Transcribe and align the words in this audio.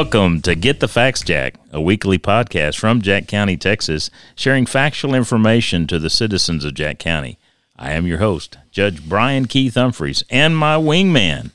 Welcome 0.00 0.42
to 0.42 0.54
Get 0.54 0.78
the 0.78 0.86
Facts 0.86 1.22
Jack, 1.22 1.56
a 1.72 1.80
weekly 1.80 2.20
podcast 2.20 2.78
from 2.78 3.02
Jack 3.02 3.26
County, 3.26 3.56
Texas, 3.56 4.10
sharing 4.36 4.64
factual 4.64 5.12
information 5.12 5.88
to 5.88 5.98
the 5.98 6.08
citizens 6.08 6.64
of 6.64 6.74
Jack 6.74 7.00
County. 7.00 7.36
I 7.76 7.90
am 7.94 8.06
your 8.06 8.18
host, 8.18 8.58
Judge 8.70 9.04
Brian 9.08 9.46
Keith 9.46 9.74
Umphress, 9.74 10.22
and 10.30 10.56
my 10.56 10.76
wingman, 10.76 11.50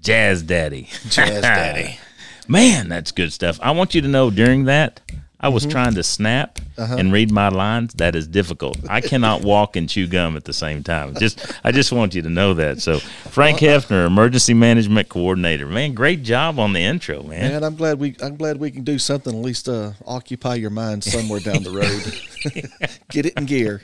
Jazz 0.00 0.42
Daddy. 0.42 0.88
Jazz 1.10 1.42
Daddy. 1.42 2.00
Man, 2.48 2.88
that's 2.88 3.12
good 3.12 3.30
stuff. 3.30 3.60
I 3.62 3.72
want 3.72 3.94
you 3.94 4.00
to 4.00 4.08
know 4.08 4.30
during 4.30 4.64
that, 4.64 5.02
I 5.42 5.48
was 5.48 5.62
Mm-hmm. 5.62 5.70
trying 5.72 5.94
to 5.94 6.02
snap 6.02 6.58
Uh-huh. 6.76 6.96
and 6.98 7.12
read 7.12 7.30
my 7.30 7.48
lines. 7.48 7.94
That 7.94 8.14
is 8.14 8.26
difficult. 8.26 8.78
I 8.88 9.00
cannot 9.10 9.42
walk 9.42 9.76
and 9.76 9.88
chew 9.88 10.06
gum 10.06 10.36
at 10.36 10.44
the 10.44 10.52
same 10.52 10.82
time. 10.82 11.14
Just, 11.14 11.52
I 11.64 11.72
just 11.72 11.92
want 11.92 12.14
you 12.14 12.22
to 12.22 12.28
know 12.30 12.54
that. 12.54 12.80
So, 12.80 12.98
Frank 12.98 13.58
Hefner, 13.58 14.06
Emergency 14.06 14.54
Management 14.54 15.08
Coordinator. 15.08 15.66
Man, 15.66 15.94
great 15.94 16.22
job 16.22 16.58
on 16.58 16.72
the 16.72 16.80
intro, 16.80 17.22
man. 17.22 17.52
Man, 17.52 17.64
I'm 17.64 17.76
glad 17.76 17.98
we 17.98 18.16
I'm 18.22 18.36
glad 18.36 18.58
we 18.58 18.70
can 18.70 18.84
do 18.84 18.98
something 18.98 19.34
at 19.34 19.42
least 19.44 19.68
uh, 19.68 19.92
occupy 20.06 20.54
your 20.56 20.70
mind 20.70 21.04
somewhere 21.04 21.40
down 21.40 21.62
the 21.62 21.70
road. 21.70 22.90
Get 23.10 23.26
it 23.26 23.34
in 23.36 23.46
gear. 23.46 23.82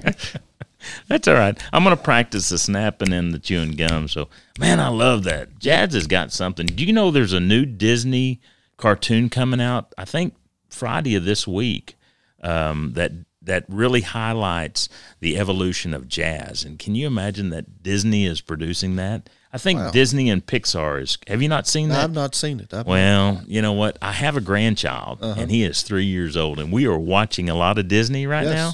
That's 1.08 1.26
all 1.26 1.34
right. 1.34 1.58
I'm 1.72 1.82
gonna 1.84 1.96
practice 1.96 2.48
the 2.48 2.58
snapping 2.58 3.12
and 3.12 3.32
the 3.34 3.38
chewing 3.38 3.72
gum. 3.72 4.08
So, 4.08 4.28
man, 4.58 4.78
I 4.80 4.88
love 4.88 5.24
that. 5.24 5.58
Jazz 5.58 5.94
has 5.94 6.06
got 6.06 6.32
something. 6.32 6.66
Do 6.66 6.84
you 6.84 6.92
know 6.92 7.10
there's 7.10 7.32
a 7.32 7.40
new 7.40 7.64
Disney 7.66 8.40
cartoon 8.76 9.28
coming 9.28 9.60
out? 9.60 9.92
I 9.98 10.04
think 10.04 10.34
Friday 10.76 11.14
of 11.16 11.24
this 11.24 11.46
week. 11.46 11.96
Um, 12.42 12.92
that 12.94 13.12
that 13.42 13.64
really 13.68 14.00
highlights 14.02 14.88
the 15.20 15.38
evolution 15.38 15.94
of 15.94 16.06
jazz. 16.08 16.64
And 16.64 16.78
can 16.78 16.94
you 16.94 17.06
imagine 17.06 17.50
that 17.50 17.82
Disney 17.82 18.26
is 18.26 18.40
producing 18.40 18.96
that? 18.96 19.28
I 19.52 19.58
think 19.58 19.92
Disney 19.92 20.28
and 20.28 20.44
Pixar 20.44 21.00
is. 21.00 21.16
Have 21.28 21.40
you 21.42 21.48
not 21.48 21.66
seen 21.66 21.88
that? 21.88 22.02
I've 22.04 22.12
not 22.12 22.34
seen 22.34 22.60
it. 22.60 22.74
I've, 22.74 22.86
Well, 22.86 23.42
you 23.46 23.62
know 23.62 23.72
what? 23.72 23.96
I 24.02 24.12
have 24.12 24.36
a 24.36 24.40
grandchild, 24.40 25.20
and 25.22 25.50
he 25.50 25.62
is 25.62 25.82
three 25.82 26.04
years 26.04 26.36
old, 26.36 26.58
and 26.58 26.70
we 26.72 26.86
are 26.86 26.98
watching 26.98 27.48
a 27.48 27.54
lot 27.54 27.78
of 27.78 27.88
Disney 27.88 28.26
right 28.26 28.44
Yes. 28.44 28.54
now. 28.54 28.72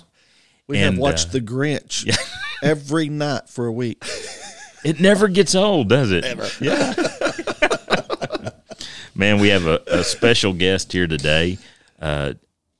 we 0.66 0.78
have 0.78 0.98
watched 0.98 1.28
uh, 1.28 1.32
The 1.32 1.40
Grinch 1.42 2.08
every 2.62 3.08
night 3.08 3.48
for 3.48 3.66
a 3.66 3.72
week. 3.72 4.02
It 4.84 4.98
never 4.98 5.28
gets 5.28 5.54
old, 5.54 5.88
does 5.88 6.10
it? 6.10 6.24
Ever. 6.24 6.48
Yeah. 6.60 6.92
Man, 9.14 9.38
we 9.40 9.48
have 9.50 9.66
a, 9.66 9.80
a 9.86 10.02
special 10.02 10.52
guest 10.52 10.92
here 10.92 11.06
today, 11.06 11.58
uh, 12.02 12.34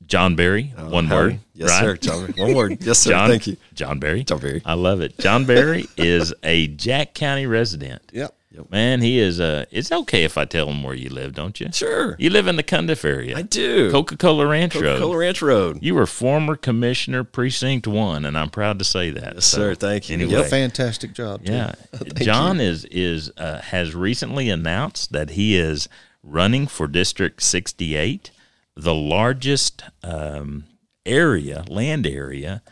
John 0.07 0.35
Berry. 0.37 0.75
one 0.77 1.07
Howdy. 1.07 1.25
word, 1.35 1.39
Yes, 1.55 1.71
right? 1.71 1.81
sir. 1.81 1.97
John 1.97 2.35
One 2.37 2.55
word. 2.55 2.79
Yes, 2.85 2.99
sir. 2.99 3.11
John, 3.11 3.31
Thank 3.31 3.47
you. 3.47 3.57
John 3.75 3.99
Berry. 3.99 4.25
John 4.25 4.41
Berry. 4.41 4.61
I 4.65 4.75
love 4.75 5.01
it. 5.01 5.17
John 5.19 5.45
Berry 5.47 5.87
is 5.97 6.35
a 6.43 6.67
Jack 6.67 7.15
County 7.15 7.47
resident. 7.47 8.03
Yep. 8.13 8.35
Man, 8.71 9.01
he 9.01 9.19
is. 9.19 9.41
Uh, 9.41 9.65
it's 9.71 9.91
okay 9.91 10.25
if 10.25 10.37
I 10.37 10.45
tell 10.45 10.69
him 10.69 10.83
where 10.83 10.93
you 10.95 11.09
live, 11.09 11.33
don't 11.35 11.59
you? 11.59 11.69
Sure. 11.73 12.17
You 12.19 12.29
live 12.29 12.47
in 12.47 12.57
the 12.57 12.63
Cundiff 12.63 13.03
area. 13.03 13.35
I 13.39 13.41
do. 13.41 13.91
Coca 13.91 14.15
Cola 14.19 14.47
Ranch 14.47 14.75
Road. 14.75 14.83
Coca-Cola 14.99 15.17
Ranch 15.17 15.41
Road. 15.41 15.79
You 15.81 15.95
were 15.95 16.05
former 16.05 16.55
commissioner, 16.57 17.25
precinct 17.25 17.87
one, 17.87 18.27
and 18.27 18.37
I'm 18.37 18.51
proud 18.51 18.79
to 18.81 18.85
say 18.85 19.09
that. 19.09 19.37
Yes, 19.37 19.47
sir. 19.47 19.75
Thank 19.75 20.11
you. 20.11 20.17
Anyway, 20.17 20.33
Yep. 20.33 20.47
Fantastic 20.51 21.15
job. 21.15 21.47
Too. 21.47 21.53
yeah, 21.55 21.73
John 22.17 22.61
is 22.61 22.85
is 22.91 23.31
uh, 23.39 23.63
has 23.63 23.95
recently 23.95 24.51
announced 24.51 25.13
that 25.13 25.31
he 25.31 25.57
is 25.57 25.89
running 26.23 26.67
for 26.67 26.87
District 26.87 27.43
68, 27.43 28.31
the 28.77 28.95
largest 28.95 29.83
um, 30.03 30.65
area, 31.05 31.65
land 31.69 32.07
area 32.07 32.63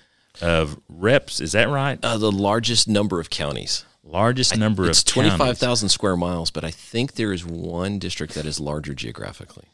of 0.40 0.80
reps. 0.88 1.40
Is 1.40 1.52
that 1.52 1.68
right? 1.68 1.98
Uh, 2.02 2.18
the 2.18 2.32
largest 2.32 2.88
number 2.88 3.20
of 3.20 3.30
counties. 3.30 3.84
largest 4.02 4.56
number 4.56 4.88
it's 4.88 5.00
of 5.00 5.14
counties. 5.14 5.30
25,000 5.32 5.88
square 5.88 6.16
miles, 6.16 6.50
but 6.50 6.64
I 6.64 6.70
think 6.70 7.14
there 7.14 7.32
is 7.32 7.44
one 7.44 7.98
district 7.98 8.34
that 8.34 8.46
is 8.46 8.58
larger 8.60 8.94
geographically. 8.94 9.64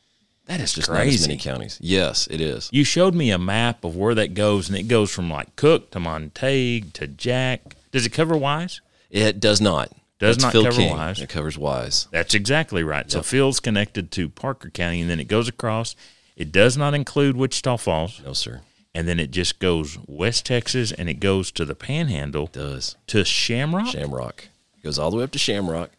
That 0.46 0.60
is 0.60 0.72
Just 0.74 0.88
not 0.88 1.00
as 1.00 1.26
many 1.26 1.38
counties. 1.38 1.76
Yes, 1.80 2.28
it 2.30 2.40
is. 2.40 2.68
You 2.72 2.84
showed 2.84 3.14
me 3.14 3.32
a 3.32 3.38
map 3.38 3.82
of 3.84 3.96
where 3.96 4.14
that 4.14 4.34
goes, 4.34 4.68
and 4.68 4.78
it 4.78 4.84
goes 4.84 5.10
from 5.10 5.28
like 5.28 5.56
Cook 5.56 5.90
to 5.90 6.00
Montague 6.00 6.82
to 6.92 7.08
Jack. 7.08 7.74
Does 7.90 8.06
it 8.06 8.10
cover 8.10 8.36
Wise? 8.36 8.80
It 9.10 9.40
does 9.40 9.60
not. 9.60 9.90
Does 10.18 10.36
That's 10.36 10.44
not 10.44 10.52
Phil 10.52 10.64
cover 10.64 10.76
King. 10.76 10.96
Wise. 10.96 11.20
It 11.20 11.28
covers 11.28 11.58
Wise. 11.58 12.06
That's 12.12 12.32
exactly 12.34 12.84
right. 12.84 13.10
So 13.10 13.22
Phil's 13.22 13.58
connected 13.58 14.10
to 14.12 14.28
Parker 14.28 14.70
County, 14.70 15.00
and 15.00 15.10
then 15.10 15.18
it 15.20 15.28
goes 15.28 15.48
across. 15.48 15.96
It 16.36 16.52
does 16.52 16.76
not 16.76 16.94
include 16.94 17.36
Wichita 17.36 17.76
Falls, 17.78 18.20
No, 18.24 18.32
sir. 18.34 18.60
and 18.94 19.08
then 19.08 19.18
it 19.18 19.30
just 19.30 19.58
goes 19.58 19.98
West 20.06 20.44
Texas, 20.46 20.92
and 20.92 21.08
it 21.08 21.14
goes 21.20 21.50
to 21.52 21.64
the 21.64 21.74
Panhandle 21.74 22.44
It 22.44 22.52
does. 22.52 22.96
to 23.08 23.24
Shamrock. 23.24 23.88
Shamrock. 23.88 24.48
It 24.76 24.82
goes 24.84 24.98
all 24.98 25.10
the 25.10 25.16
way 25.16 25.24
up 25.24 25.30
to 25.32 25.38
Shamrock, 25.38 25.90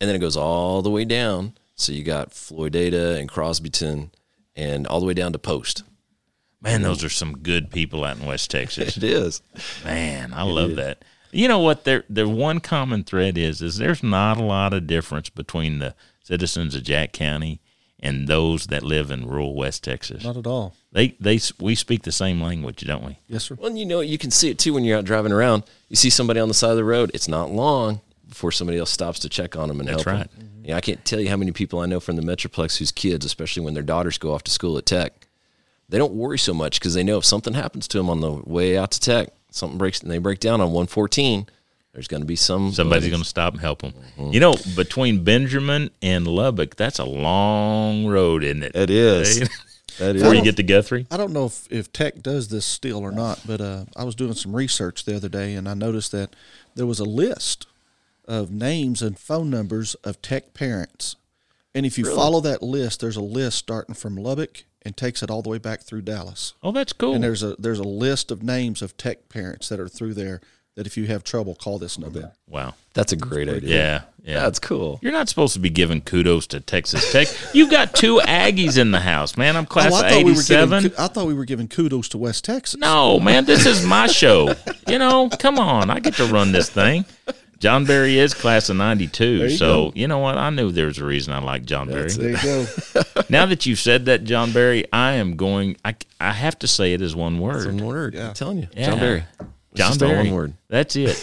and 0.00 0.08
then 0.08 0.16
it 0.16 0.20
goes 0.20 0.36
all 0.36 0.82
the 0.82 0.90
way 0.90 1.04
down. 1.04 1.54
So 1.76 1.92
you 1.92 2.02
got 2.02 2.30
Floydada 2.30 3.18
and 3.18 3.28
Crosbyton, 3.30 4.10
and 4.56 4.86
all 4.86 4.98
the 5.00 5.06
way 5.06 5.14
down 5.14 5.32
to 5.32 5.38
Post. 5.38 5.82
Man, 6.62 6.82
those 6.82 7.04
are 7.04 7.08
some 7.10 7.38
good 7.38 7.70
people 7.70 8.02
out 8.04 8.18
in 8.18 8.26
West 8.26 8.50
Texas. 8.50 8.96
It 8.96 9.04
is. 9.04 9.42
Man, 9.84 10.32
I 10.32 10.42
love 10.42 10.74
that. 10.76 11.04
You 11.30 11.48
know 11.48 11.58
what? 11.58 11.84
There, 11.84 12.04
the 12.08 12.26
one 12.28 12.60
common 12.60 13.04
thread 13.04 13.36
is 13.36 13.60
is 13.60 13.76
there's 13.76 14.02
not 14.02 14.38
a 14.38 14.42
lot 14.42 14.72
of 14.72 14.86
difference 14.86 15.28
between 15.28 15.78
the 15.78 15.94
citizens 16.24 16.74
of 16.74 16.82
Jack 16.82 17.12
County 17.12 17.60
and 18.00 18.28
those 18.28 18.66
that 18.66 18.82
live 18.82 19.10
in 19.10 19.26
rural 19.26 19.54
West 19.54 19.84
Texas. 19.84 20.24
Not 20.24 20.36
at 20.36 20.46
all. 20.46 20.74
They, 20.92 21.16
they, 21.20 21.40
we 21.60 21.74
speak 21.74 22.02
the 22.02 22.12
same 22.12 22.40
language, 22.40 22.84
don't 22.86 23.04
we? 23.04 23.18
Yes, 23.26 23.44
sir. 23.44 23.56
Well, 23.58 23.76
you 23.76 23.86
know, 23.86 24.00
you 24.00 24.18
can 24.18 24.30
see 24.30 24.50
it 24.50 24.58
too 24.58 24.74
when 24.74 24.84
you're 24.84 24.98
out 24.98 25.04
driving 25.04 25.32
around. 25.32 25.64
You 25.88 25.96
see 25.96 26.10
somebody 26.10 26.40
on 26.40 26.48
the 26.48 26.54
side 26.54 26.70
of 26.70 26.76
the 26.76 26.84
road. 26.84 27.10
It's 27.14 27.28
not 27.28 27.50
long 27.50 28.00
before 28.28 28.52
somebody 28.52 28.78
else 28.78 28.90
stops 28.90 29.18
to 29.20 29.28
check 29.28 29.56
on 29.56 29.68
them 29.68 29.80
and 29.80 29.88
That's 29.88 30.02
help 30.04 30.18
right. 30.18 30.30
them. 30.38 30.50
Yeah, 30.64 30.76
I 30.76 30.80
can't 30.80 31.04
tell 31.04 31.20
you 31.20 31.28
how 31.28 31.36
many 31.36 31.52
people 31.52 31.78
I 31.78 31.86
know 31.86 32.00
from 32.00 32.16
the 32.16 32.22
Metroplex 32.22 32.78
whose 32.78 32.90
kids, 32.92 33.24
especially 33.24 33.64
when 33.64 33.74
their 33.74 33.82
daughters 33.82 34.18
go 34.18 34.34
off 34.34 34.42
to 34.44 34.50
school 34.50 34.76
at 34.78 34.86
Tech, 34.86 35.26
they 35.88 35.98
don't 35.98 36.14
worry 36.14 36.38
so 36.38 36.52
much 36.52 36.80
because 36.80 36.94
they 36.94 37.04
know 37.04 37.18
if 37.18 37.24
something 37.24 37.54
happens 37.54 37.86
to 37.88 37.98
them 37.98 38.10
on 38.10 38.20
the 38.20 38.32
way 38.32 38.76
out 38.76 38.90
to 38.90 39.00
Tech, 39.00 39.28
something 39.50 39.78
breaks 39.78 40.00
and 40.00 40.10
they 40.10 40.18
break 40.18 40.40
down 40.40 40.60
on 40.60 40.68
114, 40.72 41.46
there's 41.96 42.08
going 42.08 42.20
to 42.20 42.26
be 42.26 42.36
some 42.36 42.72
Somebody's 42.72 43.08
going 43.08 43.22
to 43.22 43.28
stop 43.28 43.54
and 43.54 43.62
help 43.62 43.80
them. 43.80 43.94
You 44.18 44.38
know, 44.38 44.54
between 44.76 45.24
Benjamin 45.24 45.88
and 46.02 46.26
Lubbock, 46.26 46.76
that's 46.76 46.98
a 46.98 47.06
long 47.06 48.06
road, 48.06 48.44
isn't 48.44 48.62
it? 48.62 48.76
It 48.76 48.90
is. 48.90 49.48
That 49.98 50.12
Before 50.16 50.34
you 50.34 50.42
get 50.42 50.58
to 50.58 50.62
Guthrie. 50.62 51.06
I 51.10 51.16
don't 51.16 51.32
know 51.32 51.46
if, 51.46 51.66
if 51.72 51.90
tech 51.94 52.20
does 52.20 52.48
this 52.48 52.66
still 52.66 52.98
or 52.98 53.12
not, 53.12 53.40
but 53.46 53.62
uh, 53.62 53.86
I 53.96 54.04
was 54.04 54.14
doing 54.14 54.34
some 54.34 54.54
research 54.54 55.06
the 55.06 55.16
other 55.16 55.30
day 55.30 55.54
and 55.54 55.66
I 55.66 55.72
noticed 55.72 56.12
that 56.12 56.36
there 56.74 56.84
was 56.84 57.00
a 57.00 57.04
list 57.04 57.66
of 58.28 58.50
names 58.50 59.00
and 59.00 59.18
phone 59.18 59.48
numbers 59.48 59.94
of 60.04 60.20
tech 60.20 60.52
parents. 60.52 61.16
And 61.74 61.86
if 61.86 61.96
you 61.96 62.14
follow 62.14 62.40
that 62.42 62.62
list, 62.62 63.00
there's 63.00 63.16
a 63.16 63.22
list 63.22 63.56
starting 63.56 63.94
from 63.94 64.16
Lubbock 64.16 64.64
and 64.82 64.94
takes 64.98 65.22
it 65.22 65.30
all 65.30 65.40
the 65.40 65.48
way 65.48 65.58
back 65.58 65.80
through 65.80 66.02
Dallas. 66.02 66.52
Oh, 66.62 66.72
that's 66.72 66.92
cool. 66.92 67.14
And 67.14 67.24
there's 67.24 67.42
a 67.42 67.56
there's 67.58 67.78
a 67.78 67.84
list 67.84 68.30
of 68.30 68.42
names 68.42 68.82
of 68.82 68.98
tech 68.98 69.30
parents 69.30 69.70
that 69.70 69.80
are 69.80 69.88
through 69.88 70.12
there 70.12 70.42
that 70.76 70.86
if 70.86 70.96
you 70.96 71.06
have 71.06 71.24
trouble, 71.24 71.54
call 71.54 71.78
this 71.78 71.98
number. 71.98 72.32
wow. 72.48 72.74
That's 72.94 73.12
a 73.12 73.16
great 73.16 73.48
idea. 73.48 73.76
Yeah, 73.76 74.00
yeah. 74.24 74.40
That's 74.40 74.58
cool. 74.58 74.98
You're 75.02 75.12
not 75.12 75.28
supposed 75.28 75.52
to 75.52 75.60
be 75.60 75.68
giving 75.68 76.00
kudos 76.00 76.46
to 76.48 76.60
Texas 76.60 77.12
Tech. 77.12 77.28
You've 77.52 77.70
got 77.70 77.94
two 77.94 78.20
Aggies 78.24 78.78
in 78.78 78.90
the 78.90 79.00
house, 79.00 79.36
man. 79.36 79.54
I'm 79.54 79.64
oh, 79.64 79.66
class 79.66 79.92
Oh, 79.92 79.98
of 79.98 80.04
I 80.04 80.08
thought 80.10 80.24
we 80.24 80.32
were 80.32 80.38
'87. 80.40 80.82
giving 80.82 80.98
I 80.98 81.06
thought 81.08 81.26
we 81.26 81.34
were 81.34 81.44
giving 81.44 81.68
kudos 81.68 82.08
to 82.10 82.18
West 82.18 82.44
Texas. 82.46 82.80
No, 82.80 83.20
man, 83.20 83.44
this 83.44 83.66
is 83.66 83.84
my 83.84 84.06
show. 84.06 84.54
You 84.88 84.98
know, 84.98 85.28
come 85.28 85.58
on. 85.58 85.90
I 85.90 86.00
get 86.00 86.14
to 86.14 86.24
run 86.26 86.52
this 86.52 86.70
thing. 86.70 87.04
John 87.58 87.84
Berry 87.86 88.18
is 88.18 88.34
class 88.34 88.68
of 88.68 88.76
92. 88.76 89.24
you 89.24 89.50
So, 89.50 89.92
you 89.94 90.08
know 90.08 90.18
what? 90.18 90.36
I 90.36 90.50
knew 90.50 90.70
there 90.70 90.86
was 90.86 90.98
a 90.98 91.04
reason 91.04 91.32
I 91.32 91.38
like 91.40 91.64
John 91.64 91.88
Berry. 91.88 92.10
There 92.10 92.30
you 92.30 92.36
go. 92.36 92.66
Now 93.28 93.46
that 93.46 93.66
you've 93.66 93.78
said 93.78 94.04
that, 94.06 94.24
John 94.24 94.52
Berry, 94.52 94.84
I 94.92 95.14
am 95.14 95.36
going, 95.36 95.76
I, 95.84 95.96
I 96.20 96.32
have 96.32 96.58
to 96.60 96.68
say 96.68 96.92
it 96.94 97.00
as 97.02 97.16
one 97.16 97.40
word. 97.40 97.66
One 97.66 97.84
word. 97.84 98.14
I'm 98.14 98.34
telling 98.34 98.58
you. 98.58 98.68
Yeah. 98.76 98.90
John 98.90 98.98
Berry. 99.00 99.24
John 99.76 99.88
just 99.90 100.02
all 100.02 100.14
One 100.14 100.30
word. 100.32 100.54
That's 100.68 100.96
it. 100.96 101.16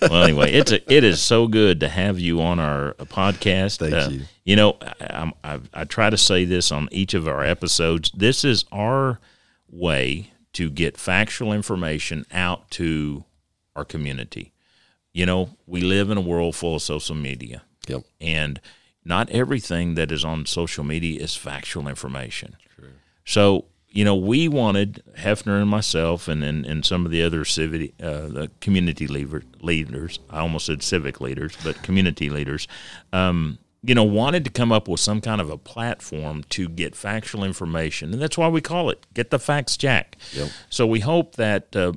well, 0.02 0.22
anyway, 0.24 0.52
it's 0.52 0.72
a, 0.72 0.92
it 0.92 1.04
is 1.04 1.20
so 1.20 1.46
good 1.46 1.80
to 1.80 1.88
have 1.88 2.18
you 2.18 2.40
on 2.40 2.58
our 2.58 2.90
uh, 2.98 3.04
podcast. 3.04 3.78
Thank 3.78 4.12
you. 4.12 4.22
You 4.44 4.56
know, 4.56 4.76
I, 5.00 5.32
I, 5.42 5.60
I 5.72 5.84
try 5.84 6.10
to 6.10 6.18
say 6.18 6.44
this 6.44 6.70
on 6.70 6.88
each 6.92 7.14
of 7.14 7.26
our 7.26 7.42
episodes. 7.44 8.10
This 8.14 8.44
is 8.44 8.64
our 8.70 9.18
way 9.70 10.30
to 10.54 10.70
get 10.70 10.96
factual 10.96 11.52
information 11.52 12.24
out 12.32 12.70
to 12.72 13.24
our 13.74 13.84
community. 13.84 14.52
You 15.12 15.26
know, 15.26 15.50
we 15.66 15.80
live 15.80 16.10
in 16.10 16.18
a 16.18 16.20
world 16.20 16.56
full 16.56 16.76
of 16.76 16.82
social 16.82 17.14
media, 17.16 17.62
Yep. 17.88 18.02
and 18.20 18.60
not 19.04 19.30
everything 19.30 19.94
that 19.94 20.10
is 20.10 20.24
on 20.24 20.46
social 20.46 20.84
media 20.84 21.20
is 21.20 21.36
factual 21.36 21.88
information. 21.88 22.56
So, 23.24 23.64
you 23.94 24.04
know, 24.04 24.16
we 24.16 24.48
wanted 24.48 25.02
Hefner 25.18 25.60
and 25.60 25.70
myself, 25.70 26.28
and 26.28 26.42
and, 26.44 26.66
and 26.66 26.84
some 26.84 27.06
of 27.06 27.12
the 27.12 27.22
other 27.22 27.44
civic, 27.44 27.94
uh, 28.02 28.26
the 28.28 28.50
community 28.60 29.06
leader, 29.06 29.42
leaders. 29.60 30.18
I 30.28 30.40
almost 30.40 30.66
said 30.66 30.82
civic 30.82 31.20
leaders, 31.20 31.56
but 31.64 31.82
community 31.82 32.28
leaders. 32.28 32.66
Um, 33.12 33.58
you 33.86 33.94
know, 33.94 34.02
wanted 34.04 34.44
to 34.46 34.50
come 34.50 34.72
up 34.72 34.88
with 34.88 34.98
some 35.00 35.20
kind 35.20 35.40
of 35.40 35.50
a 35.50 35.58
platform 35.58 36.42
to 36.48 36.68
get 36.68 36.96
factual 36.96 37.44
information, 37.44 38.12
and 38.12 38.20
that's 38.20 38.36
why 38.36 38.48
we 38.48 38.60
call 38.60 38.90
it 38.90 39.06
"Get 39.14 39.30
the 39.30 39.38
Facts, 39.38 39.76
Jack." 39.76 40.16
Yep. 40.32 40.48
So 40.70 40.86
we 40.86 41.00
hope 41.00 41.36
that 41.36 41.76
uh, 41.76 41.92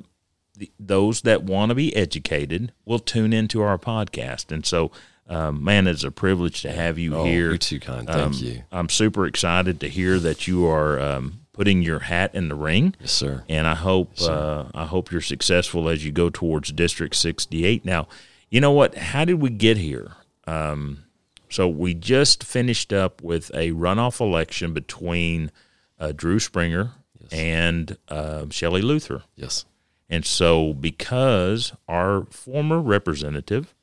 the, 0.56 0.70
those 0.78 1.22
that 1.22 1.42
want 1.42 1.70
to 1.70 1.74
be 1.74 1.96
educated 1.96 2.72
will 2.84 2.98
tune 3.00 3.32
into 3.32 3.60
our 3.62 3.76
podcast, 3.78 4.52
and 4.52 4.64
so 4.64 4.90
Um, 5.30 5.62
man, 5.62 5.86
it's 5.86 6.04
a 6.04 6.10
privilege 6.10 6.62
to 6.62 6.72
have 6.72 6.96
you 6.98 7.14
Oh, 7.14 7.24
here. 7.24 7.48
you're 7.50 7.58
too 7.58 7.78
kind. 7.80 8.06
Thank 8.06 8.18
Um, 8.18 8.32
you. 8.32 8.62
I'm 8.72 8.88
super 8.88 9.26
excited 9.26 9.78
to 9.80 9.88
hear 9.88 10.18
that 10.20 10.46
you 10.48 10.66
are 10.66 10.98
um, 10.98 11.40
putting 11.58 11.82
your 11.82 11.98
hat 11.98 12.32
in 12.36 12.48
the 12.48 12.54
ring, 12.54 12.94
Yes, 13.00 13.10
sir. 13.10 13.42
and 13.48 13.66
I 13.66 13.74
hope 13.74 14.12
uh, 14.22 14.66
I 14.72 14.84
hope 14.86 15.10
you're 15.10 15.20
successful 15.20 15.88
as 15.88 16.04
you 16.06 16.12
go 16.12 16.30
towards 16.30 16.70
District 16.70 17.16
68. 17.16 17.84
Now, 17.84 18.06
you 18.48 18.60
know 18.60 18.70
what? 18.70 18.96
How 18.96 19.24
did 19.24 19.40
we 19.42 19.50
get 19.50 19.76
here? 19.76 20.12
Um, 20.46 21.04
so 21.50 21.66
we 21.68 21.94
just 21.94 22.44
finished 22.44 22.92
up 22.92 23.20
with 23.22 23.50
a 23.54 23.72
runoff 23.72 24.20
election 24.20 24.72
between 24.72 25.50
uh, 25.98 26.12
Drew 26.14 26.38
Springer 26.38 26.92
and 27.32 27.96
uh, 28.08 28.46
Shelley 28.50 28.80
Luther. 28.82 29.24
Yes. 29.34 29.64
And 30.08 30.24
so, 30.24 30.72
because 30.74 31.72
our 31.88 32.24
former 32.30 32.80
representative 32.80 33.74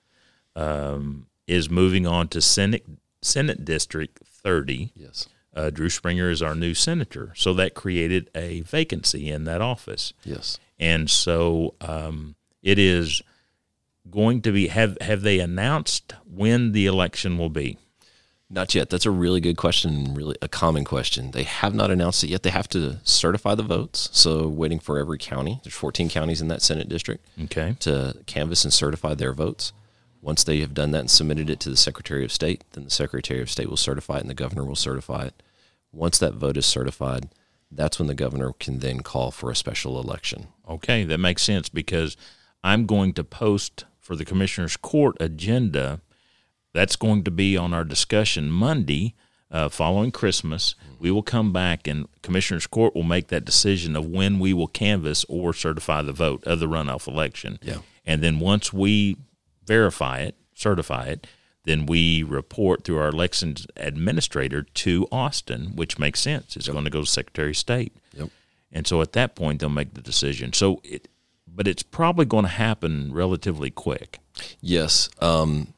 um, 0.56 1.28
is 1.46 1.70
moving 1.70 2.08
on 2.08 2.30
to 2.30 2.42
Senate 2.42 2.86
Senate 3.22 3.66
District 3.66 4.20
30, 4.26 4.92
Yes. 4.96 5.28
Uh, 5.56 5.70
Drew 5.70 5.90
Springer 5.90 6.30
is 6.30 6.42
our 6.42 6.56
new 6.56 6.74
senator. 6.74 7.32
So 7.36 7.54
that 7.54 7.74
created 7.74 8.30
a 8.36 8.62
vacancy 8.62 9.30
in 9.30 9.46
that 9.46 9.62
office. 9.62 10.14
Yes. 10.24 10.60
And 10.80 11.10
so 11.10 11.76
um, 11.82 12.36
it 12.62 12.78
is 12.78 13.22
going 14.10 14.42
to 14.44 14.52
be. 14.52 14.68
Have 14.68 14.98
have 15.02 15.22
they 15.22 15.40
announced 15.40 16.14
when 16.30 16.72
the 16.74 16.86
election 16.86 17.38
will 17.38 17.50
be? 17.50 17.78
Not 18.48 18.76
yet. 18.76 18.92
That's 18.92 19.08
a 19.08 19.12
really 19.12 19.40
good 19.42 19.58
question 19.58 19.96
and 19.96 20.16
really 20.18 20.36
a 20.40 20.48
common 20.48 20.84
question. 20.86 21.32
They 21.32 21.44
have 21.44 21.74
not 21.74 21.90
announced 21.90 22.24
it 22.24 22.30
yet. 22.30 22.44
They 22.44 22.52
have 22.52 22.70
to 22.70 22.98
certify 23.04 23.56
the 23.56 23.64
votes. 23.64 24.08
So 24.14 24.48
waiting 24.48 24.80
for 24.80 25.00
every 25.00 25.18
county. 25.18 25.60
There's 25.64 25.74
14 25.74 26.10
counties 26.10 26.42
in 26.42 26.48
that 26.50 26.62
Senate 26.62 26.88
district 26.88 27.26
Okay. 27.46 27.76
to 27.80 28.14
canvass 28.28 28.64
and 28.64 28.72
certify 28.72 29.16
their 29.16 29.34
votes. 29.34 29.74
Once 30.22 30.44
they 30.44 30.60
have 30.60 30.76
done 30.76 30.92
that 30.92 31.00
and 31.00 31.10
submitted 31.12 31.50
it 31.50 31.60
to 31.62 31.70
the 31.70 31.76
Secretary 31.78 32.24
of 32.24 32.32
State, 32.32 32.64
then 32.74 32.84
the 32.84 32.90
Secretary 32.92 33.42
of 33.42 33.50
State 33.50 33.68
will 33.70 33.78
certify 33.78 34.18
it 34.18 34.22
and 34.22 34.30
the 34.30 34.34
governor 34.36 34.64
will 34.64 34.76
certify 34.76 35.26
it. 35.26 35.44
Once 35.96 36.18
that 36.18 36.34
vote 36.34 36.58
is 36.58 36.66
certified, 36.66 37.30
that's 37.72 37.98
when 37.98 38.08
the 38.08 38.14
governor 38.14 38.54
can 38.60 38.80
then 38.80 39.00
call 39.00 39.32
for 39.32 39.50
a 39.50 39.56
special 39.56 40.00
election. 40.00 40.48
Okay, 40.70 41.04
that 41.04 41.18
makes 41.18 41.42
sense 41.42 41.70
because 41.70 42.18
I'm 42.64 42.86
going 42.86 43.14
to 43.14 43.24
post 43.24 43.86
for 44.00 44.16
the 44.16 44.26
Commissioner's 44.26 44.78
Court 44.78 45.16
agenda. 45.20 46.02
That's 46.74 46.96
going 46.96 47.24
to 47.24 47.32
be 47.32 47.56
on 47.56 47.74
our 47.74 47.84
discussion 47.84 48.52
Monday 48.52 49.16
uh, 49.50 49.70
following 49.70 50.12
Christmas. 50.12 50.76
We 51.00 51.12
will 51.12 51.24
come 51.24 51.54
back 51.54 51.88
and 51.88 52.08
Commissioner's 52.22 52.68
Court 52.68 52.94
will 52.94 53.04
make 53.04 53.28
that 53.30 53.46
decision 53.46 53.96
of 53.96 54.06
when 54.06 54.40
we 54.40 54.54
will 54.54 54.68
canvass 54.68 55.26
or 55.30 55.54
certify 55.54 56.02
the 56.02 56.12
vote 56.12 56.44
of 56.46 56.60
the 56.60 56.68
runoff 56.68 57.08
election. 57.08 57.60
Yeah. 57.62 57.78
And 58.06 58.22
then 58.22 58.40
once 58.40 58.74
we 58.74 59.18
verify 59.66 60.20
it, 60.20 60.36
certify 60.54 61.06
it, 61.06 61.28
then 61.66 61.88
we 61.88 62.24
report 62.24 62.84
through 62.84 63.00
our 63.00 63.10
elections 63.10 63.68
administrator 63.76 64.64
to 64.64 65.08
Austin, 65.12 65.76
which 65.76 66.00
makes 66.00 66.20
sense. 66.22 66.56
It's 66.56 66.68
going 66.68 66.86
to 66.86 66.92
go 66.92 67.02
to 67.02 67.08
Secretary 67.08 67.50
of 67.50 67.58
State. 67.58 67.94
Yep. 68.14 68.30
And 68.72 68.88
so 68.88 69.02
at 69.02 69.14
that 69.14 69.36
point, 69.36 69.60
they'll 69.60 69.70
make 69.70 69.94
the 69.96 70.02
decision. 70.02 70.54
So 70.54 70.80
it, 70.84 71.08
but 71.48 71.68
it's 71.68 71.84
probably 71.84 72.26
going 72.26 72.44
to 72.44 72.50
happen 72.50 73.14
relatively 73.14 73.72
quick. 73.72 74.20
Yes. 74.62 75.10
Um, 75.20 75.74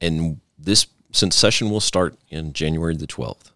and 0.00 0.40
this, 0.58 0.86
since 1.12 1.36
session 1.36 1.70
will 1.70 1.80
start 1.80 2.16
in 2.28 2.52
January 2.52 2.96
the 2.96 3.06
12th, 3.06 3.52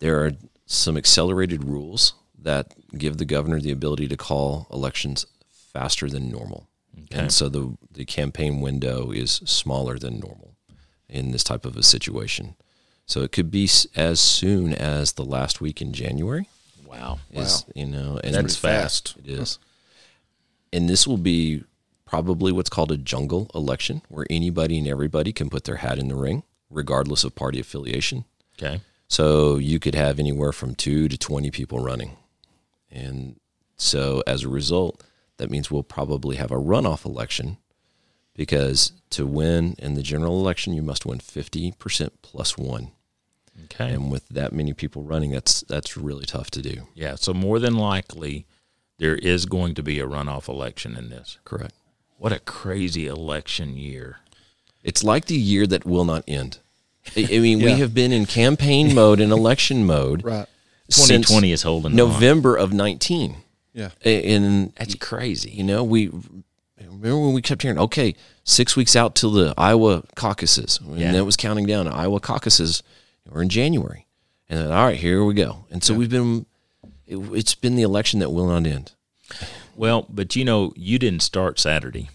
there 0.00 0.24
are 0.24 0.32
some 0.66 0.96
accelerated 0.96 1.62
rules 1.62 2.14
that 2.42 2.74
give 2.96 3.18
the 3.18 3.24
governor 3.24 3.60
the 3.60 3.70
ability 3.70 4.08
to 4.08 4.16
call 4.16 4.66
elections 4.72 5.26
faster 5.48 6.08
than 6.08 6.30
normal. 6.30 6.68
And 7.12 7.30
so 7.30 7.48
the, 7.48 7.76
the 7.92 8.04
campaign 8.04 8.60
window 8.60 9.12
is 9.12 9.30
smaller 9.44 9.96
than 9.98 10.18
normal 10.18 10.55
in 11.08 11.30
this 11.30 11.44
type 11.44 11.64
of 11.64 11.76
a 11.76 11.82
situation. 11.82 12.54
So 13.06 13.22
it 13.22 13.32
could 13.32 13.50
be 13.50 13.68
as 13.94 14.20
soon 14.20 14.74
as 14.74 15.12
the 15.12 15.24
last 15.24 15.60
week 15.60 15.80
in 15.80 15.92
January. 15.92 16.48
Wow. 16.84 17.20
Is, 17.32 17.64
You 17.74 17.86
know, 17.86 18.20
and 18.22 18.34
That's 18.34 18.56
fast. 18.56 19.14
it 19.18 19.28
is. 19.28 19.58
And 20.72 20.88
this 20.88 21.06
will 21.06 21.18
be 21.18 21.64
probably 22.04 22.52
what's 22.52 22.70
called 22.70 22.92
a 22.92 22.96
jungle 22.96 23.50
election, 23.54 24.02
where 24.08 24.26
anybody 24.30 24.78
and 24.78 24.88
everybody 24.88 25.32
can 25.32 25.50
put 25.50 25.64
their 25.64 25.76
hat 25.76 25.98
in 25.98 26.08
the 26.08 26.14
ring, 26.14 26.42
regardless 26.70 27.24
of 27.24 27.34
party 27.34 27.60
affiliation. 27.60 28.24
Okay. 28.58 28.80
So 29.08 29.56
you 29.56 29.78
could 29.78 29.94
have 29.94 30.18
anywhere 30.18 30.52
from 30.52 30.74
two 30.74 31.08
to 31.08 31.16
20 31.16 31.50
people 31.50 31.78
running. 31.80 32.16
And 32.90 33.36
so 33.76 34.22
as 34.26 34.42
a 34.42 34.48
result, 34.48 35.04
that 35.36 35.50
means 35.50 35.70
we'll 35.70 35.82
probably 35.82 36.36
have 36.36 36.50
a 36.50 36.56
runoff 36.56 37.04
election 37.04 37.58
because 38.36 38.92
to 39.10 39.26
win 39.26 39.74
in 39.78 39.94
the 39.94 40.02
general 40.02 40.38
election, 40.40 40.72
you 40.74 40.82
must 40.82 41.06
win 41.06 41.18
50% 41.18 42.10
plus 42.22 42.56
one. 42.58 42.92
Okay. 43.64 43.92
And 43.94 44.10
with 44.10 44.28
that 44.28 44.52
many 44.52 44.72
people 44.74 45.02
running, 45.02 45.30
that's, 45.30 45.62
that's 45.62 45.96
really 45.96 46.26
tough 46.26 46.50
to 46.52 46.62
do. 46.62 46.88
yeah. 46.94 47.14
So 47.16 47.32
more 47.32 47.58
than 47.58 47.74
likely, 47.76 48.46
there 48.98 49.16
is 49.16 49.46
going 49.46 49.74
to 49.74 49.82
be 49.82 49.98
a 50.00 50.06
runoff 50.06 50.48
election 50.48 50.96
in 50.96 51.08
this. 51.10 51.38
Correct. 51.44 51.72
What 52.18 52.32
a 52.32 52.38
crazy 52.38 53.06
election 53.06 53.76
year. 53.76 54.18
It's 54.82 55.02
like 55.02 55.26
the 55.26 55.36
year 55.36 55.66
that 55.66 55.84
will 55.84 56.04
not 56.04 56.22
end. 56.28 56.58
I 57.16 57.28
I 57.32 57.38
mean, 57.40 57.58
we 57.60 57.72
have 57.72 57.92
been 57.94 58.12
in 58.12 58.26
campaign 58.26 58.94
mode 58.94 59.20
and 59.20 59.32
election 59.32 59.84
mode 59.84 60.24
Right. 60.24 60.46
since 60.88 61.26
2020 61.28 61.52
is 61.52 61.62
holding 61.62 61.92
on. 61.92 61.96
November 61.96 62.56
of 62.56 62.72
19. 62.72 63.36
Yeah. 63.74 63.90
And 64.02 64.72
That's 64.76 64.94
crazy. 64.94 65.50
you 65.50 65.62
know, 65.64 65.84
we 65.84 66.10
remember 67.00 67.24
when 67.24 67.34
we 67.34 67.42
kept 67.42 67.62
hearing, 67.62 67.78
okay, 67.78 68.14
six 68.44 68.76
weeks 68.76 68.96
out 68.96 69.14
till 69.14 69.30
the 69.30 69.54
Iowa 69.56 70.02
caucuses, 70.14 70.78
and 70.82 70.98
Yeah. 70.98 71.12
that 71.12 71.24
was 71.24 71.36
counting 71.36 71.66
down. 71.66 71.88
Iowa 71.88 72.20
caucuses 72.20 72.82
were 73.30 73.42
in 73.42 73.48
January, 73.48 74.06
and 74.48 74.60
then 74.60 74.70
all 74.72 74.84
right, 74.84 74.96
here 74.98 75.24
we 75.24 75.34
go. 75.34 75.66
And 75.70 75.82
so 75.84 75.94
we've 75.94 76.10
been, 76.10 76.46
it, 77.06 77.16
it's 77.32 77.54
been 77.54 77.76
the 77.76 77.82
election 77.82 78.20
that 78.20 78.30
will 78.30 78.46
not 78.46 78.66
end. 78.66 78.92
Well, 79.74 80.06
but 80.08 80.36
you 80.36 80.44
know, 80.44 80.72
you 80.76 80.98
didn't 80.98 81.22
start 81.22 81.58
Saturday. 81.58 82.08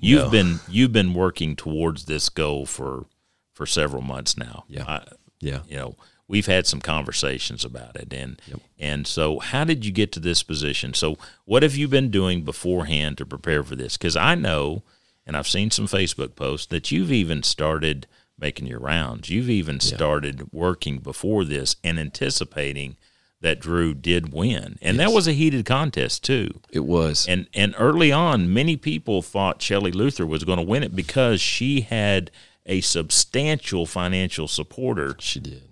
You've 0.00 0.24
No. 0.24 0.30
been 0.30 0.60
you've 0.68 0.92
been 0.92 1.12
working 1.14 1.54
towards 1.54 2.06
this 2.06 2.28
goal 2.30 2.64
for 2.66 3.06
for 3.52 3.66
several 3.66 4.02
months 4.02 4.36
now. 4.36 4.64
Yeah. 4.68 4.84
I, 4.86 5.02
Yeah. 5.40 5.60
you 5.68 5.76
know 5.76 5.96
we've 6.28 6.46
had 6.46 6.66
some 6.66 6.80
conversations 6.80 7.64
about 7.64 7.96
it 7.96 8.12
and 8.12 8.40
and 8.78 9.06
so 9.06 9.38
how 9.38 9.64
did 9.64 9.84
you 9.84 9.92
get 9.92 10.12
to 10.12 10.20
this 10.20 10.42
position? 10.42 10.92
So 10.94 11.16
what 11.44 11.62
have 11.62 11.76
you 11.76 11.88
been 11.88 12.10
doing 12.10 12.42
beforehand 12.42 13.18
to 13.18 13.26
prepare 13.26 13.62
for 13.62 13.76
this? 13.76 13.96
Because 13.96 14.16
i 14.16 14.34
know 14.34 14.82
and 15.26 15.36
i've 15.36 15.48
seen 15.48 15.70
some 15.70 15.86
facebook 15.86 16.34
posts 16.34 16.66
that 16.66 16.90
you've 16.90 17.12
even 17.12 17.42
started 17.42 18.06
making 18.38 18.66
your 18.66 18.80
rounds. 18.80 19.30
You've 19.30 19.50
even 19.50 19.80
started 19.80 20.52
working 20.52 20.98
before 20.98 21.44
this 21.44 21.76
and 21.82 21.98
anticipating 21.98 22.96
that 23.40 23.60
drew 23.60 23.94
did 23.94 24.32
win. 24.32 24.78
And 24.82 24.98
that 24.98 25.12
was 25.12 25.28
a 25.28 25.32
heated 25.32 25.64
contest 25.64 26.24
too. 26.24 26.60
It 26.70 26.84
was. 26.84 27.26
and 27.28 27.46
and 27.54 27.74
early 27.78 28.12
on, 28.12 28.52
many 28.52 28.76
people 28.76 29.22
thought 29.22 29.62
Shelley 29.62 29.92
Luther 29.92 30.26
was 30.26 30.44
going 30.44 30.58
to 30.58 30.64
win 30.64 30.82
it 30.82 30.96
because 30.96 31.40
she 31.40 31.82
had 31.82 32.30
a 32.64 32.80
substantial 32.80 33.86
financial 33.86 34.48
supporter. 34.48 35.16
she 35.20 35.40
did. 35.40 35.62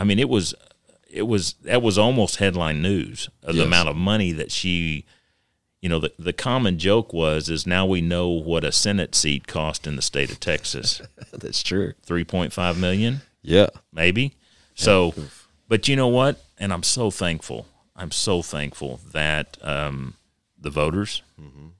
I 0.00 0.04
mean, 0.04 0.18
it 0.18 0.28
was 0.28 0.54
it 1.10 1.22
was 1.26 1.54
that 1.64 1.82
was 1.82 1.98
almost 1.98 2.36
headline 2.36 2.80
news 2.80 3.28
of 3.42 3.54
the 3.56 3.64
amount 3.64 3.88
of 3.88 3.96
money 3.96 4.32
that 4.32 4.50
she. 4.50 5.04
You 5.82 5.88
know, 5.88 5.98
the 5.98 6.12
the 6.18 6.34
common 6.34 6.78
joke 6.78 7.12
was 7.14 7.48
is 7.48 7.66
now 7.66 7.86
we 7.86 8.02
know 8.02 8.28
what 8.28 8.64
a 8.64 8.70
Senate 8.72 9.14
seat 9.14 9.46
cost 9.46 9.86
in 9.86 9.96
the 9.96 10.02
state 10.02 10.30
of 10.30 10.38
Texas, 10.38 11.00
That's 11.32 11.62
true. 11.62 11.94
three 12.02 12.22
point 12.24 12.52
five 12.52 12.78
million 12.78 13.22
Yeah. 13.42 13.68
maybe. 13.90 14.34
So, 14.74 15.14
but 15.68 15.88
you 15.88 15.96
know 15.96 16.08
what? 16.08 16.38
And 16.58 16.70
I'm 16.70 16.82
so 16.82 17.10
thankful. 17.10 17.66
I'm 17.96 18.10
so 18.10 18.42
thankful 18.42 19.00
that 19.12 19.56
um, 19.62 20.16
the 20.58 20.68
voters 20.70 21.22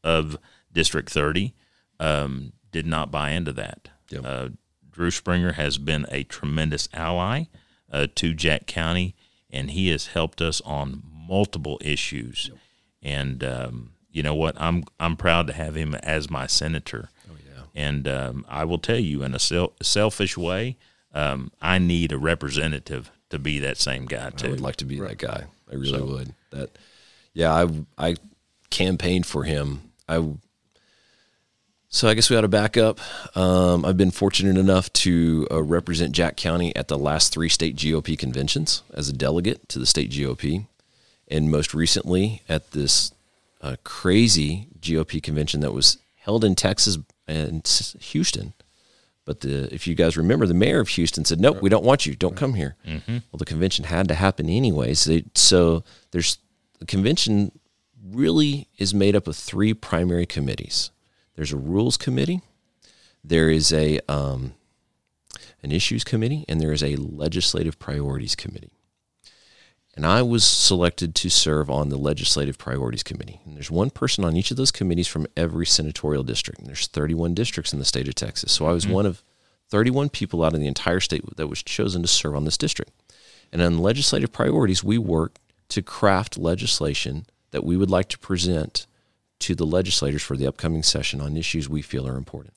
of 0.02 0.38
District 0.72 1.10
30 1.10 1.52
um, 1.98 2.52
did 2.72 2.86
not 2.86 3.10
buy 3.10 3.32
into 3.32 3.52
that. 3.52 3.88
Yep. 4.08 4.22
Uh, 4.24 4.48
Drew 4.90 5.10
Springer 5.10 5.52
has 5.52 5.76
been 5.76 6.06
a 6.10 6.24
tremendous 6.24 6.88
ally 6.94 7.44
uh, 7.90 8.06
to 8.16 8.35
Jack 8.35 8.66
County, 8.66 9.14
and 9.50 9.70
he 9.70 9.88
has 9.88 10.09
helped 10.09 10.40
us 10.40 10.61
on 10.62 11.02
multiple 11.04 11.78
issues. 11.80 12.50
And 13.02 13.42
um, 13.44 13.92
you 14.11 14.23
know 14.23 14.35
what? 14.35 14.61
I'm 14.61 14.85
I'm 14.99 15.16
proud 15.16 15.47
to 15.47 15.52
have 15.52 15.75
him 15.75 15.94
as 15.97 16.30
my 16.30 16.47
senator. 16.47 17.11
Oh 17.30 17.37
yeah. 17.44 17.62
And 17.75 18.09
um, 18.09 18.47
I 18.49 18.64
will 18.64 18.78
tell 18.78 18.99
you, 18.99 19.23
in 19.23 19.35
a 19.35 19.38
sel- 19.38 19.75
selfish 19.82 20.37
way, 20.37 20.76
um, 21.14 21.52
I 21.62 21.78
need 21.78 22.12
a 22.12 22.18
representative 22.18 23.11
to 23.30 23.38
be 23.38 23.59
that 23.61 23.78
same 23.78 24.06
guy 24.06 24.30
I 24.42 24.49
would 24.49 24.61
like 24.61 24.76
to 24.76 24.85
be 24.85 24.99
that 25.00 25.18
guy. 25.18 25.44
I 25.70 25.75
really 25.75 26.02
would. 26.02 26.35
That, 26.50 26.76
yeah. 27.32 27.52
I 27.52 27.68
I 28.11 28.16
campaigned 28.70 29.26
for 29.26 29.44
him. 29.44 29.92
I. 30.09 30.25
So 31.92 32.09
I 32.09 32.14
guess 32.14 32.30
we 32.30 32.37
ought 32.37 32.42
to 32.42 32.49
back 32.49 32.76
up. 32.76 33.00
Um, 33.37 33.85
I've 33.85 33.97
been 33.97 34.12
fortunate 34.12 34.56
enough 34.56 34.92
to 34.92 35.49
uh, 35.50 35.61
represent 35.61 36.12
Jack 36.12 36.37
County 36.37 36.75
at 36.76 36.87
the 36.87 36.97
last 36.97 37.32
three 37.32 37.49
state 37.49 37.75
GOP 37.75 38.16
conventions 38.16 38.82
as 38.94 39.09
a 39.09 39.12
delegate 39.12 39.68
to 39.70 39.80
the 39.80 39.87
state 39.87 40.11
GOP, 40.11 40.66
and 41.26 41.50
most 41.50 41.75
recently 41.75 42.42
at 42.49 42.70
this 42.70 43.11
uh, 43.61 43.75
crazy 43.82 44.68
GOP 44.80 45.20
convention 45.20 45.61
that 45.62 45.73
was 45.73 45.99
held 46.20 46.44
in 46.44 46.54
Texas 46.54 46.97
and 47.26 47.66
Houston, 48.00 48.52
But 49.25 49.40
the 49.40 49.73
if 49.75 49.88
you 49.88 49.97
guys 49.97 50.16
remember, 50.16 50.47
the 50.47 50.54
mayor 50.54 50.78
of 50.78 50.88
Houston 50.90 51.25
said, 51.25 51.40
"Nope, 51.40 51.61
we 51.61 51.68
don't 51.70 51.85
want 51.85 52.06
you. 52.06 52.14
Don't 52.14 52.37
come 52.37 52.54
here." 52.54 52.76
Well, 52.87 53.38
the 53.38 53.44
convention 53.44 53.85
had 53.87 54.06
to 54.09 54.14
happen 54.14 54.49
anyways. 54.49 55.04
They, 55.04 55.25
so 55.35 55.82
there's 56.12 56.38
the 56.78 56.87
convention 56.87 57.50
really 58.12 58.68
is 58.78 58.94
made 58.94 59.16
up 59.16 59.26
of 59.26 59.35
three 59.37 59.75
primary 59.75 60.25
committees. 60.26 60.90
There's 61.40 61.54
a 61.54 61.56
rules 61.56 61.97
committee, 61.97 62.42
there 63.25 63.49
is 63.49 63.73
a 63.73 63.99
um, 64.11 64.52
an 65.62 65.73
issues 65.73 66.04
committee, 66.04 66.44
and 66.50 66.61
there 66.61 66.70
is 66.70 66.82
a 66.82 66.97
legislative 66.97 67.78
priorities 67.78 68.37
committee. 68.37 68.73
And 69.97 70.04
I 70.04 70.20
was 70.20 70.44
selected 70.44 71.14
to 71.14 71.30
serve 71.30 71.70
on 71.70 71.88
the 71.88 71.97
legislative 71.97 72.59
priorities 72.59 73.02
committee. 73.02 73.40
And 73.47 73.56
there's 73.56 73.70
one 73.70 73.88
person 73.88 74.23
on 74.23 74.37
each 74.37 74.50
of 74.50 74.59
those 74.59 74.70
committees 74.70 75.09
from 75.09 75.26
every 75.35 75.64
senatorial 75.64 76.25
district. 76.25 76.59
And 76.59 76.68
there's 76.68 76.87
31 76.87 77.32
districts 77.32 77.73
in 77.73 77.78
the 77.78 77.87
state 77.87 78.06
of 78.06 78.14
Texas. 78.16 78.52
So 78.52 78.66
I 78.66 78.73
was 78.73 78.87
one 78.87 79.06
of 79.06 79.23
31 79.70 80.11
people 80.11 80.44
out 80.44 80.52
of 80.52 80.61
the 80.61 80.66
entire 80.66 81.00
state 81.00 81.25
that 81.37 81.49
was 81.49 81.62
chosen 81.62 82.02
to 82.02 82.09
serve 82.09 82.37
on 82.37 82.44
this 82.44 82.59
district. 82.59 82.92
And 83.50 83.62
on 83.62 83.78
legislative 83.78 84.30
priorities, 84.30 84.85
we 84.85 84.99
work 84.99 85.37
to 85.70 85.80
craft 85.80 86.37
legislation 86.37 87.25
that 87.50 87.64
we 87.64 87.78
would 87.78 87.90
like 87.90 88.11
to 88.11 88.18
present 88.18 88.87
to 89.40 89.54
the 89.54 89.66
legislators 89.66 90.23
for 90.23 90.37
the 90.37 90.47
upcoming 90.47 90.82
session 90.82 91.20
on 91.20 91.37
issues 91.37 91.68
we 91.68 91.82
feel 91.82 92.06
are 92.06 92.16
important. 92.16 92.54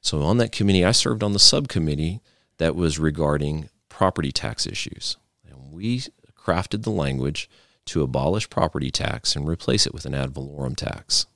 So 0.00 0.22
on 0.22 0.38
that 0.38 0.52
committee, 0.52 0.84
I 0.84 0.92
served 0.92 1.22
on 1.22 1.32
the 1.32 1.38
subcommittee 1.38 2.20
that 2.58 2.76
was 2.76 2.98
regarding 2.98 3.68
property 3.88 4.32
tax 4.32 4.66
issues. 4.66 5.16
And 5.48 5.72
we 5.72 6.02
crafted 6.38 6.82
the 6.82 6.90
language 6.90 7.48
to 7.86 8.02
abolish 8.02 8.50
property 8.50 8.90
tax 8.90 9.36
and 9.36 9.48
replace 9.48 9.86
it 9.86 9.94
with 9.94 10.06
an 10.06 10.14
ad 10.14 10.30
valorem 10.30 10.74
tax. 10.74 11.26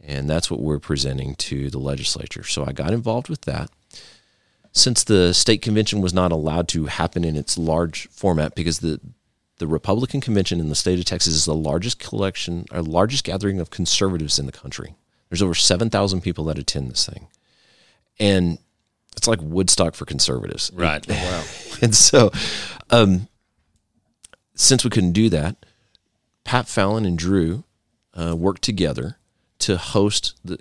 And 0.00 0.28
that's 0.28 0.50
what 0.50 0.60
we're 0.60 0.78
presenting 0.78 1.34
to 1.36 1.70
the 1.70 1.78
legislature. 1.78 2.44
So 2.44 2.64
I 2.66 2.72
got 2.72 2.92
involved 2.92 3.28
with 3.28 3.42
that. 3.42 3.70
Since 4.72 5.04
the 5.04 5.32
state 5.32 5.62
convention 5.62 6.00
was 6.00 6.12
not 6.12 6.32
allowed 6.32 6.68
to 6.68 6.86
happen 6.86 7.24
in 7.24 7.36
its 7.36 7.56
large 7.56 8.08
format 8.08 8.54
because 8.54 8.80
the 8.80 9.00
the 9.58 9.66
Republican 9.66 10.20
convention 10.20 10.60
in 10.60 10.68
the 10.68 10.74
state 10.74 10.98
of 10.98 11.04
Texas 11.04 11.34
is 11.34 11.44
the 11.44 11.54
largest 11.54 11.98
collection 11.98 12.66
or 12.72 12.82
largest 12.82 13.24
gathering 13.24 13.60
of 13.60 13.70
conservatives 13.70 14.38
in 14.38 14.46
the 14.46 14.52
country. 14.52 14.94
There's 15.28 15.42
over 15.42 15.54
7,000 15.54 16.20
people 16.20 16.44
that 16.44 16.58
attend 16.58 16.90
this 16.90 17.06
thing. 17.08 17.28
And 18.18 18.58
it's 19.16 19.28
like 19.28 19.40
Woodstock 19.42 19.94
for 19.94 20.04
conservatives. 20.04 20.70
Right. 20.74 21.06
Wow. 21.08 21.44
And 21.82 21.94
so, 21.94 22.30
um, 22.90 23.28
since 24.54 24.84
we 24.84 24.90
couldn't 24.90 25.12
do 25.12 25.28
that, 25.30 25.66
Pat 26.44 26.68
Fallon 26.68 27.04
and 27.04 27.18
Drew 27.18 27.64
uh, 28.14 28.36
worked 28.36 28.62
together 28.62 29.18
to 29.60 29.76
host 29.76 30.34
the. 30.44 30.58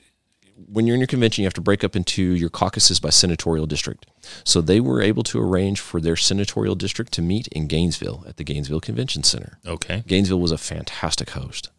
When 0.55 0.87
you're 0.87 0.95
in 0.95 0.99
your 0.99 1.07
convention, 1.07 1.41
you 1.41 1.47
have 1.47 1.53
to 1.55 1.61
break 1.61 1.83
up 1.83 1.95
into 1.95 2.23
your 2.23 2.49
caucuses 2.49 2.99
by 2.99 3.09
senatorial 3.09 3.65
district. 3.65 4.05
So 4.43 4.61
they 4.61 4.79
were 4.79 5.01
able 5.01 5.23
to 5.23 5.39
arrange 5.41 5.79
for 5.79 5.99
their 5.99 6.15
senatorial 6.15 6.75
district 6.75 7.11
to 7.13 7.21
meet 7.21 7.47
in 7.47 7.67
Gainesville 7.67 8.23
at 8.27 8.37
the 8.37 8.43
Gainesville 8.43 8.79
Convention 8.79 9.23
Center. 9.23 9.57
Okay. 9.65 10.03
Gainesville 10.07 10.39
was 10.39 10.51
a 10.51 10.57
fantastic 10.57 11.31
host. 11.31 11.69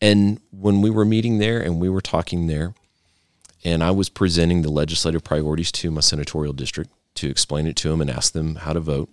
And 0.00 0.40
when 0.50 0.82
we 0.82 0.90
were 0.90 1.04
meeting 1.04 1.38
there 1.38 1.60
and 1.60 1.80
we 1.80 1.88
were 1.88 2.00
talking 2.00 2.46
there, 2.46 2.74
and 3.64 3.82
I 3.82 3.90
was 3.90 4.08
presenting 4.08 4.62
the 4.62 4.70
legislative 4.70 5.24
priorities 5.24 5.72
to 5.72 5.90
my 5.90 6.00
senatorial 6.00 6.52
district 6.52 6.90
to 7.16 7.28
explain 7.28 7.66
it 7.66 7.76
to 7.76 7.88
them 7.88 8.00
and 8.00 8.10
ask 8.10 8.32
them 8.32 8.56
how 8.56 8.72
to 8.72 8.80
vote, 8.80 9.10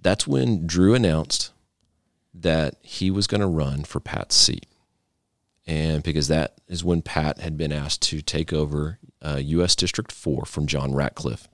that's 0.00 0.26
when 0.26 0.66
Drew 0.66 0.94
announced 0.94 1.52
that 2.32 2.76
he 2.82 3.10
was 3.10 3.26
going 3.26 3.40
to 3.40 3.46
run 3.46 3.84
for 3.84 4.00
Pat's 4.00 4.36
seat. 4.36 4.66
And 5.66 6.02
because 6.02 6.28
that 6.28 6.54
is 6.68 6.84
when 6.84 7.02
Pat 7.02 7.40
had 7.40 7.56
been 7.56 7.72
asked 7.72 8.02
to 8.02 8.22
take 8.22 8.52
over 8.52 8.98
uh, 9.20 9.40
U.S. 9.42 9.74
District 9.74 10.12
4 10.12 10.44
from 10.44 10.66
John 10.66 10.94
Ratcliffe. 10.94 11.48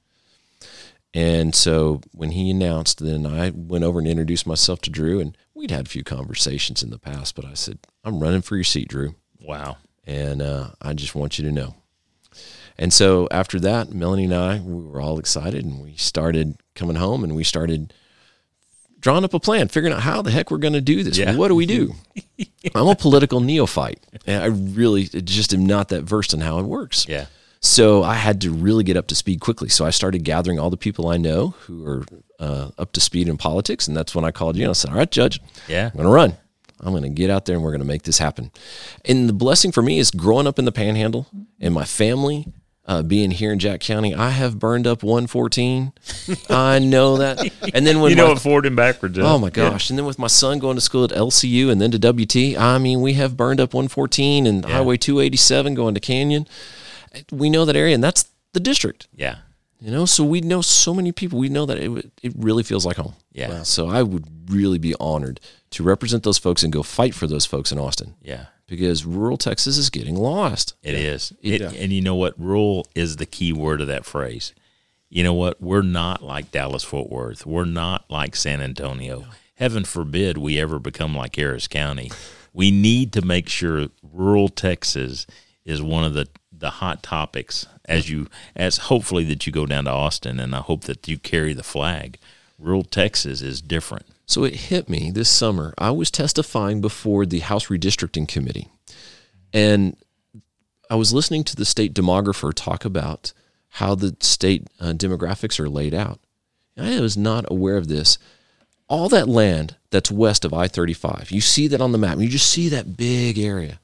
And 1.15 1.55
so 1.55 2.01
when 2.13 2.31
he 2.33 2.51
announced, 2.51 2.99
then 3.05 3.27
I 3.27 3.51
went 3.55 3.85
over 3.85 3.99
and 3.99 4.09
introduced 4.09 4.47
myself 4.47 4.81
to 4.83 4.91
Drew, 4.91 5.21
and 5.21 5.37
we'd 5.55 5.71
had 5.71 5.87
a 5.87 5.91
few 5.91 6.05
conversations 6.05 6.83
in 6.83 6.91
the 6.91 6.99
past, 6.99 7.35
but 7.35 7.45
I 7.45 7.55
said, 7.55 7.79
I'm 8.05 8.21
running 8.21 8.43
for 8.43 8.57
your 8.57 8.65
seat, 8.65 8.89
Drew, 8.89 9.15
Wow. 9.41 9.77
and 10.07 10.41
uh, 10.41 10.69
I 10.81 10.95
just 10.95 11.15
want 11.15 11.39
you 11.39 11.45
to 11.45 11.53
know. 11.53 11.75
And 12.79 12.93
so 12.95 13.29
after 13.31 13.61
that, 13.61 13.93
Melanie 13.93 14.25
and 14.25 14.35
I, 14.35 14.61
we 14.61 14.83
were 14.83 15.01
all 15.03 15.19
excited, 15.19 15.65
and 15.67 15.83
we 15.83 15.97
started 15.97 16.57
coming 16.75 16.97
home, 16.97 17.23
and 17.25 17.37
we 17.37 17.45
started 17.45 17.93
drawing 19.03 19.25
up 19.25 19.35
a 19.35 19.41
plan, 19.41 19.69
figuring 19.69 19.93
out 19.93 20.01
how 20.01 20.23
the 20.23 20.31
heck 20.31 20.51
we're 20.51 20.57
going 20.59 20.73
to 20.73 20.81
do 20.81 21.03
this. 21.03 21.19
Yeah. 21.19 21.37
What 21.37 21.49
do 21.49 21.55
we 21.55 21.67
do? 21.67 21.95
I'm 22.75 22.87
a 22.89 22.95
political 22.97 23.41
neophyte, 23.41 24.01
and 24.27 24.43
I 24.43 24.47
really 24.47 25.05
just 25.05 25.53
am 25.53 25.67
not 25.67 25.89
that 25.91 26.05
versed 26.05 26.33
in 26.33 26.41
how 26.41 26.59
it 26.59 26.65
works. 26.65 27.07
Yeah. 27.07 27.27
So 27.61 28.03
I 28.03 28.15
had 28.15 28.41
to 28.41 28.51
really 28.51 28.83
get 28.83 28.97
up 28.97 29.07
to 29.09 29.15
speed 29.15 29.41
quickly. 29.41 29.69
So 29.69 29.85
I 29.85 29.91
started 29.91 30.25
gathering 30.25 30.59
all 30.59 30.71
the 30.71 30.77
people 30.77 31.09
I 31.09 31.17
know 31.17 31.49
who 31.61 31.87
are 31.87 32.05
uh, 32.41 32.71
up 32.79 32.93
to 32.93 33.01
speed 33.01 33.29
in 33.29 33.37
politics, 33.37 33.87
and 33.87 33.97
that's 33.97 34.15
when 34.15 34.25
I 34.25 34.31
called 34.31 34.57
you 34.57 34.65
and 34.65 34.71
I 34.71 34.73
said, 34.73 34.91
"All 34.91 34.97
right, 34.97 35.11
Judge, 35.11 35.41
Yeah. 35.69 35.87
I'm 35.87 35.93
going 35.93 36.07
to 36.07 36.13
run. 36.13 36.37
I'm 36.81 36.91
going 36.93 37.05
to 37.05 37.09
get 37.11 37.31
out 37.31 37.45
there 37.45 37.55
and 37.55 37.63
we're 37.65 37.71
going 37.71 37.81
to 37.83 37.87
make 37.87 38.03
this 38.03 38.19
happen." 38.19 38.51
And 39.05 39.29
the 39.29 39.33
blessing 39.33 39.71
for 39.71 39.83
me 39.83 39.99
is 39.99 40.11
growing 40.11 40.47
up 40.47 40.59
in 40.59 40.65
the 40.65 40.73
Panhandle 40.73 41.27
and 41.61 41.75
my 41.75 41.85
family. 41.85 42.47
Uh, 42.85 43.01
being 43.01 43.31
here 43.31 43.53
in 43.53 43.61
Jack 43.61 43.81
County, 43.81 44.13
I 44.13 44.31
have 44.31 44.59
burned 44.59 44.89
up 44.89 45.05
114. 45.05 45.93
I 46.51 46.81
know 46.81 47.17
that. 47.19 47.39
And 47.73 47.87
then 47.87 48.01
when 48.01 48.11
You 48.11 48.17
know 48.17 48.27
my, 48.27 48.33
what 48.33 48.43
forward 48.43 48.67
and 48.67 48.75
backwards. 48.75 49.19
Oh 49.21 49.39
my 49.39 49.51
gosh! 49.51 49.89
And 49.89 49.97
then 49.97 50.05
with 50.05 50.19
my 50.19 50.27
son 50.27 50.59
going 50.59 50.75
to 50.75 50.81
school 50.81 51.05
at 51.05 51.11
LCU 51.11 51.71
and 51.71 51.81
then 51.81 51.93
to 51.93 51.99
WT, 51.99 52.59
I 52.61 52.79
mean, 52.79 53.01
we 53.01 53.13
have 53.13 53.37
burned 53.37 53.61
up 53.61 53.73
114 53.73 54.47
and 54.47 54.65
Highway 54.65 54.97
287 54.97 55.75
going 55.75 55.95
to 55.95 56.01
Canyon. 56.01 56.49
We 57.31 57.51
know 57.51 57.65
that 57.65 57.77
area, 57.77 57.95
and 57.95 58.03
that's 58.03 58.29
the 58.53 58.61
district. 58.61 59.07
Yeah. 59.15 59.37
You 59.81 59.91
know, 59.91 60.05
so 60.05 60.25
we 60.25 60.41
know 60.41 60.61
so 60.61 60.95
many 60.95 61.13
people. 61.13 61.39
We 61.39 61.49
know 61.49 61.67
that 61.67 61.79
it 61.79 62.11
it 62.23 62.33
really 62.37 62.63
feels 62.63 62.85
like 62.87 62.97
home. 62.97 63.15
Yeah. 63.33 63.63
So 63.63 63.89
I 63.89 64.03
would 64.03 64.51
really 64.51 64.79
be 64.79 64.95
honored 65.01 65.41
to 65.71 65.83
represent 65.83 66.23
those 66.23 66.39
folks 66.39 66.63
and 66.63 66.73
go 66.73 66.83
fight 66.83 67.15
for 67.15 67.27
those 67.27 67.47
folks 67.47 67.73
in 67.73 67.79
Austin 67.79 68.15
Yeah. 68.23 68.47
Because 68.67 69.05
rural 69.05 69.37
Texas 69.37 69.77
is 69.77 69.91
getting 69.91 70.17
lost. 70.17 70.75
It 70.83 70.95
is. 70.95 71.33
It, 71.43 71.61
And 71.75 71.93
you 71.93 72.01
know 72.01 72.15
what? 72.15 72.39
Rural 72.39 72.87
is 72.95 73.17
the 73.17 73.27
key 73.27 73.53
word 73.53 73.81
of 73.81 73.87
that 73.89 74.05
phrase. 74.05 74.55
You 75.09 75.23
know 75.23 75.35
what? 75.35 75.61
We're 75.61 75.83
not 75.83 76.23
like 76.23 76.51
Dallas 76.51 76.85
Fort 76.85 77.11
Worth. 77.11 77.45
We're 77.45 77.67
not 77.67 78.11
like 78.11 78.35
San 78.35 78.63
Antonio. 78.63 79.27
Heaven 79.57 79.85
forbid 79.85 80.39
we 80.39 80.59
ever 80.59 80.79
become 80.79 81.15
like 81.15 81.37
Harris 81.37 81.69
County. 81.69 82.11
We 82.55 82.71
need 82.71 83.13
to 83.13 83.23
make 83.23 83.49
sure 83.49 83.89
rural 84.03 84.49
Texas 84.49 85.27
is 85.65 85.83
one 85.83 86.05
of 86.05 86.15
the, 86.15 86.29
the 86.51 86.71
hot 86.71 87.03
topics 87.03 87.67
as 87.85 88.09
you 88.09 88.27
as 88.57 88.79
hopefully 88.79 89.25
that 89.25 89.47
you 89.47 89.53
go 89.53 89.67
down 89.67 89.85
to 89.85 89.91
Austin 89.91 90.41
and 90.41 90.55
I 90.55 90.61
hope 90.61 90.85
that 90.85 91.07
you 91.09 91.19
carry 91.19 91.53
the 91.53 91.63
flag. 91.63 92.19
Rural 92.59 92.85
Texas 92.85 93.43
is 93.43 93.61
different. 93.61 94.07
So 94.27 94.45
it 94.45 94.55
hit 94.55 94.89
me 94.89 95.11
this 95.11 95.29
summer. 95.29 95.75
I 95.79 95.91
was 95.91 96.11
testifying 96.11 96.81
before 96.81 97.27
the 97.27 97.41
House 97.41 97.67
Redistricting 97.67 98.29
Committee, 98.29 98.69
and 99.53 99.97
I 100.91 100.95
was 100.95 101.13
listening 101.13 101.45
to 101.45 101.57
the 101.57 101.65
state 101.65 101.95
demographer 101.95 102.53
talk 102.55 102.85
about 102.85 103.33
how 103.77 103.95
the 103.95 104.15
state 104.21 104.69
uh, 104.79 104.93
demographics 104.93 105.59
are 105.59 105.69
laid 105.69 105.95
out. 105.95 106.21
And 106.77 106.87
I 106.87 107.01
was 107.01 107.17
not 107.17 107.51
aware 107.51 107.77
of 107.77 107.89
this. 107.89 108.19
All 108.89 109.09
that 109.09 109.29
land 109.29 109.77
that's 109.91 110.11
west 110.11 110.45
of 110.45 110.53
I 110.53 110.69
35, 110.69 111.31
you 111.31 111.41
see 111.41 111.67
that 111.69 111.81
on 111.81 111.93
the 111.93 111.99
map, 111.99 112.19
you 112.19 112.29
just 112.29 112.51
see 112.51 112.69
that 112.69 112.97
big 112.97 113.39
area. 113.39 113.81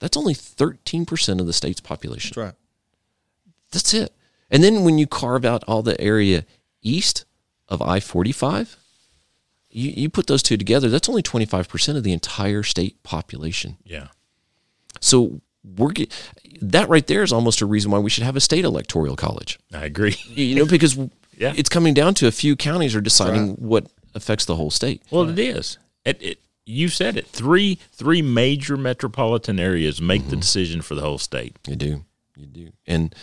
That's 0.00 0.18
only 0.18 0.34
13% 0.34 1.40
of 1.40 1.46
the 1.46 1.52
state's 1.54 1.80
population. 1.80 2.32
That's 2.34 2.46
right. 2.46 2.54
That's 3.72 3.94
it. 3.94 4.12
And 4.50 4.62
then 4.62 4.84
when 4.84 4.98
you 4.98 5.06
carve 5.06 5.46
out 5.46 5.64
all 5.66 5.82
the 5.82 5.98
area 5.98 6.44
east 6.82 7.24
of 7.68 7.80
I 7.80 8.00
45, 8.00 8.76
you, 9.74 9.90
you 9.90 10.08
put 10.08 10.28
those 10.28 10.42
two 10.42 10.56
together, 10.56 10.88
that's 10.88 11.08
only 11.08 11.22
25% 11.22 11.96
of 11.96 12.04
the 12.04 12.12
entire 12.12 12.62
state 12.62 13.02
population. 13.02 13.76
Yeah. 13.84 14.08
So 15.00 15.40
we're 15.76 15.90
that 16.60 16.88
right 16.88 17.06
there 17.06 17.22
is 17.22 17.32
almost 17.32 17.60
a 17.60 17.66
reason 17.66 17.90
why 17.90 17.98
we 17.98 18.10
should 18.10 18.22
have 18.22 18.36
a 18.36 18.40
state 18.40 18.64
electoral 18.64 19.16
college. 19.16 19.58
I 19.72 19.84
agree. 19.84 20.16
You 20.28 20.56
know, 20.56 20.66
because 20.66 20.96
Yeah. 21.36 21.52
it's 21.56 21.68
coming 21.68 21.94
down 21.94 22.14
to 22.14 22.28
a 22.28 22.30
few 22.30 22.54
counties 22.54 22.94
are 22.94 23.00
deciding 23.00 23.54
what 23.54 23.88
affects 24.14 24.44
the 24.44 24.54
whole 24.54 24.70
state. 24.70 25.02
Well, 25.10 25.28
it 25.28 25.38
is. 25.38 25.78
It, 26.04 26.22
it 26.22 26.38
you 26.64 26.88
said 26.88 27.16
it. 27.16 27.26
Three 27.26 27.80
three 27.90 28.22
major 28.22 28.76
metropolitan 28.76 29.58
areas 29.58 30.00
make 30.00 30.22
the 30.22 30.28
mm-hmm. 30.28 30.40
decision 30.40 30.80
for 30.80 30.94
the 30.94 31.00
whole 31.00 31.18
state. 31.18 31.56
You 31.66 31.74
do. 31.74 32.04
You 32.36 32.46
do. 32.46 32.68
And 32.86 33.14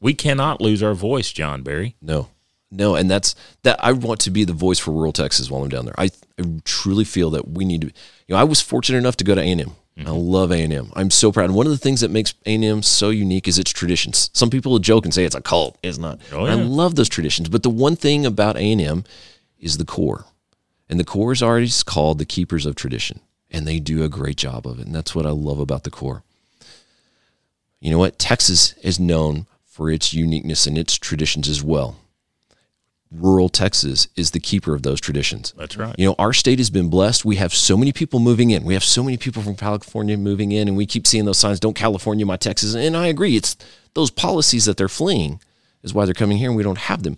We 0.00 0.14
cannot 0.14 0.60
lose 0.60 0.84
our 0.84 0.94
voice, 0.94 1.32
John 1.32 1.62
Berry. 1.62 1.96
No, 2.00 2.28
no, 2.70 2.94
and 2.94 3.10
that's 3.10 3.34
that. 3.62 3.82
I 3.82 3.92
want 3.92 4.20
to 4.20 4.30
be 4.30 4.44
the 4.44 4.52
voice 4.52 4.78
for 4.78 4.92
rural 4.92 5.12
Texas 5.12 5.50
while 5.50 5.62
I'm 5.62 5.68
down 5.68 5.86
there. 5.86 5.94
I, 5.98 6.10
I 6.38 6.60
truly 6.64 7.04
feel 7.04 7.30
that 7.30 7.48
we 7.48 7.64
need 7.64 7.80
to. 7.82 7.86
You 8.26 8.34
know, 8.34 8.36
I 8.36 8.44
was 8.44 8.60
fortunate 8.60 8.98
enough 8.98 9.16
to 9.16 9.24
go 9.24 9.34
to 9.34 9.40
A 9.40 9.44
and 9.44 9.60
M. 9.60 9.70
I 9.96 10.02
mm-hmm. 10.02 10.12
love 10.12 10.52
A 10.52 10.62
and 10.62 10.72
M. 10.72 10.92
I'm 10.94 11.10
so 11.10 11.32
proud. 11.32 11.46
And 11.46 11.54
one 11.54 11.66
of 11.66 11.72
the 11.72 11.78
things 11.78 12.02
that 12.02 12.10
makes 12.10 12.34
A 12.46 12.54
and 12.54 12.64
M 12.64 12.82
so 12.82 13.10
unique 13.10 13.48
is 13.48 13.58
its 13.58 13.72
traditions. 13.72 14.30
Some 14.32 14.50
people 14.50 14.70
will 14.70 14.78
joke 14.78 15.04
and 15.04 15.12
say 15.12 15.24
it's 15.24 15.34
a 15.34 15.40
cult. 15.40 15.76
It's 15.82 15.98
not. 15.98 16.20
Oh, 16.32 16.44
I 16.44 16.54
love 16.54 16.94
those 16.94 17.08
traditions. 17.08 17.48
But 17.48 17.62
the 17.62 17.70
one 17.70 17.96
thing 17.96 18.24
about 18.24 18.56
A 18.56 18.72
and 18.72 18.80
M 18.80 19.04
is 19.58 19.78
the 19.78 19.84
Corps, 19.84 20.24
and 20.88 21.00
the 21.00 21.04
Corps 21.04 21.32
is 21.32 21.42
already 21.42 21.70
called 21.84 22.18
the 22.18 22.24
keepers 22.24 22.64
of 22.64 22.76
tradition, 22.76 23.20
and 23.50 23.66
they 23.66 23.80
do 23.80 24.04
a 24.04 24.08
great 24.08 24.36
job 24.36 24.66
of 24.66 24.78
it. 24.78 24.86
And 24.86 24.94
that's 24.94 25.14
what 25.14 25.26
I 25.26 25.30
love 25.30 25.58
about 25.58 25.84
the 25.84 25.90
Corps. 25.90 26.22
You 27.80 27.90
know 27.90 27.98
what? 27.98 28.18
Texas 28.18 28.74
is 28.82 29.00
known 29.00 29.46
for 29.64 29.90
its 29.90 30.12
uniqueness 30.12 30.66
and 30.66 30.76
its 30.76 30.96
traditions 30.98 31.48
as 31.48 31.62
well. 31.62 31.96
Rural 33.10 33.48
Texas 33.48 34.08
is 34.16 34.32
the 34.32 34.40
keeper 34.40 34.74
of 34.74 34.82
those 34.82 35.00
traditions. 35.00 35.54
That's 35.56 35.76
right. 35.76 35.94
You 35.98 36.06
know, 36.08 36.14
our 36.18 36.32
state 36.32 36.58
has 36.58 36.68
been 36.68 36.90
blessed. 36.90 37.24
We 37.24 37.36
have 37.36 37.54
so 37.54 37.76
many 37.76 37.92
people 37.92 38.20
moving 38.20 38.50
in. 38.50 38.64
We 38.64 38.74
have 38.74 38.84
so 38.84 39.02
many 39.02 39.16
people 39.16 39.42
from 39.42 39.56
California 39.56 40.16
moving 40.16 40.52
in, 40.52 40.68
and 40.68 40.76
we 40.76 40.84
keep 40.84 41.06
seeing 41.06 41.24
those 41.24 41.38
signs, 41.38 41.58
don't 41.58 41.74
California 41.74 42.26
my 42.26 42.36
Texas. 42.36 42.74
And 42.74 42.96
I 42.96 43.06
agree. 43.06 43.36
It's 43.36 43.56
those 43.94 44.10
policies 44.10 44.66
that 44.66 44.76
they're 44.76 44.88
fleeing 44.88 45.40
is 45.82 45.94
why 45.94 46.04
they're 46.04 46.14
coming 46.14 46.38
here 46.38 46.50
and 46.50 46.56
we 46.56 46.62
don't 46.62 46.78
have 46.78 47.02
them. 47.02 47.16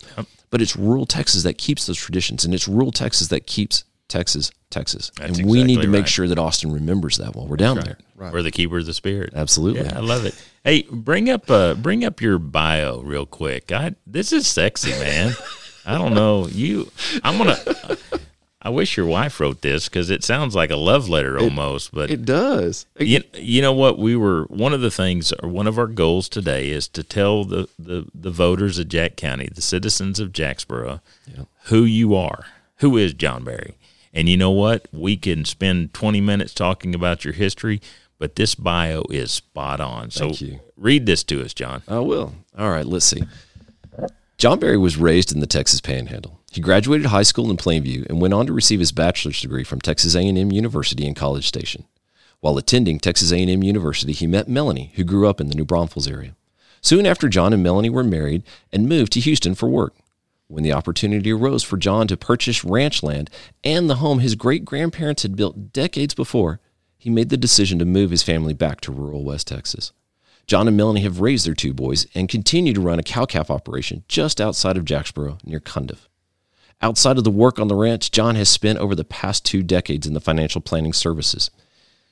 But 0.50 0.62
it's 0.62 0.76
rural 0.76 1.06
Texas 1.06 1.42
that 1.42 1.58
keeps 1.58 1.86
those 1.86 1.98
traditions, 1.98 2.44
and 2.44 2.54
it's 2.54 2.68
rural 2.68 2.92
Texas 2.92 3.28
that 3.28 3.46
keeps 3.46 3.84
Texas, 4.08 4.50
Texas. 4.70 5.10
That's 5.16 5.38
and 5.38 5.48
we 5.48 5.62
need 5.64 5.74
exactly 5.74 5.86
to 5.86 5.88
make 5.88 6.00
right. 6.00 6.08
sure 6.08 6.28
that 6.28 6.38
Austin 6.38 6.72
remembers 6.72 7.16
that 7.18 7.34
while 7.34 7.46
we're 7.46 7.56
down 7.56 7.78
there. 7.78 7.98
We're 8.16 8.42
the 8.42 8.50
keeper 8.50 8.78
of 8.78 8.86
the 8.86 8.92
spirit. 8.92 9.32
Absolutely. 9.34 9.82
Yeah, 9.82 9.96
I 9.96 10.00
love 10.00 10.26
it. 10.26 10.34
Hey, 10.62 10.82
bring 10.90 11.30
up 11.30 11.50
uh 11.50 11.74
bring 11.74 12.04
up 12.04 12.20
your 12.20 12.38
bio 12.38 13.00
real 13.00 13.24
quick. 13.24 13.72
I 13.72 13.94
this 14.06 14.32
is 14.32 14.46
sexy, 14.46 14.90
man. 14.90 15.32
I 15.86 15.96
don't 15.98 16.14
know 16.14 16.46
you. 16.48 16.90
I'm 17.24 17.38
gonna. 17.38 17.58
I 18.62 18.68
wish 18.68 18.96
your 18.98 19.06
wife 19.06 19.40
wrote 19.40 19.62
this 19.62 19.88
because 19.88 20.10
it 20.10 20.22
sounds 20.22 20.54
like 20.54 20.70
a 20.70 20.76
love 20.76 21.08
letter 21.08 21.38
almost. 21.38 21.92
But 21.94 22.10
It 22.10 22.26
does. 22.26 22.84
you, 22.98 23.22
you 23.34 23.62
know 23.62 23.72
what? 23.72 23.98
We 23.98 24.14
were 24.16 24.44
one 24.44 24.74
of 24.74 24.82
the 24.82 24.90
things, 24.90 25.32
or 25.42 25.48
one 25.48 25.66
of 25.66 25.78
our 25.78 25.86
goals 25.86 26.28
today 26.28 26.68
is 26.70 26.86
to 26.88 27.02
tell 27.02 27.44
the 27.44 27.68
the, 27.78 28.06
the 28.14 28.30
voters 28.30 28.78
of 28.78 28.88
Jack 28.88 29.16
County, 29.16 29.48
the 29.54 29.62
citizens 29.62 30.20
of 30.20 30.32
Jacksboro, 30.32 31.00
who 31.64 31.84
you 31.84 32.14
are. 32.14 32.44
Who 32.76 32.96
is 32.96 33.12
John 33.14 33.44
Berry? 33.44 33.76
And 34.12 34.28
you 34.28 34.36
know 34.36 34.50
what? 34.50 34.88
We 34.92 35.16
can 35.16 35.44
spend 35.44 35.94
20 35.94 36.20
minutes 36.20 36.52
talking 36.52 36.94
about 36.94 37.24
your 37.24 37.34
history, 37.34 37.80
but 38.18 38.36
this 38.36 38.54
bio 38.54 39.04
is 39.10 39.30
spot 39.30 39.80
on. 39.80 40.10
So 40.10 40.26
Thank 40.26 40.40
you. 40.40 40.60
read 40.76 41.06
this 41.06 41.22
to 41.24 41.42
us, 41.44 41.54
John. 41.54 41.82
I 41.86 41.98
will. 42.00 42.34
All 42.58 42.70
right, 42.70 42.84
let's 42.86 43.04
see. 43.06 43.22
John 44.40 44.58
Berry 44.58 44.78
was 44.78 44.96
raised 44.96 45.32
in 45.32 45.40
the 45.40 45.46
Texas 45.46 45.82
Panhandle. 45.82 46.40
He 46.50 46.62
graduated 46.62 47.08
high 47.08 47.24
school 47.24 47.50
in 47.50 47.58
Plainview 47.58 48.06
and 48.08 48.22
went 48.22 48.32
on 48.32 48.46
to 48.46 48.54
receive 48.54 48.80
his 48.80 48.90
bachelor's 48.90 49.38
degree 49.38 49.64
from 49.64 49.82
Texas 49.82 50.14
A&M 50.14 50.50
University 50.50 51.06
in 51.06 51.12
College 51.12 51.46
Station. 51.46 51.84
While 52.40 52.56
attending 52.56 52.98
Texas 52.98 53.32
A&M 53.32 53.62
University, 53.62 54.12
he 54.14 54.26
met 54.26 54.48
Melanie, 54.48 54.92
who 54.94 55.04
grew 55.04 55.28
up 55.28 55.42
in 55.42 55.48
the 55.48 55.54
New 55.54 55.66
Braunfels 55.66 56.08
area. 56.08 56.36
Soon 56.80 57.04
after, 57.04 57.28
John 57.28 57.52
and 57.52 57.62
Melanie 57.62 57.90
were 57.90 58.02
married 58.02 58.42
and 58.72 58.88
moved 58.88 59.12
to 59.12 59.20
Houston 59.20 59.54
for 59.54 59.68
work. 59.68 59.94
When 60.48 60.64
the 60.64 60.72
opportunity 60.72 61.30
arose 61.32 61.62
for 61.62 61.76
John 61.76 62.08
to 62.08 62.16
purchase 62.16 62.64
ranch 62.64 63.02
land 63.02 63.28
and 63.62 63.90
the 63.90 63.96
home 63.96 64.20
his 64.20 64.36
great 64.36 64.64
grandparents 64.64 65.22
had 65.22 65.36
built 65.36 65.74
decades 65.74 66.14
before, 66.14 66.60
he 66.96 67.10
made 67.10 67.28
the 67.28 67.36
decision 67.36 67.78
to 67.78 67.84
move 67.84 68.10
his 68.10 68.22
family 68.22 68.54
back 68.54 68.80
to 68.80 68.90
rural 68.90 69.22
West 69.22 69.48
Texas. 69.48 69.92
John 70.50 70.66
and 70.66 70.76
Melanie 70.76 71.02
have 71.02 71.20
raised 71.20 71.46
their 71.46 71.54
two 71.54 71.72
boys 71.72 72.08
and 72.12 72.28
continue 72.28 72.74
to 72.74 72.80
run 72.80 72.98
a 72.98 73.04
cow 73.04 73.24
calf 73.24 73.52
operation 73.52 74.02
just 74.08 74.40
outside 74.40 74.76
of 74.76 74.84
Jacksboro 74.84 75.38
near 75.44 75.60
Cundiff. 75.60 76.08
Outside 76.82 77.18
of 77.18 77.22
the 77.22 77.30
work 77.30 77.60
on 77.60 77.68
the 77.68 77.76
ranch, 77.76 78.10
John 78.10 78.34
has 78.34 78.48
spent 78.48 78.80
over 78.80 78.96
the 78.96 79.04
past 79.04 79.44
two 79.44 79.62
decades 79.62 80.08
in 80.08 80.12
the 80.12 80.20
financial 80.20 80.60
planning 80.60 80.92
services. 80.92 81.52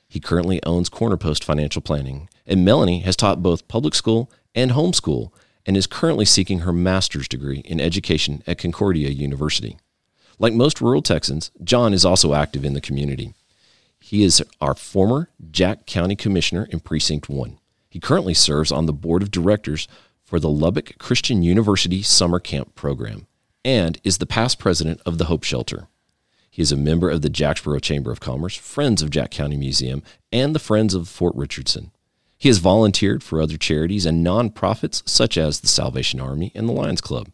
He 0.07 0.21
currently 0.21 0.63
owns 0.63 0.87
Corner 0.87 1.17
Post 1.17 1.43
Financial 1.43 1.81
Planning, 1.81 2.29
and 2.47 2.63
Melanie 2.63 3.01
has 3.01 3.17
taught 3.17 3.43
both 3.43 3.67
public 3.67 3.93
school 3.93 4.31
and 4.55 4.71
homeschool 4.71 5.33
and 5.65 5.75
is 5.75 5.85
currently 5.85 6.23
seeking 6.23 6.59
her 6.59 6.71
master's 6.71 7.27
degree 7.27 7.59
in 7.65 7.81
education 7.81 8.41
at 8.47 8.57
Concordia 8.57 9.09
University. 9.09 9.77
Like 10.37 10.53
most 10.53 10.79
rural 10.79 11.01
Texans, 11.01 11.51
John 11.61 11.93
is 11.93 12.05
also 12.05 12.33
active 12.33 12.63
in 12.63 12.71
the 12.71 12.79
community. 12.79 13.33
He 13.99 14.23
is 14.23 14.41
our 14.61 14.75
former 14.75 15.29
Jack 15.51 15.85
County 15.85 16.15
Commissioner 16.15 16.69
in 16.71 16.79
Precinct 16.79 17.27
1. 17.27 17.58
He 17.89 17.99
currently 17.99 18.35
serves 18.35 18.71
on 18.71 18.85
the 18.85 18.93
board 18.93 19.23
of 19.23 19.31
directors 19.31 19.87
for 20.23 20.39
the 20.39 20.49
Lubbock 20.49 20.97
Christian 20.99 21.41
University 21.41 22.03
Summer 22.03 22.39
Camp 22.39 22.75
Program 22.75 23.25
and 23.65 23.99
is 24.03 24.19
the 24.19 24.27
past 24.27 24.59
president 24.59 25.01
of 25.05 25.17
the 25.17 25.25
Hope 25.25 25.43
Shelter. 25.43 25.87
He 26.51 26.61
is 26.61 26.71
a 26.71 26.77
member 26.77 27.09
of 27.09 27.21
the 27.21 27.29
Jacksboro 27.29 27.79
Chamber 27.79 28.11
of 28.11 28.19
Commerce, 28.19 28.55
Friends 28.55 29.01
of 29.01 29.09
Jack 29.09 29.31
County 29.31 29.57
Museum, 29.57 30.03
and 30.31 30.53
the 30.53 30.59
Friends 30.59 30.93
of 30.93 31.07
Fort 31.07 31.35
Richardson. 31.35 31.91
He 32.37 32.47
has 32.47 32.59
volunteered 32.59 33.23
for 33.23 33.41
other 33.41 33.57
charities 33.57 34.05
and 34.05 34.25
nonprofits 34.25 35.07
such 35.07 35.37
as 35.37 35.59
the 35.59 35.67
Salvation 35.67 36.19
Army 36.19 36.51
and 36.55 36.69
the 36.69 36.73
Lions 36.73 37.01
Club. 37.01 37.29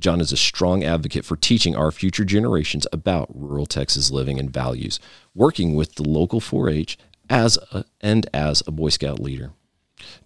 John 0.00 0.20
is 0.20 0.32
a 0.32 0.36
strong 0.36 0.84
advocate 0.84 1.24
for 1.24 1.36
teaching 1.36 1.74
our 1.74 1.90
future 1.90 2.24
generations 2.24 2.86
about 2.92 3.28
rural 3.34 3.66
Texas 3.66 4.10
living 4.12 4.38
and 4.38 4.50
values, 4.50 5.00
working 5.34 5.74
with 5.74 5.96
the 5.96 6.08
local 6.08 6.40
4-H 6.40 6.96
as 7.28 7.58
a, 7.72 7.84
and 8.00 8.28
as 8.32 8.62
a 8.66 8.70
Boy 8.70 8.90
Scout 8.90 9.18
leader. 9.18 9.50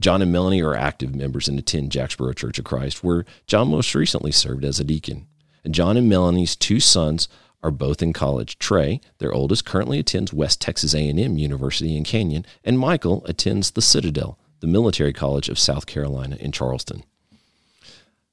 John 0.00 0.22
and 0.22 0.32
Melanie 0.32 0.62
are 0.62 0.74
active 0.74 1.14
members 1.14 1.48
and 1.48 1.58
attend 1.58 1.92
Jacksboro 1.92 2.32
Church 2.32 2.58
of 2.58 2.64
Christ, 2.64 3.02
where 3.02 3.24
John 3.46 3.68
most 3.68 3.94
recently 3.94 4.32
served 4.32 4.64
as 4.64 4.80
a 4.80 4.84
deacon. 4.84 5.26
And 5.64 5.74
John 5.74 5.96
and 5.96 6.08
Melanie's 6.08 6.56
two 6.56 6.80
sons 6.80 7.28
are 7.62 7.70
both 7.70 8.02
in 8.02 8.12
college. 8.12 8.58
Trey, 8.58 9.00
their 9.18 9.32
oldest, 9.32 9.64
currently 9.64 9.98
attends 9.98 10.32
West 10.32 10.60
Texas 10.60 10.94
A&M 10.94 11.38
University 11.38 11.96
in 11.96 12.02
Canyon, 12.04 12.44
and 12.64 12.78
Michael 12.78 13.24
attends 13.26 13.70
the 13.70 13.82
Citadel, 13.82 14.38
the 14.60 14.66
military 14.66 15.12
college 15.12 15.48
of 15.48 15.58
South 15.58 15.86
Carolina 15.86 16.36
in 16.40 16.50
Charleston. 16.50 17.04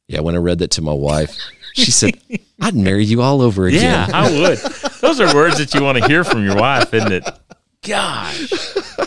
Yeah, 0.07 0.21
when 0.21 0.33
I 0.33 0.39
read 0.39 0.57
that 0.59 0.71
to 0.71 0.81
my 0.81 0.93
wife, 0.93 1.37
she 1.75 1.91
said, 1.91 2.19
"I'd 2.59 2.75
marry 2.75 3.05
you 3.05 3.21
all 3.21 3.41
over 3.43 3.67
again." 3.67 3.83
Yeah, 3.83 4.07
I 4.11 4.31
would. 4.31 4.57
Those 5.01 5.19
are 5.19 5.33
words 5.35 5.59
that 5.59 5.75
you 5.75 5.83
want 5.83 5.99
to 5.99 6.07
hear 6.07 6.23
from 6.23 6.43
your 6.43 6.55
wife, 6.55 6.91
isn't 6.95 7.11
it? 7.11 7.29
Gosh, 7.85 8.49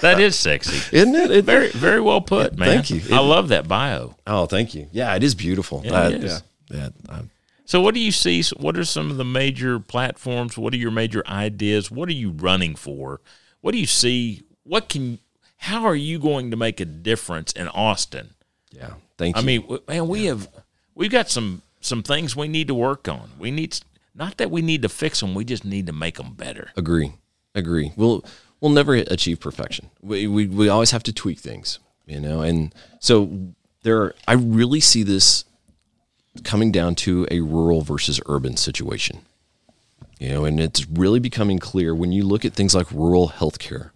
that 0.00 0.18
is 0.18 0.34
sexy. 0.38 0.96
Isn't 0.96 1.14
it? 1.14 1.30
It- 1.30 1.44
Very, 1.44 1.68
very 1.70 2.00
well 2.00 2.20
put, 2.20 2.56
man. 2.58 2.82
thank 2.82 2.90
you. 2.90 3.02
I 3.14 3.20
love 3.20 3.48
that 3.48 3.68
bio. 3.68 4.16
Oh, 4.26 4.46
thank 4.46 4.74
you. 4.74 4.88
Yeah, 4.92 5.14
it 5.14 5.22
is 5.22 5.34
beautiful. 5.34 5.82
Yeah, 5.84 5.92
I- 5.94 6.08
it 6.10 6.24
is. 6.24 6.42
Yeah, 6.70 6.88
I- 7.08 7.12
um, 7.18 7.30
So, 7.66 7.80
what 7.80 7.94
do 7.94 8.00
you 8.00 8.12
see? 8.12 8.42
What 8.56 8.76
are 8.78 8.84
some 8.84 9.10
of 9.10 9.16
the 9.18 9.24
major 9.24 9.78
platforms? 9.78 10.56
What 10.58 10.72
are 10.74 10.78
your 10.78 10.90
major 10.90 11.22
ideas? 11.26 11.90
What 11.90 12.08
are 12.08 12.12
you 12.14 12.30
running 12.30 12.74
for? 12.74 13.20
What 13.60 13.72
do 13.72 13.78
you 13.78 13.86
see? 13.86 14.42
What 14.64 14.88
can? 14.88 15.18
How 15.58 15.84
are 15.84 15.94
you 15.94 16.18
going 16.18 16.50
to 16.50 16.56
make 16.56 16.80
a 16.80 16.84
difference 16.84 17.52
in 17.52 17.68
Austin? 17.68 18.30
yeah. 18.72 18.94
Thank 19.18 19.36
I 19.36 19.40
you. 19.40 19.46
mean, 19.46 19.78
man, 19.86 20.08
we 20.08 20.24
have 20.24 20.48
we've 20.94 21.10
got 21.10 21.28
some 21.30 21.62
some 21.80 22.02
things 22.02 22.34
we 22.34 22.48
need 22.48 22.68
to 22.68 22.74
work 22.74 23.06
on. 23.08 23.30
We 23.38 23.50
need 23.50 23.78
not 24.14 24.38
that 24.38 24.50
we 24.50 24.62
need 24.62 24.82
to 24.82 24.88
fix 24.88 25.20
them. 25.20 25.34
We 25.34 25.44
just 25.44 25.64
need 25.64 25.86
to 25.86 25.92
make 25.92 26.16
them 26.16 26.32
better. 26.34 26.70
Agree. 26.76 27.12
Agree. 27.54 27.92
We'll 27.96 28.24
we'll 28.62 28.70
never 28.70 28.94
achieve 28.94 29.40
perfection. 29.40 29.90
We, 30.00 30.26
we 30.26 30.46
we 30.46 30.68
always 30.70 30.92
have 30.92 31.02
to 31.02 31.12
tweak 31.12 31.40
things, 31.40 31.80
you 32.06 32.20
know. 32.20 32.40
And 32.40 32.74
so 33.00 33.52
there 33.82 34.00
are, 34.00 34.14
I 34.26 34.32
really 34.34 34.80
see 34.80 35.02
this 35.02 35.44
coming 36.44 36.72
down 36.72 36.94
to 36.94 37.26
a 37.30 37.40
rural 37.40 37.82
versus 37.82 38.20
urban 38.24 38.56
situation. 38.56 39.20
You 40.18 40.28
know, 40.28 40.44
and 40.44 40.60
it's 40.60 40.88
really 40.88 41.18
becoming 41.18 41.58
clear 41.58 41.94
when 41.94 42.12
you 42.12 42.24
look 42.24 42.44
at 42.44 42.54
things 42.54 42.76
like 42.76 42.90
rural 42.92 43.30
healthcare. 43.30 43.90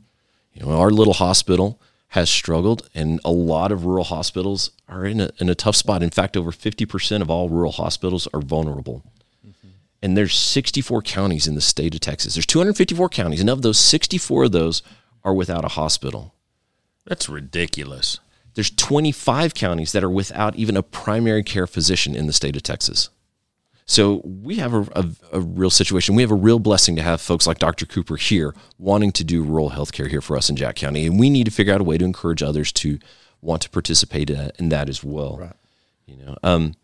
You 0.53 0.67
know, 0.67 0.73
our 0.73 0.91
little 0.91 1.15
hospital 1.15 1.81
has 2.09 2.29
struggled, 2.29 2.89
and 2.95 3.21
a 3.25 3.31
lot 3.31 3.71
of 3.71 3.85
rural 3.85 4.05
hospitals 4.05 4.73
are 4.89 5.05
in 5.05 5.21
a, 5.21 5.31
in 5.39 5.49
a 5.49 5.55
tough 5.55 5.77
spot. 5.77 6.03
In 6.03 6.11
fact, 6.11 6.37
over 6.37 6.51
50% 6.51 7.23
of 7.23 7.31
all 7.31 7.49
rural 7.49 7.73
hospitals 7.73 8.27
are 8.35 8.41
vulnerable 8.41 9.05
and 10.07 10.17
there's 10.17 10.39
64 10.39 11.03
counties 11.03 11.49
in 11.49 11.57
the 11.57 11.61
state 11.61 11.93
of 11.93 12.01
Texas. 12.01 12.37
There's 12.37 12.47
254 12.47 13.09
counties, 13.09 13.41
and 13.41 13.51
of 13.51 13.63
those, 13.63 13.77
64 13.77 14.45
of 14.45 14.53
those 14.53 14.81
are 15.25 15.35
without 15.35 15.65
a 15.65 15.69
hospital. 15.69 16.33
That's 17.05 17.29
ridiculous. 17.29 18.21
There's 18.55 18.71
25 18.71 19.53
counties 19.55 19.91
that 19.91 20.05
are 20.05 20.11
without 20.11 20.55
even 20.55 20.77
a 20.77 20.83
primary 20.85 21.43
care 21.43 21.67
physician 21.67 22.15
in 22.15 22.29
the 22.29 22.33
state 22.33 22.55
of 22.55 22.63
Texas. 22.63 23.11
So 23.85 24.23
we 24.25 24.57
have 24.57 24.75
a, 24.75 24.83
a, 24.93 25.07
a 25.33 25.41
real 25.41 25.71
situation. 25.71 26.15
We 26.15 26.23
have 26.23 26.31
a 26.31 26.37
real 26.37 26.61
blessing 26.61 26.95
to 26.95 27.03
have 27.03 27.21
folks 27.21 27.49
like 27.49 27.59
Dr. 27.59 27.85
Cooper 27.85 28.15
here 28.15 28.55
wanting 28.79 29.11
to 29.11 29.25
do 29.25 29.43
rural 29.43 29.71
healthcare 29.71 30.09
here 30.09 30.21
for 30.21 30.37
us 30.37 30.49
in 30.49 30.55
Jack 30.55 30.77
County, 30.77 31.05
and 31.09 31.19
we 31.19 31.31
need 31.31 31.47
to 31.47 31.51
figure 31.51 31.75
out 31.75 31.81
a 31.81 31.85
way 31.85 31.99
to 31.99 32.05
encourage 32.05 32.45
others 32.45 32.71
to 32.75 33.01
want 33.41 33.61
to 33.63 33.71
participate 33.71 34.31
in 34.31 34.53
in 34.57 34.69
that 34.69 34.89
as 34.89 35.03
well. 35.03 35.39
Right. 35.41 35.57
You 36.07 36.17
know, 36.19 36.37
um, 36.45 36.75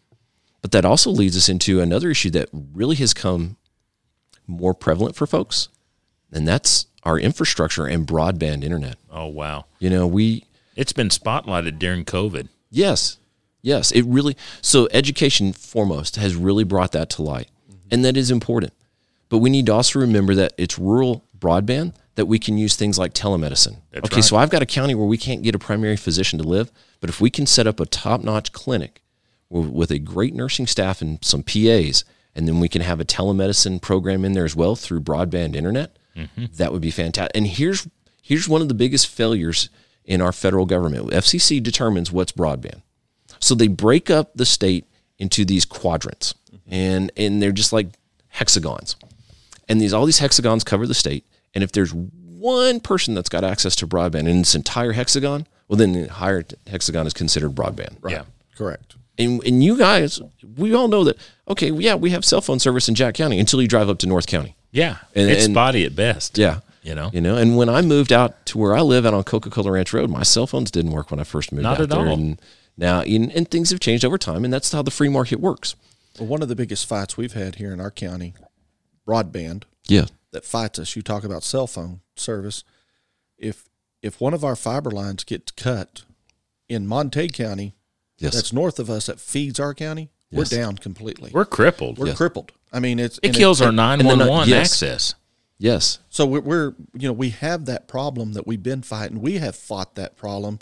but 0.62 0.70
that 0.70 0.84
also 0.84 1.10
leads 1.10 1.36
us 1.36 1.48
into 1.48 1.80
another 1.80 2.10
issue 2.10 2.30
that 2.30 2.48
really 2.52 2.96
has 2.96 3.12
come 3.12 3.56
more 4.46 4.72
prevalent 4.72 5.16
for 5.16 5.26
folks, 5.26 5.68
and 6.32 6.48
that's 6.48 6.86
our 7.02 7.18
infrastructure 7.18 7.86
and 7.86 8.06
broadband 8.06 8.64
internet. 8.64 8.96
Oh 9.10 9.26
wow, 9.26 9.66
You 9.78 9.90
know, 9.90 10.06
we 10.06 10.46
it's 10.76 10.92
been 10.92 11.08
spotlighted 11.08 11.78
during 11.78 12.04
COVID. 12.04 12.48
Yes. 12.70 13.18
Yes. 13.60 13.92
It 13.92 14.02
really, 14.02 14.36
so 14.60 14.88
education 14.92 15.52
foremost 15.52 16.16
has 16.16 16.34
really 16.34 16.64
brought 16.64 16.92
that 16.92 17.10
to 17.10 17.22
light. 17.22 17.48
And 17.90 18.04
that 18.04 18.16
is 18.16 18.30
important. 18.30 18.72
But 19.28 19.38
we 19.38 19.50
need 19.50 19.66
to 19.66 19.74
also 19.74 19.98
remember 19.98 20.34
that 20.34 20.54
it's 20.56 20.78
rural 20.78 21.24
broadband 21.38 21.94
that 22.14 22.26
we 22.26 22.38
can 22.38 22.58
use 22.58 22.74
things 22.76 22.98
like 22.98 23.14
telemedicine. 23.14 23.76
That's 23.90 24.06
okay. 24.06 24.16
right. 24.16 24.24
So 24.24 24.36
I've 24.36 24.50
got 24.50 24.62
a 24.62 24.66
county 24.66 24.94
where 24.94 25.06
we 25.06 25.18
can't 25.18 25.42
get 25.42 25.54
a 25.54 25.58
primary 25.58 25.96
physician 25.96 26.38
to 26.38 26.44
live, 26.44 26.72
but 27.00 27.10
if 27.10 27.20
we 27.20 27.30
can 27.30 27.46
set 27.46 27.66
up 27.66 27.80
a 27.80 27.86
top 27.86 28.22
notch 28.22 28.52
clinic 28.52 29.01
with 29.52 29.70
with 29.70 29.90
a 29.90 29.98
great 29.98 30.34
nursing 30.34 30.66
staff 30.66 31.00
and 31.02 31.22
some 31.24 31.42
PAs, 31.42 32.04
and 32.34 32.48
then 32.48 32.58
we 32.60 32.68
can 32.68 32.82
have 32.82 33.00
a 33.00 33.04
telemedicine 33.04 33.80
program 33.80 34.24
in 34.24 34.32
there 34.32 34.44
as 34.44 34.56
well 34.56 34.74
through 34.76 35.00
broadband 35.00 35.54
internet, 35.54 35.96
Mm-hmm. 36.16 36.44
that 36.56 36.72
would 36.72 36.82
be 36.82 36.90
fantastic. 36.90 37.34
And 37.34 37.46
here's 37.46 37.88
here's 38.20 38.46
one 38.48 38.60
of 38.62 38.68
the 38.68 38.74
biggest 38.74 39.06
failures 39.08 39.70
in 40.04 40.20
our 40.20 40.32
federal 40.32 40.66
government. 40.66 41.10
FCC 41.10 41.62
determines 41.62 42.12
what's 42.12 42.32
broadband. 42.32 42.82
So 43.40 43.54
they 43.54 43.66
break 43.68 44.10
up 44.10 44.32
the 44.34 44.44
state 44.44 44.84
into 45.18 45.44
these 45.46 45.64
quadrants, 45.64 46.34
and 46.66 47.10
and 47.16 47.40
they're 47.42 47.50
just 47.52 47.72
like 47.72 47.88
hexagons, 48.28 48.96
and 49.68 49.80
these 49.80 49.92
all 49.94 50.04
these 50.06 50.18
hexagons 50.18 50.64
cover 50.64 50.86
the 50.86 50.94
state. 50.94 51.24
And 51.54 51.62
if 51.64 51.72
there's 51.72 51.92
one 51.94 52.80
person 52.80 53.14
that's 53.14 53.28
got 53.28 53.44
access 53.44 53.74
to 53.76 53.86
broadband 53.86 54.28
in 54.28 54.38
this 54.38 54.54
entire 54.54 54.92
hexagon, 54.92 55.46
well, 55.68 55.76
then 55.78 55.92
the 55.92 56.00
entire 56.04 56.44
hexagon 56.66 57.06
is 57.06 57.12
considered 57.14 57.54
broadband. 57.54 57.96
Yeah. 58.08 58.24
Correct. 58.56 58.96
And, 59.18 59.44
and 59.44 59.62
you 59.62 59.76
guys, 59.76 60.20
we 60.56 60.74
all 60.74 60.88
know 60.88 61.04
that. 61.04 61.18
Okay, 61.48 61.70
yeah, 61.70 61.94
we 61.94 62.10
have 62.10 62.24
cell 62.24 62.40
phone 62.40 62.58
service 62.58 62.88
in 62.88 62.94
Jack 62.94 63.14
County 63.14 63.38
until 63.38 63.60
you 63.60 63.68
drive 63.68 63.88
up 63.90 63.98
to 63.98 64.06
North 64.06 64.26
County. 64.26 64.56
Yeah. 64.70 64.98
And- 65.14 65.30
it's 65.30 65.44
and- 65.44 65.54
spotty 65.54 65.84
at 65.84 65.94
best. 65.94 66.38
Yeah. 66.38 66.60
You 66.82 66.96
know? 66.96 67.10
You 67.12 67.20
know, 67.20 67.36
and 67.36 67.56
when 67.56 67.68
I 67.68 67.80
moved 67.82 68.12
out 68.12 68.44
to 68.46 68.58
where 68.58 68.74
I 68.74 68.80
live 68.80 69.06
out 69.06 69.14
on 69.14 69.22
Coca 69.22 69.50
Cola 69.50 69.70
Ranch 69.70 69.92
Road, 69.92 70.10
my 70.10 70.24
cell 70.24 70.48
phones 70.48 70.70
didn't 70.70 70.90
work 70.90 71.12
when 71.12 71.20
I 71.20 71.24
first 71.24 71.52
moved 71.52 71.62
Not 71.62 71.76
out 71.76 71.82
at 71.82 71.88
there. 71.90 71.98
all. 72.00 72.08
And 72.12 72.42
now, 72.76 73.02
and, 73.02 73.30
and 73.32 73.48
things 73.48 73.70
have 73.70 73.78
changed 73.78 74.04
over 74.04 74.18
time, 74.18 74.44
and 74.44 74.52
that's 74.52 74.72
how 74.72 74.82
the 74.82 74.90
free 74.90 75.08
market 75.08 75.38
works. 75.38 75.76
Well, 76.18 76.26
one 76.26 76.42
of 76.42 76.48
the 76.48 76.56
biggest 76.56 76.86
fights 76.86 77.16
we've 77.16 77.34
had 77.34 77.54
here 77.56 77.72
in 77.72 77.80
our 77.80 77.90
county, 77.92 78.34
broadband, 79.06 79.64
Yeah. 79.86 80.06
that 80.32 80.44
fights 80.44 80.78
us. 80.80 80.96
You 80.96 81.02
talk 81.02 81.22
about 81.22 81.44
cell 81.44 81.66
phone 81.68 82.00
service. 82.16 82.64
If 83.38 83.68
if 84.02 84.20
one 84.20 84.34
of 84.34 84.42
our 84.42 84.56
fiber 84.56 84.90
lines 84.90 85.22
gets 85.22 85.52
cut 85.52 86.02
in 86.68 86.86
Montague 86.88 87.28
County, 87.28 87.74
Yes. 88.22 88.34
that's 88.34 88.52
north 88.52 88.78
of 88.78 88.88
us, 88.90 89.06
that 89.06 89.20
feeds 89.20 89.58
our 89.60 89.74
county, 89.74 90.10
Yes. 90.30 90.50
we're 90.52 90.58
down 90.58 90.76
completely. 90.78 91.30
We're 91.32 91.44
crippled. 91.44 91.98
We're 91.98 92.14
crippled. 92.14 92.52
I 92.72 92.80
mean, 92.80 92.98
it's 92.98 93.18
it 93.18 93.28
and 93.28 93.36
kills 93.36 93.60
our 93.60 93.68
and- 93.68 93.76
nine 93.76 93.98
they're 93.98 94.08
one 94.08 94.18
not- 94.18 94.28
one 94.28 94.48
yes. 94.48 94.72
access. 94.72 95.14
yes. 95.58 95.98
So 96.08 96.24
we're, 96.26 96.40
we're 96.40 96.74
you 96.94 97.08
know 97.08 97.12
we 97.12 97.30
have 97.30 97.66
that 97.66 97.86
problem 97.88 98.32
that 98.32 98.46
we've 98.46 98.62
been 98.62 98.82
fighting. 98.82 99.20
We 99.20 99.34
have 99.38 99.54
fought 99.56 99.94
that 99.96 100.16
problem 100.16 100.58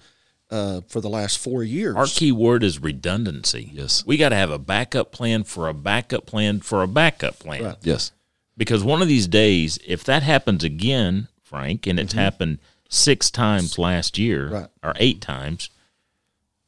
uh, 0.51 0.81
for 0.88 1.01
the 1.01 1.09
last 1.09 1.38
four 1.38 1.62
years. 1.62 1.94
Our 1.94 2.07
key 2.07 2.33
word 2.33 2.64
is 2.64 2.81
redundancy. 2.81 3.70
Yes. 3.73 4.05
We 4.05 4.16
got 4.16 4.31
to 4.31 4.37
have 4.37 4.51
a 4.51 4.59
backup 4.59 5.12
plan 5.12 5.44
for 5.44 5.68
a 5.68 5.75
backup 5.75 6.27
plan 6.27 6.59
for 6.61 6.83
a 6.83 6.88
backup 6.88 7.38
plan. 7.38 7.64
Right. 7.64 7.77
Yes. 7.83 8.11
Because 8.57 8.83
one 8.83 9.01
of 9.01 9.07
these 9.09 9.29
days, 9.29 9.79
if 9.87 10.03
that 10.05 10.23
happens 10.25 10.64
again, 10.64 11.29
Frank, 11.44 11.87
and 11.87 12.01
it's 12.01 12.12
happened 12.14 12.59
six 12.88 13.31
times 13.31 13.79
last 13.79 14.18
year 14.18 14.49
Right. 14.49 14.66
or 14.83 14.94
eight 14.99 15.20
times, 15.20 15.70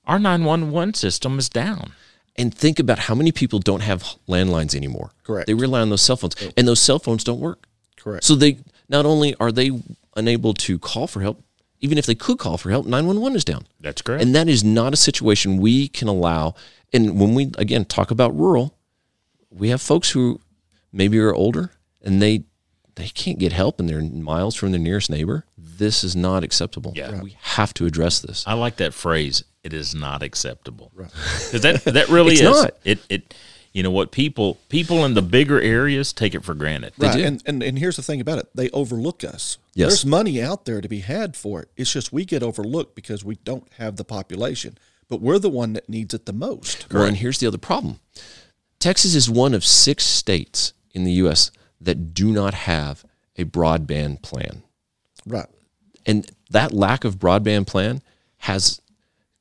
our 0.07 0.19
911 0.19 0.95
system 0.95 1.39
is 1.39 1.49
down. 1.49 1.93
And 2.37 2.55
think 2.55 2.79
about 2.79 2.99
how 2.99 3.15
many 3.15 3.31
people 3.31 3.59
don't 3.59 3.83
have 3.83 4.03
landlines 4.27 4.75
anymore. 4.75 5.11
Correct. 5.23 5.47
They 5.47 5.55
rely 5.55 5.81
on 5.81 5.91
those 5.91 6.01
cell 6.01 6.17
phones, 6.17 6.35
and 6.57 6.67
those 6.67 6.81
cell 6.81 6.99
phones 6.99 7.25
don't 7.25 7.41
work. 7.41 7.67
Correct. 7.97 8.25
So 8.25 8.35
they 8.35 8.59
not 8.89 9.05
only 9.05 9.35
are 9.37 9.53
they 9.53 9.71
unable 10.17 10.55
to 10.55 10.79
call 10.79 11.07
for 11.07 11.21
help, 11.21 11.43
even 11.81 11.99
if 11.99 12.07
they 12.07 12.15
could 12.15 12.39
call 12.39 12.57
for 12.57 12.71
help, 12.71 12.87
911 12.87 13.37
is 13.37 13.45
down. 13.45 13.67
That's 13.81 14.01
correct. 14.01 14.23
And 14.23 14.35
that 14.35 14.49
is 14.49 14.65
not 14.65 14.95
a 14.95 14.97
situation 14.97 15.59
we 15.59 15.89
can 15.89 16.09
allow. 16.09 16.55
And 16.93 17.21
when 17.21 17.35
we 17.35 17.51
again 17.59 17.85
talk 17.85 18.11
about 18.11 18.37
rural, 18.37 18.79
we 19.51 19.69
have 19.69 19.83
folks 19.83 20.11
who 20.11 20.41
maybe 20.93 21.19
are 21.19 21.35
older 21.35 21.73
and 22.01 22.23
they 22.23 22.45
they 22.95 23.09
can't 23.09 23.39
get 23.39 23.53
help 23.53 23.81
and 23.81 23.89
they're 23.89 24.03
miles 24.03 24.55
from 24.55 24.71
their 24.71 24.81
nearest 24.81 25.11
neighbor. 25.11 25.45
This 25.57 26.05
is 26.05 26.15
not 26.15 26.45
acceptable. 26.45 26.93
Yeah. 26.95 27.21
We 27.21 27.37
have 27.41 27.75
to 27.75 27.87
address 27.87 28.21
this. 28.21 28.47
I 28.47 28.53
like 28.53 28.77
that 28.77 28.95
phrase. 28.95 29.45
It 29.65 29.73
is 29.73 29.95
not 29.95 30.23
acceptable. 30.23 30.91
Because 30.97 31.63
that 31.63 31.85
that 31.85 32.09
really 32.09 32.33
It's 32.35 32.43
is. 32.43 32.51
not. 32.51 32.71
It 32.85 32.99
it 33.09 33.35
you 33.73 33.83
know 33.83 33.91
what 33.91 34.11
people 34.11 34.59
people 34.69 35.05
in 35.05 35.15
the 35.15 35.23
bigger 35.23 35.61
areas 35.61 36.13
take 36.13 36.35
it 36.35 36.45
for 36.45 36.55
granted. 36.55 36.93
right. 36.99 37.17
do. 37.17 37.25
And, 37.25 37.43
and 37.47 37.63
and 37.63 37.79
here's 37.79 37.97
the 37.97 38.03
thing 38.03 38.21
about 38.21 38.39
it: 38.39 38.49
they 38.55 38.69
overlook 38.71 39.23
us. 39.25 39.59
Yes. 39.75 39.89
There's 39.91 40.07
money 40.07 40.43
out 40.43 40.65
there 40.65 40.81
to 40.81 40.89
be 40.89 40.99
had 41.01 41.37
for 41.37 41.63
it. 41.63 41.69
It's 41.77 41.93
just 41.93 42.13
we 42.13 42.25
get 42.25 42.43
overlooked 42.43 42.95
because 42.95 43.25
we 43.25 43.37
don't 43.37 43.67
have 43.79 43.97
the 43.97 44.05
population. 44.05 44.79
But 45.09 45.21
we're 45.21 45.39
the 45.39 45.49
one 45.51 45.75
that 45.75 45.89
needs 45.89 46.13
it 46.15 46.27
the 46.27 46.33
most. 46.33 46.93
Well, 46.93 47.05
and 47.05 47.17
here's 47.19 47.39
the 47.39 47.47
other 47.47 47.59
problem. 47.59 48.01
Texas 48.79 49.15
is 49.15 49.31
one 49.31 49.55
of 49.55 49.65
six 49.65 50.05
states 50.05 50.73
in 50.93 51.05
the 51.05 51.13
U.S. 51.13 51.51
that 51.81 52.15
do 52.15 52.33
not 52.33 52.55
have 52.55 53.05
a 53.37 53.45
broadband 53.45 54.23
plan. 54.23 54.63
Right. 55.27 55.47
and 56.05 56.29
that 56.51 56.73
lack 56.73 57.05
of 57.05 57.19
broadband 57.19 57.67
plan 57.69 58.03
has 58.39 58.81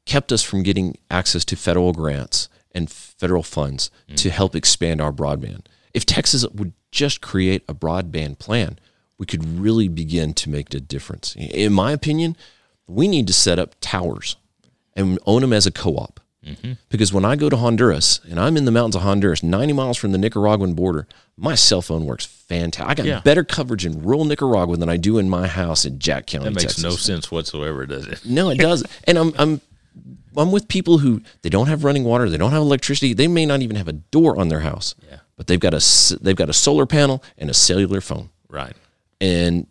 kept 0.06 0.32
us 0.32 0.44
from 0.44 0.64
getting 0.64 0.98
access 1.10 1.46
to 1.46 1.56
federal 1.56 1.94
grants 1.94 2.50
and 2.74 2.90
federal 2.90 3.44
funds 3.44 3.92
mm. 4.10 4.16
to 4.18 4.30
help 4.30 4.56
expand 4.56 5.02
our 5.02 5.12
broadband. 5.12 5.66
If 5.94 6.06
Texas 6.06 6.48
would 6.48 6.74
just 6.92 7.22
create 7.22 7.64
a 7.68 7.74
broadband 7.74 8.40
plan, 8.40 8.80
we 9.18 9.26
could 9.26 9.60
really 9.60 9.88
begin 9.88 10.34
to 10.34 10.50
make 10.50 10.74
a 10.74 10.80
difference. 10.80 11.36
In 11.36 11.74
my 11.74 11.92
opinion, 11.92 12.36
we 12.88 13.08
need 13.08 13.28
to 13.28 13.34
set 13.34 13.60
up 13.60 13.76
towers 13.80 14.36
and 14.96 15.20
own 15.26 15.42
them 15.42 15.54
as 15.54 15.66
a 15.66 15.72
co-op. 15.72 16.20
Mm-hmm. 16.46 16.74
Because 16.90 17.14
when 17.14 17.24
I 17.24 17.36
go 17.36 17.50
to 17.50 17.56
Honduras 17.56 18.20
and 18.28 18.40
I'm 18.40 18.58
in 18.58 18.66
the 18.66 18.72
mountains 18.72 18.96
of 18.96 19.04
Honduras, 19.04 19.44
90 19.44 19.74
miles 19.74 19.98
from 19.98 20.12
the 20.12 20.18
Nicaraguan 20.18 20.74
border, 20.74 21.08
my 21.38 21.54
cell 21.54 21.84
phone 21.84 22.06
works 22.06 22.26
fantastic. 22.26 22.90
I 22.90 22.96
got 22.96 23.06
Yeah. 23.06 23.20
better 23.20 23.44
coverage 23.44 23.86
in 23.86 24.02
rural 24.02 24.26
Nicaragua 24.26 24.76
than 24.78 24.90
I 24.90 24.98
do 24.98 25.20
in 25.20 25.30
my 25.30 25.46
house 25.46 25.86
in 25.86 26.00
Jack 26.00 26.26
County, 26.26 26.46
That 26.46 26.56
makes 26.56 26.64
Texas. 26.64 26.84
no 26.84 26.92
sense 26.92 27.32
whatsoever, 27.32 27.86
does 27.86 28.08
it? 28.08 28.26
No, 28.26 28.50
it 28.50 28.58
does. 28.58 28.84
and 29.04 29.20
I'm 29.20 29.34
I'm 29.38 29.62
I'm 30.38 30.52
with 30.52 30.68
people 30.68 31.00
who 31.00 31.22
they 31.42 31.50
don't 31.50 31.68
have 31.68 31.84
running 31.84 32.04
water, 32.04 32.30
they 32.30 32.38
don't 32.38 32.52
have 32.52 32.62
electricity, 32.62 33.14
they 33.14 33.28
may 33.28 33.46
not 33.46 33.62
even 33.62 33.76
have 33.76 33.88
a 33.88 33.94
door 33.94 34.40
on 34.40 34.48
their 34.48 34.62
house. 34.62 34.96
Yeah. 35.10 35.18
But 35.36 35.48
they've 35.48 35.60
got 35.60 35.74
a 35.74 36.18
they've 36.22 36.36
got 36.36 36.50
a 36.50 36.54
solar 36.54 36.86
panel 36.86 37.24
and 37.38 37.50
a 37.50 37.54
cellular 37.54 38.02
phone. 38.02 38.30
Right. 38.50 38.76
And 39.20 39.68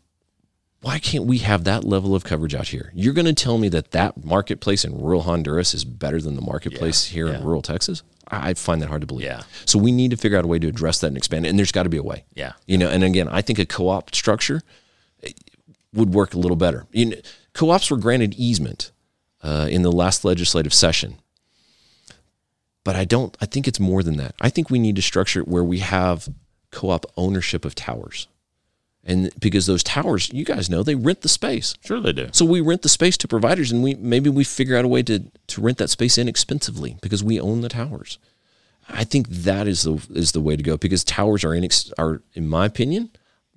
why 0.82 0.98
can't 0.98 1.26
we 1.26 1.38
have 1.38 1.64
that 1.64 1.84
level 1.84 2.14
of 2.14 2.24
coverage 2.24 2.54
out 2.54 2.68
here? 2.68 2.90
You're 2.94 3.12
going 3.12 3.26
to 3.26 3.34
tell 3.34 3.58
me 3.58 3.68
that 3.68 3.90
that 3.90 4.24
marketplace 4.24 4.84
in 4.84 4.98
rural 4.98 5.22
Honduras 5.22 5.74
is 5.74 5.84
better 5.84 6.20
than 6.20 6.36
the 6.36 6.42
marketplace 6.42 7.04
here 7.04 7.28
in 7.28 7.44
rural 7.44 7.62
Texas? 7.62 8.02
I 8.28 8.50
I 8.50 8.54
find 8.54 8.80
that 8.80 8.88
hard 8.88 9.00
to 9.02 9.06
believe. 9.06 9.26
Yeah. 9.26 9.42
So 9.66 9.78
we 9.78 9.92
need 9.92 10.12
to 10.12 10.16
figure 10.16 10.38
out 10.38 10.44
a 10.44 10.48
way 10.48 10.58
to 10.58 10.68
address 10.68 11.00
that 11.00 11.08
and 11.08 11.16
expand 11.16 11.46
it. 11.46 11.50
And 11.50 11.58
there's 11.58 11.72
got 11.72 11.82
to 11.82 11.88
be 11.88 11.98
a 11.98 12.02
way. 12.02 12.24
Yeah. 12.34 12.52
You 12.66 12.78
know, 12.78 12.88
and 12.88 13.04
again, 13.04 13.28
I 13.28 13.42
think 13.42 13.58
a 13.58 13.66
co-op 13.66 14.14
structure 14.14 14.62
eh, 15.22 15.32
would 15.92 16.14
work 16.14 16.34
a 16.34 16.38
little 16.38 16.56
better. 16.56 16.86
You 16.92 17.06
know, 17.06 17.16
co-ops 17.52 17.90
were 17.90 17.96
granted 17.96 18.34
easement 18.34 18.92
uh, 19.42 19.68
in 19.70 19.82
the 19.82 19.92
last 19.92 20.24
legislative 20.24 20.74
session, 20.74 21.16
but 22.84 22.96
I 22.96 23.04
don't. 23.04 23.36
I 23.40 23.46
think 23.46 23.66
it's 23.68 23.80
more 23.80 24.02
than 24.02 24.16
that. 24.16 24.34
I 24.40 24.50
think 24.50 24.70
we 24.70 24.78
need 24.78 24.96
to 24.96 25.02
structure 25.02 25.40
it 25.40 25.48
where 25.48 25.64
we 25.64 25.78
have 25.78 26.28
co-op 26.70 27.06
ownership 27.16 27.64
of 27.64 27.74
towers, 27.74 28.28
and 29.04 29.30
because 29.38 29.66
those 29.66 29.82
towers, 29.82 30.30
you 30.32 30.44
guys 30.44 30.70
know, 30.70 30.82
they 30.82 30.94
rent 30.94 31.22
the 31.22 31.28
space. 31.28 31.74
Sure 31.84 32.00
they 32.00 32.12
do. 32.12 32.28
So 32.32 32.44
we 32.44 32.60
rent 32.60 32.82
the 32.82 32.88
space 32.88 33.16
to 33.18 33.28
providers, 33.28 33.72
and 33.72 33.82
we 33.82 33.94
maybe 33.94 34.30
we 34.30 34.44
figure 34.44 34.76
out 34.76 34.84
a 34.84 34.88
way 34.88 35.02
to 35.04 35.20
to 35.48 35.60
rent 35.60 35.78
that 35.78 35.90
space 35.90 36.18
inexpensively 36.18 36.96
because 37.02 37.24
we 37.24 37.40
own 37.40 37.60
the 37.60 37.68
towers. 37.68 38.18
I 38.88 39.04
think 39.04 39.28
that 39.28 39.66
is 39.66 39.82
the 39.82 40.02
is 40.10 40.32
the 40.32 40.40
way 40.40 40.56
to 40.56 40.62
go 40.62 40.76
because 40.76 41.04
towers 41.04 41.44
are 41.44 41.50
inex- 41.50 41.92
are 41.98 42.22
in 42.34 42.48
my 42.48 42.66
opinion, 42.66 43.10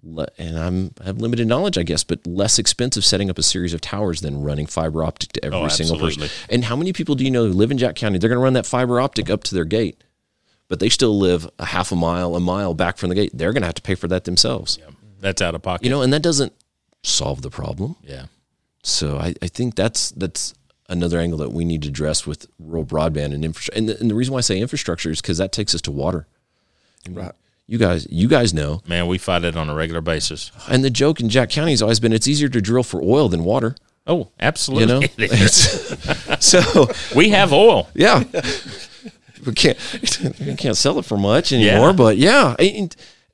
le- 0.03 0.27
and 0.37 0.57
I'm 0.59 0.93
I 1.01 1.05
have 1.05 1.17
limited 1.19 1.47
knowledge, 1.47 1.77
I 1.77 1.83
guess, 1.83 2.03
but 2.03 2.25
less 2.27 2.59
expensive 2.59 3.03
setting 3.05 3.29
up 3.29 3.37
a 3.37 3.43
series 3.43 3.73
of 3.73 3.81
towers 3.81 4.21
than 4.21 4.41
running 4.43 4.65
fiber 4.67 5.03
optic 5.03 5.31
to 5.33 5.45
every 5.45 5.57
Oh, 5.59 5.67
single 5.69 5.97
person. 5.97 6.29
And 6.49 6.65
how 6.65 6.75
many 6.75 6.93
people 6.93 7.15
do 7.15 7.23
you 7.23 7.31
know 7.31 7.45
who 7.47 7.53
live 7.53 7.71
in 7.71 7.77
Jack 7.77 7.95
County? 7.95 8.17
They're 8.19 8.29
going 8.29 8.39
to 8.39 8.43
run 8.43 8.53
that 8.53 8.65
fiber 8.65 8.99
optic 9.01 9.29
up 9.29 9.43
to 9.45 9.55
their 9.55 9.65
gate, 9.65 10.03
but 10.67 10.79
they 10.79 10.89
still 10.89 11.17
live 11.17 11.49
a 11.59 11.65
half 11.65 11.91
a 11.91 11.95
mile, 11.95 12.35
a 12.35 12.39
mile 12.39 12.73
back 12.73 12.97
from 12.97 13.09
the 13.09 13.15
gate. 13.15 13.31
They're 13.33 13.53
going 13.53 13.61
to 13.63 13.67
have 13.67 13.75
to 13.75 13.81
pay 13.81 13.95
for 13.95 14.07
that 14.09 14.25
themselves. 14.25 14.77
Yeah. 14.81 14.89
That's 15.19 15.41
out 15.41 15.55
of 15.55 15.61
pocket. 15.61 15.85
You 15.85 15.89
know, 15.89 16.01
and 16.01 16.11
that 16.13 16.21
doesn't 16.21 16.53
solve 17.03 17.41
the 17.41 17.49
problem. 17.49 17.95
yeah. 18.03 18.25
So 18.85 19.17
I, 19.17 19.33
I 19.41 19.47
think 19.47 19.75
that's 19.75 20.11
that's 20.11 20.53
another 20.89 21.17
angle 21.17 21.37
that 21.39 21.53
we 21.53 21.63
need 21.63 21.81
to 21.83 21.87
address 21.87 22.27
with 22.27 22.47
rural 22.59 22.85
broadband 22.85 23.33
and 23.33 23.45
infrastructure. 23.45 23.77
And 23.79 23.87
the, 23.87 23.97
and 24.01 24.09
the 24.11 24.15
reason 24.15 24.33
why 24.33 24.39
I 24.39 24.41
say 24.41 24.59
infrastructure 24.59 25.09
is 25.09 25.21
because 25.21 25.37
that 25.37 25.53
takes 25.53 25.73
us 25.73 25.81
to 25.83 25.91
water. 25.91 26.27
Right. 27.09 27.31
You 27.67 27.77
guys, 27.77 28.05
you 28.11 28.27
guys 28.27 28.53
know. 28.53 28.81
Man, 28.87 29.07
we 29.07 29.17
fight 29.17 29.43
it 29.45 29.55
on 29.55 29.69
a 29.69 29.73
regular 29.75 30.01
basis. 30.01 30.51
And 30.69 30.83
the 30.83 30.89
joke 30.89 31.19
in 31.21 31.29
Jack 31.29 31.49
County 31.49 31.71
has 31.71 31.81
always 31.81 31.99
been 31.99 32.11
it's 32.13 32.27
easier 32.27 32.49
to 32.49 32.61
drill 32.61 32.83
for 32.83 33.01
oil 33.01 33.29
than 33.29 33.43
water. 33.43 33.75
Oh, 34.05 34.17
You 34.17 34.27
absolutely. 34.41 34.85
know, 34.87 34.99
It's- 35.17 36.35
so 36.45 36.87
we 37.15 37.29
have 37.29 37.53
oil. 37.53 37.89
yeah, 37.95 38.23
we 39.45 39.53
can't 39.53 39.77
we 40.41 40.55
can't 40.55 40.75
sell 40.75 40.99
it 40.99 41.05
for 41.05 41.17
much 41.17 41.53
anymore. 41.53 41.87
Yeah. 41.87 41.93
But 41.93 42.17
yeah, 42.17 42.55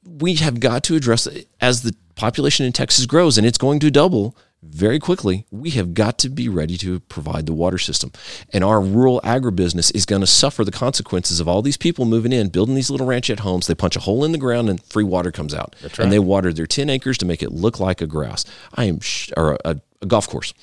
we 0.05 0.35
have 0.35 0.59
got 0.59 0.83
to 0.85 0.95
address 0.95 1.25
it 1.25 1.47
as 1.59 1.81
the 1.81 1.95
population 2.15 2.65
in 2.67 2.71
Texas 2.71 3.07
grows, 3.07 3.37
and 3.37 3.47
it's 3.47 3.57
going 3.57 3.79
to 3.79 3.89
double 3.89 4.35
very 4.61 4.99
quickly. 4.99 5.45
We 5.51 5.71
have 5.71 5.93
got 5.93 6.17
to 6.19 6.29
be 6.29 6.49
ready 6.49 6.77
to 6.77 6.99
provide 7.01 7.45
the 7.45 7.53
water 7.53 7.77
system, 7.77 8.11
and 8.51 8.63
our 8.63 8.81
rural 8.81 9.21
agribusiness 9.23 9.93
is 9.95 10.05
going 10.05 10.21
to 10.21 10.27
suffer 10.27 10.63
the 10.63 10.71
consequences 10.71 11.39
of 11.39 11.47
all 11.47 11.61
these 11.61 11.77
people 11.77 12.05
moving 12.05 12.33
in, 12.33 12.49
building 12.49 12.75
these 12.75 12.89
little 12.89 13.07
ranchette 13.07 13.39
homes. 13.39 13.67
They 13.67 13.75
punch 13.75 13.95
a 13.95 14.01
hole 14.01 14.23
in 14.25 14.31
the 14.31 14.37
ground, 14.37 14.69
and 14.69 14.83
free 14.83 15.03
water 15.03 15.31
comes 15.31 15.53
out, 15.53 15.75
right. 15.81 15.99
and 15.99 16.11
they 16.11 16.19
water 16.19 16.51
their 16.51 16.67
ten 16.67 16.89
acres 16.89 17.17
to 17.19 17.25
make 17.25 17.43
it 17.43 17.51
look 17.51 17.79
like 17.79 18.01
a 18.01 18.07
grass. 18.07 18.45
I 18.73 18.85
am 18.85 18.99
sh- 18.99 19.31
or 19.37 19.57
a, 19.65 19.81
a 20.01 20.05
golf 20.05 20.27
course. 20.27 20.53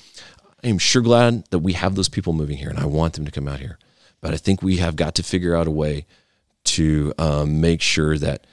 I 0.63 0.67
am 0.67 0.77
sure 0.79 1.01
glad 1.01 1.45
that 1.51 1.59
we 1.59 1.73
have 1.73 1.95
those 1.95 2.09
people 2.09 2.33
moving 2.33 2.57
here, 2.57 2.69
and 2.69 2.79
I 2.79 2.85
want 2.85 3.13
them 3.13 3.25
to 3.25 3.31
come 3.31 3.47
out 3.47 3.59
here. 3.59 3.77
But 4.21 4.33
I 4.33 4.37
think 4.37 4.61
we 4.61 4.77
have 4.77 4.95
got 4.95 5.15
to 5.15 5.23
figure 5.23 5.55
out 5.55 5.67
a 5.67 5.71
way 5.71 6.05
to 6.65 7.13
um, 7.17 7.61
make 7.61 7.81
sure 7.81 8.17
that 8.17 8.45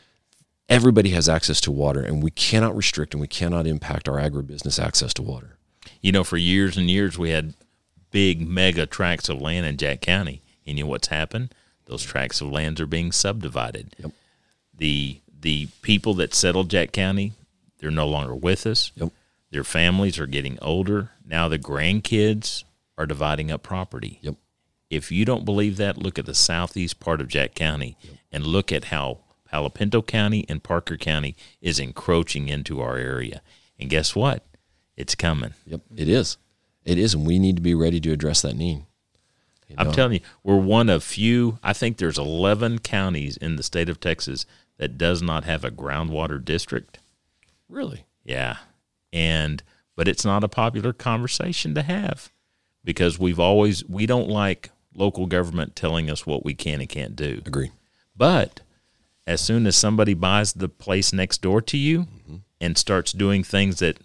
everybody 0.68 1.10
has 1.10 1.28
access 1.28 1.60
to 1.62 1.70
water, 1.70 2.02
and 2.02 2.22
we 2.22 2.30
cannot 2.30 2.76
restrict 2.76 3.14
and 3.14 3.20
we 3.20 3.28
cannot 3.28 3.66
impact 3.66 4.08
our 4.08 4.18
agribusiness 4.18 4.82
access 4.82 5.14
to 5.14 5.22
water. 5.22 5.56
You 6.00 6.12
know, 6.12 6.24
for 6.24 6.36
years 6.36 6.76
and 6.76 6.90
years, 6.90 7.18
we 7.18 7.30
had 7.30 7.54
big 8.10 8.46
mega 8.46 8.86
tracts 8.86 9.28
of 9.28 9.40
land 9.40 9.66
in 9.66 9.76
Jack 9.76 10.00
County. 10.00 10.40
And 10.66 10.78
you 10.78 10.84
know 10.84 10.90
what's 10.90 11.08
happened? 11.08 11.54
Those 11.86 12.04
tracts 12.04 12.40
of 12.40 12.50
lands 12.50 12.80
are 12.80 12.86
being 12.86 13.12
subdivided. 13.12 13.94
The 14.76 15.20
the 15.38 15.68
people 15.82 16.14
that 16.14 16.32
settled 16.32 16.70
Jack 16.70 16.92
County, 16.92 17.32
they're 17.78 17.90
no 17.90 18.08
longer 18.08 18.34
with 18.34 18.66
us. 18.66 18.92
Yep. 18.94 19.12
Their 19.50 19.64
families 19.64 20.18
are 20.18 20.26
getting 20.26 20.58
older. 20.62 21.10
Now 21.26 21.48
the 21.48 21.58
grandkids 21.58 22.64
are 22.96 23.04
dividing 23.04 23.50
up 23.50 23.62
property. 23.62 24.18
Yep. 24.22 24.36
If 24.88 25.12
you 25.12 25.24
don't 25.24 25.44
believe 25.44 25.76
that, 25.76 25.98
look 25.98 26.18
at 26.18 26.24
the 26.26 26.34
southeast 26.34 27.00
part 27.00 27.20
of 27.20 27.28
Jack 27.28 27.54
County 27.54 27.96
and 28.32 28.46
look 28.46 28.72
at 28.72 28.84
how 28.84 29.18
Palo 29.54 29.68
Pinto 29.68 30.02
County 30.02 30.44
and 30.48 30.64
Parker 30.64 30.96
County 30.96 31.36
is 31.60 31.78
encroaching 31.78 32.48
into 32.48 32.80
our 32.80 32.96
area. 32.96 33.40
And 33.78 33.88
guess 33.88 34.16
what? 34.16 34.44
It's 34.96 35.14
coming. 35.14 35.54
Yep. 35.64 35.80
It 35.94 36.08
is. 36.08 36.38
It 36.84 36.98
is, 36.98 37.14
and 37.14 37.24
we 37.24 37.38
need 37.38 37.54
to 37.54 37.62
be 37.62 37.72
ready 37.72 38.00
to 38.00 38.10
address 38.10 38.42
that 38.42 38.56
need. 38.56 38.82
You 39.68 39.76
I'm 39.78 39.92
telling 39.92 40.14
you, 40.14 40.20
we're 40.42 40.56
one 40.56 40.88
of 40.88 41.04
few. 41.04 41.60
I 41.62 41.72
think 41.72 41.98
there's 41.98 42.18
11 42.18 42.80
counties 42.80 43.36
in 43.36 43.54
the 43.54 43.62
state 43.62 43.88
of 43.88 44.00
Texas 44.00 44.44
that 44.78 44.98
does 44.98 45.22
not 45.22 45.44
have 45.44 45.62
a 45.62 45.70
groundwater 45.70 46.44
district. 46.44 46.98
Really? 47.68 48.06
Yeah. 48.24 48.56
And 49.12 49.62
but 49.94 50.08
it's 50.08 50.24
not 50.24 50.42
a 50.42 50.48
popular 50.48 50.92
conversation 50.92 51.76
to 51.76 51.82
have 51.82 52.32
because 52.82 53.20
we've 53.20 53.38
always 53.38 53.84
we 53.84 54.04
don't 54.06 54.28
like 54.28 54.70
local 54.96 55.26
government 55.26 55.76
telling 55.76 56.10
us 56.10 56.26
what 56.26 56.44
we 56.44 56.54
can 56.54 56.80
and 56.80 56.88
can't 56.88 57.14
do. 57.14 57.40
Agree. 57.46 57.70
But 58.16 58.60
as 59.26 59.40
soon 59.40 59.66
as 59.66 59.76
somebody 59.76 60.14
buys 60.14 60.52
the 60.52 60.68
place 60.68 61.12
next 61.12 61.40
door 61.42 61.60
to 61.62 61.76
you 61.78 62.00
mm-hmm. 62.02 62.36
and 62.60 62.76
starts 62.76 63.12
doing 63.12 63.42
things 63.42 63.78
that 63.78 63.98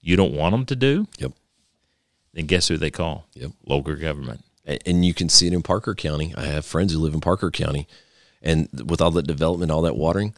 you 0.00 0.16
don't 0.16 0.34
want 0.34 0.52
them 0.52 0.66
to 0.66 0.76
do, 0.76 1.06
Yep. 1.18 1.32
then 2.34 2.46
guess 2.46 2.68
who 2.68 2.76
they 2.76 2.90
call? 2.90 3.26
Yep. 3.34 3.52
Local 3.66 3.94
government. 3.96 4.44
And 4.86 5.04
you 5.04 5.14
can 5.14 5.28
see 5.28 5.46
it 5.46 5.52
in 5.52 5.62
Parker 5.62 5.94
County. 5.94 6.32
I 6.36 6.44
have 6.44 6.64
friends 6.64 6.92
who 6.92 6.98
live 7.00 7.14
in 7.14 7.20
Parker 7.20 7.50
County, 7.50 7.88
and 8.42 8.68
with 8.86 9.00
all 9.00 9.10
that 9.12 9.26
development, 9.26 9.72
all 9.72 9.82
that 9.82 9.96
watering, 9.96 10.34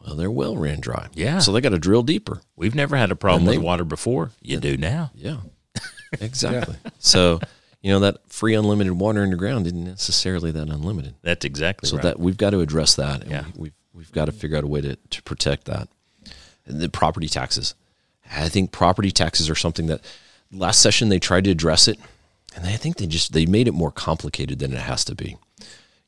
well, 0.00 0.14
their 0.14 0.30
well 0.30 0.56
ran 0.56 0.80
dry. 0.80 1.08
Yeah. 1.14 1.38
so 1.38 1.52
they 1.52 1.60
got 1.60 1.70
to 1.70 1.78
drill 1.78 2.02
deeper. 2.02 2.42
We've 2.54 2.74
never 2.74 2.96
had 2.96 3.10
a 3.10 3.16
problem 3.16 3.42
And 3.42 3.52
they- 3.52 3.58
with 3.58 3.64
water 3.66 3.84
before. 3.84 4.30
You 4.40 4.58
do 4.60 4.76
now. 4.76 5.10
Yeah, 5.14 5.38
exactly. 6.20 6.76
So 6.98 7.40
you 7.82 7.90
know 7.92 7.98
that 8.00 8.18
free 8.28 8.54
unlimited 8.54 8.92
water 8.94 9.22
underground 9.22 9.66
isn't 9.66 9.84
necessarily 9.84 10.50
that 10.52 10.68
unlimited. 10.68 11.14
That's 11.22 11.44
exactly 11.44 11.88
So 11.88 11.96
right. 11.96 12.02
that 12.04 12.20
we've 12.20 12.36
got 12.36 12.50
to 12.50 12.60
address 12.60 12.94
that, 12.96 13.22
and 13.22 13.30
Yeah. 13.30 13.44
we, 13.54 13.62
we've 13.64 13.72
we've 13.94 14.12
got 14.12 14.24
to 14.26 14.32
figure 14.32 14.56
out 14.56 14.64
a 14.64 14.68
way 14.68 14.80
to 14.80 14.96
to 14.96 15.22
protect 15.22 15.64
that. 15.66 15.88
And 16.64 16.80
the 16.80 16.88
property 16.88 17.28
taxes, 17.28 17.74
I 18.30 18.48
think 18.48 18.70
property 18.72 19.10
taxes 19.10 19.50
are 19.50 19.54
something 19.56 19.86
that 19.88 20.00
last 20.52 20.80
session 20.80 21.08
they 21.08 21.18
tried 21.18 21.44
to 21.44 21.50
address 21.50 21.88
it, 21.88 21.98
and 22.54 22.66
I 22.66 22.76
think 22.76 22.96
they 22.96 23.06
just 23.06 23.32
they 23.32 23.46
made 23.46 23.66
it 23.68 23.74
more 23.74 23.90
complicated 23.92 24.60
than 24.60 24.72
it 24.72 24.78
has 24.80 25.04
to 25.06 25.14
be. 25.14 25.36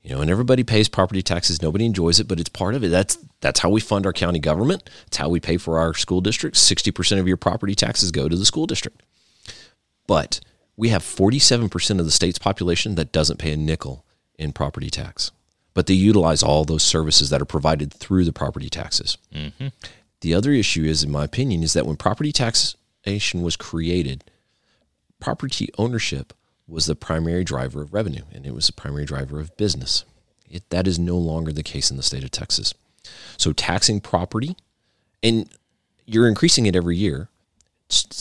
You 0.02 0.14
know, 0.14 0.20
and 0.20 0.30
everybody 0.30 0.64
pays 0.64 0.86
property 0.88 1.22
taxes. 1.22 1.62
Nobody 1.62 1.86
enjoys 1.86 2.20
it, 2.20 2.28
but 2.28 2.38
it's 2.38 2.50
part 2.50 2.74
of 2.74 2.84
it. 2.84 2.88
That's 2.90 3.16
that's 3.40 3.60
how 3.60 3.70
we 3.70 3.80
fund 3.80 4.04
our 4.06 4.12
county 4.12 4.38
government. 4.38 4.88
It's 5.06 5.16
how 5.16 5.28
we 5.30 5.40
pay 5.40 5.56
for 5.56 5.78
our 5.78 5.94
school 5.94 6.20
districts. 6.20 6.60
Sixty 6.60 6.90
percent 6.90 7.20
of 7.20 7.26
your 7.26 7.38
property 7.38 7.74
taxes 7.74 8.10
go 8.12 8.28
to 8.28 8.36
the 8.36 8.44
school 8.44 8.66
district. 8.66 9.02
But 10.06 10.40
we 10.76 10.88
have 10.88 11.02
47% 11.02 11.98
of 11.98 12.04
the 12.04 12.10
state's 12.10 12.38
population 12.38 12.94
that 12.96 13.12
doesn't 13.12 13.38
pay 13.38 13.52
a 13.52 13.56
nickel 13.56 14.04
in 14.38 14.52
property 14.52 14.90
tax, 14.90 15.30
but 15.72 15.86
they 15.86 15.94
utilize 15.94 16.42
all 16.42 16.64
those 16.64 16.82
services 16.82 17.30
that 17.30 17.40
are 17.40 17.46
provided 17.46 17.92
through 17.92 18.24
the 18.24 18.32
property 18.32 18.68
taxes. 18.68 19.16
Mm-hmm. 19.32 19.68
The 20.20 20.34
other 20.34 20.52
issue 20.52 20.84
is, 20.84 21.04
in 21.04 21.10
my 21.10 21.24
opinion, 21.24 21.62
is 21.62 21.74
that 21.74 21.86
when 21.86 21.96
property 21.96 22.32
taxation 22.32 23.42
was 23.42 23.56
created, 23.56 24.24
property 25.20 25.68
ownership 25.78 26.32
was 26.66 26.86
the 26.86 26.96
primary 26.96 27.44
driver 27.44 27.82
of 27.82 27.92
revenue 27.92 28.22
and 28.32 28.46
it 28.46 28.54
was 28.54 28.66
the 28.66 28.72
primary 28.72 29.04
driver 29.04 29.38
of 29.38 29.56
business. 29.56 30.04
It, 30.50 30.68
that 30.70 30.86
is 30.86 30.98
no 30.98 31.16
longer 31.16 31.52
the 31.52 31.62
case 31.62 31.90
in 31.90 31.96
the 31.96 32.02
state 32.02 32.24
of 32.24 32.30
Texas. 32.30 32.74
So 33.36 33.52
taxing 33.52 34.00
property, 34.00 34.56
and 35.22 35.48
you're 36.06 36.28
increasing 36.28 36.66
it 36.66 36.76
every 36.76 36.96
year, 36.96 37.28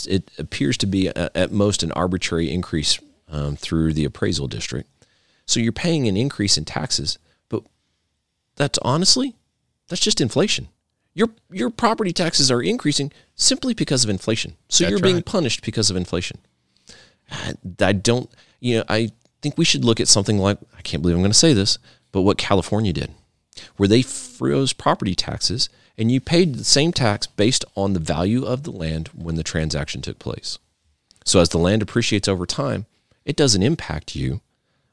it 0.07 0.29
appears 0.37 0.77
to 0.77 0.85
be 0.85 1.07
a, 1.07 1.31
at 1.35 1.51
most 1.51 1.83
an 1.83 1.91
arbitrary 1.93 2.51
increase 2.51 2.99
um, 3.29 3.55
through 3.55 3.93
the 3.93 4.05
appraisal 4.05 4.47
district. 4.47 4.89
So 5.45 5.59
you're 5.59 5.71
paying 5.71 6.07
an 6.07 6.17
increase 6.17 6.57
in 6.57 6.65
taxes, 6.65 7.17
but 7.49 7.63
that's 8.55 8.79
honestly, 8.79 9.35
that's 9.87 10.01
just 10.01 10.21
inflation. 10.21 10.69
Your 11.13 11.29
your 11.51 11.69
property 11.69 12.11
taxes 12.11 12.49
are 12.49 12.61
increasing 12.61 13.11
simply 13.35 13.73
because 13.73 14.03
of 14.03 14.09
inflation. 14.09 14.55
So 14.69 14.83
That's 14.83 14.91
you're 14.91 14.99
being 14.99 15.17
right. 15.17 15.25
punished 15.25 15.63
because 15.63 15.89
of 15.89 15.95
inflation. 15.95 16.39
I, 17.29 17.53
I 17.79 17.93
don't, 17.93 18.29
you 18.59 18.77
know, 18.77 18.83
I 18.89 19.11
think 19.41 19.57
we 19.57 19.65
should 19.65 19.85
look 19.85 19.99
at 19.99 20.07
something 20.07 20.39
like 20.39 20.57
I 20.77 20.81
can't 20.81 21.01
believe 21.03 21.15
I'm 21.15 21.21
going 21.21 21.31
to 21.31 21.37
say 21.37 21.53
this, 21.53 21.77
but 22.11 22.21
what 22.21 22.37
California 22.37 22.93
did, 22.93 23.11
where 23.77 23.87
they 23.87 24.01
froze 24.01 24.73
property 24.73 25.13
taxes 25.13 25.69
and 25.97 26.11
you 26.11 26.19
paid 26.19 26.55
the 26.55 26.63
same 26.63 26.91
tax 26.91 27.27
based 27.27 27.65
on 27.75 27.93
the 27.93 27.99
value 27.99 28.45
of 28.45 28.63
the 28.63 28.71
land 28.71 29.09
when 29.09 29.35
the 29.35 29.43
transaction 29.43 30.01
took 30.01 30.19
place. 30.19 30.57
So 31.25 31.39
as 31.39 31.49
the 31.49 31.57
land 31.57 31.81
appreciates 31.81 32.27
over 32.27 32.45
time, 32.45 32.85
it 33.25 33.35
doesn't 33.35 33.63
impact 33.63 34.15
you 34.15 34.41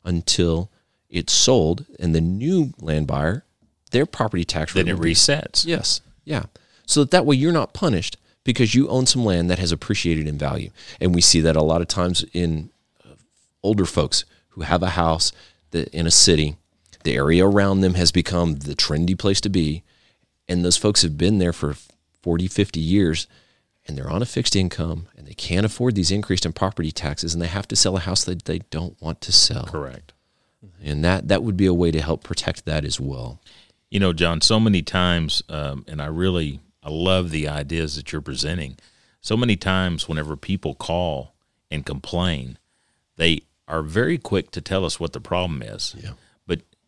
until 0.04 0.70
it's 1.08 1.32
sold 1.32 1.84
and 1.98 2.14
the 2.14 2.20
new 2.20 2.72
land 2.80 3.06
buyer, 3.06 3.44
their 3.90 4.06
property 4.06 4.44
tax 4.44 4.72
then 4.72 4.86
rate 4.86 4.92
it 4.92 4.94
will 4.94 5.04
be- 5.04 5.12
resets. 5.12 5.66
Yes. 5.66 6.00
Yeah. 6.24 6.44
So 6.86 7.00
that, 7.00 7.10
that 7.10 7.26
way 7.26 7.36
you're 7.36 7.52
not 7.52 7.72
punished 7.72 8.16
because 8.44 8.74
you 8.74 8.88
own 8.88 9.06
some 9.06 9.24
land 9.24 9.50
that 9.50 9.58
has 9.58 9.72
appreciated 9.72 10.26
in 10.26 10.38
value. 10.38 10.70
And 11.00 11.14
we 11.14 11.20
see 11.20 11.40
that 11.40 11.56
a 11.56 11.62
lot 11.62 11.80
of 11.80 11.88
times 11.88 12.24
in 12.32 12.70
uh, 13.04 13.14
older 13.62 13.84
folks 13.84 14.24
who 14.50 14.62
have 14.62 14.82
a 14.82 14.90
house 14.90 15.32
that 15.72 15.88
in 15.88 16.06
a 16.06 16.10
city, 16.10 16.56
the 17.04 17.14
area 17.14 17.44
around 17.46 17.80
them 17.80 17.94
has 17.94 18.12
become 18.12 18.56
the 18.56 18.74
trendy 18.74 19.18
place 19.18 19.40
to 19.42 19.48
be. 19.48 19.82
And 20.50 20.64
those 20.64 20.76
folks 20.76 21.02
have 21.02 21.16
been 21.16 21.38
there 21.38 21.52
for 21.52 21.74
40, 22.22 22.48
50 22.48 22.80
years 22.80 23.26
and 23.86 23.96
they're 23.96 24.10
on 24.10 24.20
a 24.20 24.26
fixed 24.26 24.56
income 24.56 25.08
and 25.16 25.26
they 25.26 25.32
can't 25.32 25.64
afford 25.64 25.94
these 25.94 26.10
increased 26.10 26.44
in 26.44 26.52
property 26.52 26.90
taxes 26.90 27.32
and 27.32 27.42
they 27.42 27.46
have 27.46 27.68
to 27.68 27.76
sell 27.76 27.96
a 27.96 28.00
house 28.00 28.24
that 28.24 28.44
they 28.44 28.58
don't 28.70 29.00
want 29.00 29.20
to 29.22 29.32
sell. 29.32 29.64
Correct. 29.64 30.12
And 30.82 31.04
that, 31.04 31.28
that 31.28 31.42
would 31.42 31.56
be 31.56 31.66
a 31.66 31.72
way 31.72 31.90
to 31.90 32.02
help 32.02 32.24
protect 32.24 32.66
that 32.66 32.84
as 32.84 33.00
well. 33.00 33.40
You 33.90 34.00
know, 34.00 34.12
John, 34.12 34.40
so 34.40 34.60
many 34.60 34.82
times, 34.82 35.42
um, 35.48 35.84
and 35.88 36.02
I 36.02 36.06
really 36.06 36.60
I 36.82 36.90
love 36.90 37.30
the 37.30 37.48
ideas 37.48 37.96
that 37.96 38.12
you're 38.12 38.20
presenting. 38.20 38.76
So 39.20 39.36
many 39.36 39.56
times, 39.56 40.08
whenever 40.08 40.36
people 40.36 40.74
call 40.74 41.34
and 41.70 41.84
complain, 41.84 42.58
they 43.16 43.42
are 43.68 43.82
very 43.82 44.18
quick 44.18 44.50
to 44.52 44.60
tell 44.60 44.84
us 44.84 44.98
what 44.98 45.12
the 45.12 45.20
problem 45.20 45.62
is. 45.62 45.94
Yeah. 45.98 46.12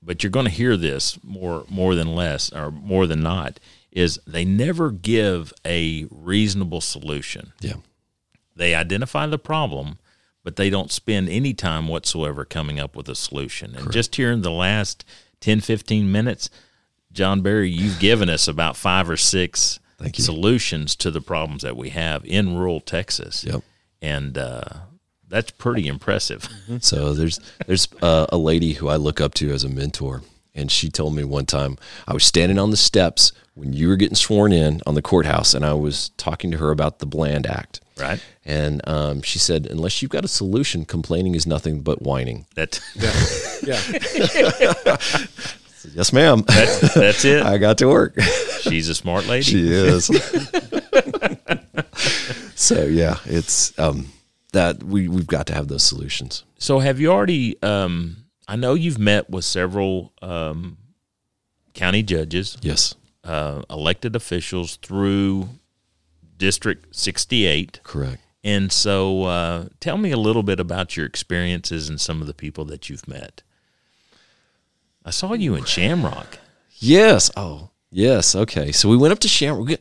But 0.03 0.23
you're 0.23 0.31
going 0.31 0.47
to 0.47 0.53
hear 0.53 0.77
this 0.77 1.19
more 1.23 1.65
more 1.69 1.95
than 1.95 2.15
less 2.15 2.53
or 2.53 2.71
more 2.71 3.07
than 3.07 3.23
not 3.23 3.61
is 3.93 4.19
they 4.27 4.45
never 4.45 4.91
give 4.91 5.53
a 5.65 6.07
reasonable 6.11 6.81
solution. 6.81 7.53
Yeah. 7.61 7.75
They 8.57 8.75
identify 8.75 9.27
the 9.27 9.39
problem, 9.39 9.99
but 10.43 10.57
they 10.57 10.71
don't 10.71 10.91
spend 10.91 11.29
any 11.29 11.55
time 11.55 11.89
whatsoever 11.89 12.45
coming 12.45 12.81
up 12.81 12.97
with 12.97 13.09
a 13.09 13.15
solution. 13.15 13.75
And 13.77 13.93
just 13.93 14.17
here 14.17 14.33
in 14.33 14.43
the 14.43 14.51
last 14.51 15.05
10, 15.41 15.61
15 15.61 16.11
minutes, 16.11 16.51
John 17.13 17.43
Berry, 17.43 17.71
you've 17.71 17.99
given 17.99 18.31
us 18.31 18.49
about 18.49 18.77
five 18.77 19.09
or 19.09 19.17
six 19.17 19.79
solutions 20.15 20.97
to 20.97 21.11
the 21.11 21.21
problems 21.21 21.63
that 21.63 21.77
we 21.77 21.91
have 21.91 22.25
in 22.25 22.57
rural 22.57 22.81
Texas. 22.81 23.45
Yep. 23.45 23.63
And 24.01 24.37
uh, 24.37 24.65
that's 25.33 25.51
pretty 25.51 25.89
impressive. 25.89 26.47
So 26.81 27.13
there's 27.15 27.41
there's 27.67 27.89
uh, 28.03 28.27
a 28.29 28.37
lady 28.39 28.75
who 28.75 28.89
I 28.89 28.97
look 28.97 29.21
up 29.21 29.35
to 29.35 29.51
as 29.51 29.65
a 29.65 29.69
mentor, 29.69 30.23
and 30.55 30.71
she 30.71 30.91
told 30.91 31.15
me 31.17 31.25
one 31.25 31.47
time 31.47 31.77
I 32.07 32.13
was 32.13 32.25
standing 32.25 32.59
on 32.59 32.71
the 32.71 32.77
steps 32.77 33.33
when 33.55 33.73
you 33.73 33.89
were 33.89 33.97
getting 33.97 34.15
sworn 34.15 34.53
in 34.53 34.81
on 34.87 34.95
the 34.95 35.03
courthouse, 35.03 35.55
and 35.55 35.65
I 35.65 35.73
was 35.75 36.11
talking 36.19 36.51
to 36.53 36.59
her 36.59 36.71
about 36.71 36.99
the 37.01 37.07
Bland 37.07 37.47
Act. 37.47 37.81
Right. 37.99 38.23
And 38.45 38.87
um, 38.89 39.23
she 39.23 39.39
said, 39.39 39.67
unless 39.67 40.03
you've 40.03 40.11
got 40.11 40.25
a 40.25 40.29
solution, 40.29 40.85
complaining 40.85 41.35
is 41.35 41.47
nothing 41.47 41.81
but 41.81 42.03
whining. 42.03 42.47
That, 42.55 42.81
Yeah. 43.63 44.97
Yes, 45.95 46.13
ma'am. 46.13 46.45
that's, 46.47 46.95
that's 46.95 47.25
it. 47.25 47.43
I 47.43 47.59
got 47.59 47.79
to 47.79 47.89
work. 47.89 48.15
She's 48.61 48.89
a 48.89 48.95
smart 48.95 49.27
lady. 49.27 49.43
she 49.43 49.65
is. 49.69 50.05
so 52.55 52.85
yeah, 52.85 53.17
it's 53.25 53.77
um, 53.81 54.07
that 54.53 54.83
we 54.83 55.09
we've 55.09 55.27
got 55.27 55.47
to 55.49 55.55
have 55.55 55.69
those 55.69 55.83
solutions. 55.83 56.45
So 56.59 56.79
have 56.79 57.01
you 57.01 57.11
already? 57.11 57.61
Um, 57.63 58.19
I 58.49 58.57
know 58.57 58.75
you've 58.75 58.99
met 58.99 59.31
with 59.31 59.45
several 59.45 60.13
um, 60.23 60.77
county 61.75 62.03
judges, 62.03 62.57
Yes, 62.63 62.95
uh, 63.25 63.63
elected 63.71 64.15
officials 64.17 64.77
through 64.77 65.49
District 66.37 66.95
68, 66.95 67.81
correct. 67.85 68.21
and 68.43 68.71
so 68.73 69.25
uh, 69.25 69.69
tell 69.81 69.97
me 69.97 70.11
a 70.11 70.17
little 70.19 70.43
bit 70.43 70.59
about 70.61 70.97
your 70.97 71.07
experiences 71.07 71.89
and 71.89 72.01
some 72.01 72.21
of 72.21 72.27
the 72.27 72.35
people 72.35 72.65
that 72.67 72.91
you've 72.91 73.07
met. 73.09 73.43
I 75.05 75.11
saw 75.11 75.33
you 75.35 75.55
in 75.55 75.65
Shamrock. 75.65 76.39
Yes. 76.79 77.31
Oh, 77.37 77.71
yes. 77.91 78.35
Okay. 78.35 78.71
So 78.73 78.89
we 78.89 78.97
went 78.97 79.13
up 79.13 79.19
to 79.21 79.29
Shamrock. 79.29 79.79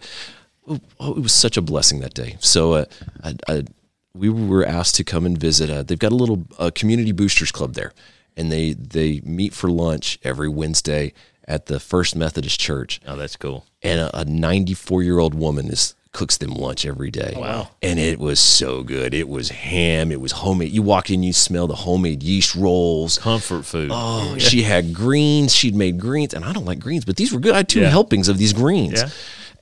Oh, 0.68 1.16
it 1.16 1.22
was 1.22 1.34
such 1.34 1.58
a 1.58 1.62
blessing 1.62 2.00
that 2.02 2.14
day. 2.14 2.38
So 2.40 2.74
uh, 2.74 2.86
I, 3.24 3.36
I, 3.48 3.64
we 4.14 4.30
were 4.30 4.66
asked 4.66 4.96
to 4.96 5.04
come 5.04 5.26
and 5.26 5.38
visit. 5.38 5.70
Uh, 5.70 5.84
they've 5.84 6.00
got 6.00 6.12
a 6.12 6.16
little 6.16 6.46
uh, 6.60 6.72
community 6.74 7.12
boosters 7.12 7.52
club 7.52 7.74
there, 7.74 7.94
and 8.36 8.52
they 8.52 8.74
they 8.74 9.22
meet 9.24 9.54
for 9.54 9.70
lunch 9.70 10.20
every 10.24 10.50
Wednesday 10.50 11.14
at 11.48 11.66
the 11.68 11.80
First 11.80 12.16
Methodist 12.16 12.60
Church. 12.60 13.00
Oh, 13.08 13.16
that's 13.16 13.36
cool. 13.36 13.66
And 13.82 14.10
a 14.14 14.26
94 14.26 15.04
year 15.04 15.20
old 15.20 15.34
woman 15.34 15.68
is 15.70 15.96
cooks 16.14 16.36
them 16.38 16.52
lunch 16.52 16.86
every 16.86 17.10
day. 17.10 17.34
Wow. 17.38 17.70
And 17.82 17.98
it 17.98 18.20
was 18.20 18.38
so 18.42 18.84
good. 18.84 19.14
It 19.14 19.30
was 19.30 19.48
ham. 19.50 20.12
It 20.12 20.20
was 20.20 20.34
homemade. 20.34 20.72
You 20.74 20.82
walk 20.82 21.10
in, 21.10 21.24
you 21.24 21.32
smell 21.32 21.68
the 21.68 21.76
homemade 21.76 22.22
yeast 22.22 22.54
rolls. 22.54 23.18
Comfort 23.18 23.64
food. 23.66 23.92
Oh, 23.94 24.36
she 24.40 24.64
had 24.64 24.94
greens. 24.94 25.56
She'd 25.56 25.74
made 25.74 26.00
greens, 26.02 26.34
and 26.34 26.44
I 26.44 26.52
don't 26.52 26.66
like 26.66 26.80
greens, 26.80 27.06
but 27.06 27.16
these 27.16 27.32
were 27.34 27.40
good. 27.40 27.54
I 27.54 27.58
had 27.58 27.70
two 27.70 27.80
Yeah. 27.80 27.90
helpings 27.90 28.28
of 28.28 28.38
these 28.38 28.52
greens. 28.52 29.02
Yeah. 29.02 29.10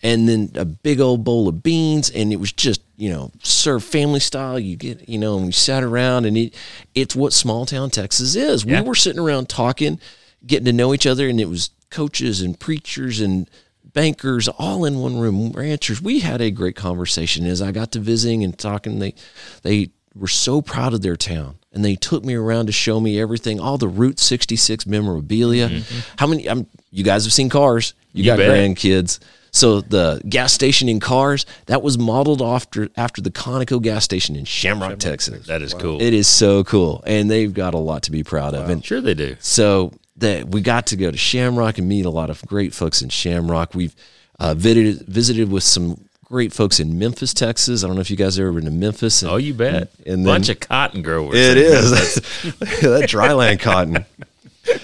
And 0.02 0.30
then 0.30 0.52
a 0.56 0.64
big 0.66 1.02
old 1.02 1.24
bowl 1.26 1.48
of 1.50 1.62
beans, 1.62 2.10
and 2.10 2.32
it 2.32 2.38
was 2.38 2.52
just 2.54 2.82
you 2.96 3.10
know 3.10 3.32
served 3.44 3.86
family 3.86 4.20
style. 4.22 4.58
You 4.58 4.76
get 4.78 5.10
you 5.10 5.18
know, 5.18 5.38
and 5.38 5.48
we 5.48 5.52
sat 5.52 5.84
around, 5.84 6.26
and 6.26 6.38
it 6.38 6.54
it's 6.96 7.16
what 7.16 7.34
small 7.34 7.66
town 7.66 7.90
Texas 7.90 8.36
is. 8.36 8.64
Yeah. 8.64 8.82
We 8.82 8.88
were 8.88 8.96
sitting 8.96 9.20
around 9.22 9.50
talking, 9.50 10.00
getting 10.46 10.66
to 10.66 10.74
know 10.74 10.94
each 10.94 11.06
other, 11.06 11.28
and 11.28 11.40
it 11.42 11.50
was 11.50 11.72
coaches 11.90 12.42
and 12.42 12.58
preachers 12.58 13.20
and 13.20 13.50
bankers 13.94 14.48
all 14.48 14.86
in 14.86 15.00
one 15.00 15.20
room, 15.20 15.52
ranchers. 15.52 16.02
We 16.02 16.20
had 16.20 16.40
a 16.42 16.52
great 16.52 16.76
conversation 16.76 17.46
as 17.46 17.62
I 17.62 17.72
got 17.72 17.92
to 17.94 18.00
visiting 18.00 18.44
and 18.44 18.58
talking. 18.58 19.00
They 19.00 19.16
they 19.64 19.90
were 20.16 20.28
so 20.28 20.62
proud 20.62 20.94
of 20.94 21.02
their 21.02 21.16
town. 21.16 21.56
And 21.72 21.86
they 21.86 21.96
took 21.96 22.24
me 22.26 22.34
around 22.34 22.66
to 22.66 22.72
show 22.72 23.00
me 23.00 23.20
everything, 23.22 23.60
all 23.60 23.78
the 23.78 23.88
Route 23.88 24.18
66 24.18 24.88
memorabilia. 24.88 25.70
Mm-hmm. 25.70 26.00
How 26.18 26.26
many? 26.26 26.50
I'm, 26.50 26.66
you 26.90 27.04
guys 27.04 27.26
have 27.26 27.34
seen 27.34 27.48
cars. 27.48 27.94
You, 28.12 28.24
You 28.24 28.32
got 28.32 28.38
bet. 28.38 28.50
grandkids. 28.50 29.20
So 29.52 29.82
the 29.82 30.22
gas 30.28 30.54
station 30.54 30.88
in 30.90 31.00
cars 31.00 31.46
that 31.66 31.82
was 31.82 31.98
modeled 31.98 32.42
after 32.42 32.90
after 32.96 33.22
the 33.22 33.32
Conoco 33.32 33.82
gas 33.82 34.04
station 34.04 34.36
in 34.36 34.46
Shamrock, 34.46 35.00
Texas. 35.00 35.48
that 35.48 35.62
is 35.62 35.74
cool. 35.74 36.02
It 36.02 36.14
is 36.14 36.28
so 36.28 36.64
cool, 36.64 37.04
and 37.06 37.30
they've 37.32 37.54
got 37.54 37.74
a 37.74 37.78
lot 37.80 38.04
to 38.04 38.12
be 38.12 38.24
proud 38.24 38.54
of. 38.54 38.70
And 38.70 38.84
sure 38.86 39.02
they 39.02 39.14
do. 39.14 39.36
so 39.40 39.92
that 40.18 40.50
we 40.50 40.62
got 40.62 40.88
to 40.88 40.96
go 40.98 41.10
to 41.12 41.18
Shamrock 41.18 41.78
and 41.78 41.88
meet 41.88 42.06
a 42.06 42.10
lot 42.10 42.30
of 42.30 42.42
great 42.46 42.74
folks 42.74 43.02
in 43.02 43.10
Shamrock. 43.10 43.74
We've 43.74 43.96
uh, 44.40 44.54
visited 44.54 45.02
visited 45.08 45.50
with 45.52 45.64
some 45.64 46.00
great 46.26 46.54
folks 46.54 46.80
in 46.80 47.00
Memphis, 47.00 47.34
Texas. 47.34 47.84
I 47.84 47.88
don't 47.88 47.96
know 47.96 48.02
if 48.02 48.12
you 48.12 48.18
guys 48.18 48.36
have 48.36 48.44
ever 48.44 48.52
been 48.54 48.66
to 48.66 48.72
Memphis. 48.72 49.24
And, 49.24 49.32
Oh, 49.32 49.38
you 49.38 49.54
bet. 49.56 49.90
And 50.06 50.24
Bunch 50.24 50.46
then- 50.48 50.58
of 50.58 50.60
cotton 50.60 51.02
growers. 51.02 51.34
it 51.36 51.58
is 51.58 51.92
that 52.60 53.08
dryland 53.10 53.60
cotton. 53.62 54.06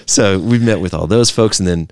So 0.06 0.38
we've 0.40 0.62
met 0.62 0.80
with 0.80 0.92
all 0.94 1.06
those 1.06 1.30
folks, 1.30 1.60
and 1.60 1.68
then 1.68 1.88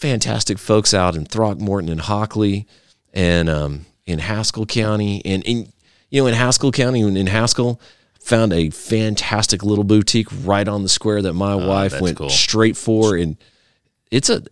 fantastic 0.00 0.58
folks 0.58 0.92
out 0.94 1.16
in 1.16 1.24
Throckmorton 1.24 1.88
and 1.90 2.00
Hockley, 2.00 2.66
and 3.12 3.48
um, 3.48 3.86
in 4.06 4.18
Haskell 4.20 4.66
County, 4.66 5.22
and 5.24 5.42
in 5.44 5.72
you 6.10 6.20
know 6.22 6.26
in 6.26 6.34
Haskell 6.34 6.72
County 6.72 7.02
and 7.02 7.16
in 7.18 7.26
Haskell. 7.26 7.80
Found 8.22 8.52
a 8.52 8.68
fantastic 8.68 9.62
little 9.62 9.84
boutique 9.84 10.26
right 10.44 10.68
on 10.68 10.82
the 10.82 10.88
square 10.90 11.22
that 11.22 11.32
my 11.32 11.54
wife 11.54 11.94
Ah, 11.96 12.00
went 12.02 12.18
cool. 12.18 12.28
straight 12.28 12.76
for, 12.76 13.16
and 13.16 13.38
it's 14.10 14.28
a 14.28 14.42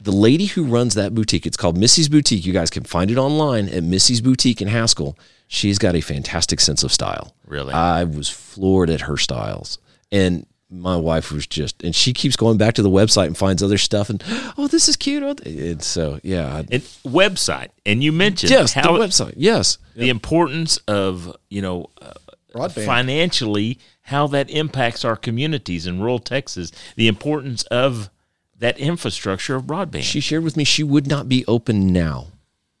the 0.00 0.12
lady 0.12 0.44
who 0.46 0.62
runs 0.64 0.94
that 0.94 1.14
boutique. 1.14 1.44
It's 1.44 1.56
called 1.56 1.76
Missy's 1.76 2.08
Boutique. 2.08 2.46
You 2.46 2.52
guys 2.52 2.70
can 2.70 2.84
find 2.84 3.10
it 3.10 3.16
online 3.16 3.68
at 3.70 3.82
Missy's 3.82 4.20
Boutique 4.20 4.62
in 4.62 4.68
Haskell. 4.68 5.18
She's 5.48 5.78
got 5.78 5.96
a 5.96 6.00
fantastic 6.00 6.60
sense 6.60 6.84
of 6.84 6.92
style. 6.92 7.34
Really? 7.46 7.72
I 7.72 8.04
was 8.04 8.28
floored 8.28 8.88
at 8.90 9.00
her 9.02 9.16
styles. 9.16 9.78
And 10.12 10.46
my 10.80 10.96
wife 10.96 11.30
was 11.32 11.46
just, 11.46 11.82
and 11.82 11.94
she 11.94 12.12
keeps 12.12 12.36
going 12.36 12.58
back 12.58 12.74
to 12.74 12.82
the 12.82 12.90
website 12.90 13.26
and 13.26 13.36
finds 13.36 13.62
other 13.62 13.78
stuff. 13.78 14.10
And, 14.10 14.22
oh, 14.58 14.68
this 14.68 14.88
is 14.88 14.96
cute. 14.96 15.22
Oh, 15.22 15.34
And 15.44 15.82
so, 15.82 16.20
yeah. 16.22 16.58
And 16.70 16.82
website. 17.04 17.68
And 17.86 18.02
you 18.02 18.12
mentioned 18.12 18.50
Yes, 18.50 18.72
how 18.72 18.92
the 18.92 18.98
website. 18.98 19.34
Yes. 19.36 19.78
the 19.94 20.08
importance 20.08 20.76
of, 20.88 21.36
you 21.48 21.62
know, 21.62 21.90
uh, 22.00 22.12
Broadband. 22.52 22.86
financially, 22.86 23.78
how 24.02 24.26
that 24.28 24.50
impacts 24.50 25.04
our 25.04 25.16
communities 25.16 25.86
in 25.86 25.98
rural 26.00 26.18
Texas, 26.18 26.70
the 26.96 27.08
importance 27.08 27.62
of 27.64 28.10
that 28.58 28.78
infrastructure 28.78 29.56
of 29.56 29.64
broadband. 29.64 30.02
She 30.02 30.20
shared 30.20 30.44
with 30.44 30.56
me 30.56 30.64
she 30.64 30.82
would 30.84 31.06
not 31.06 31.28
be 31.28 31.44
open 31.46 31.92
now 31.92 32.28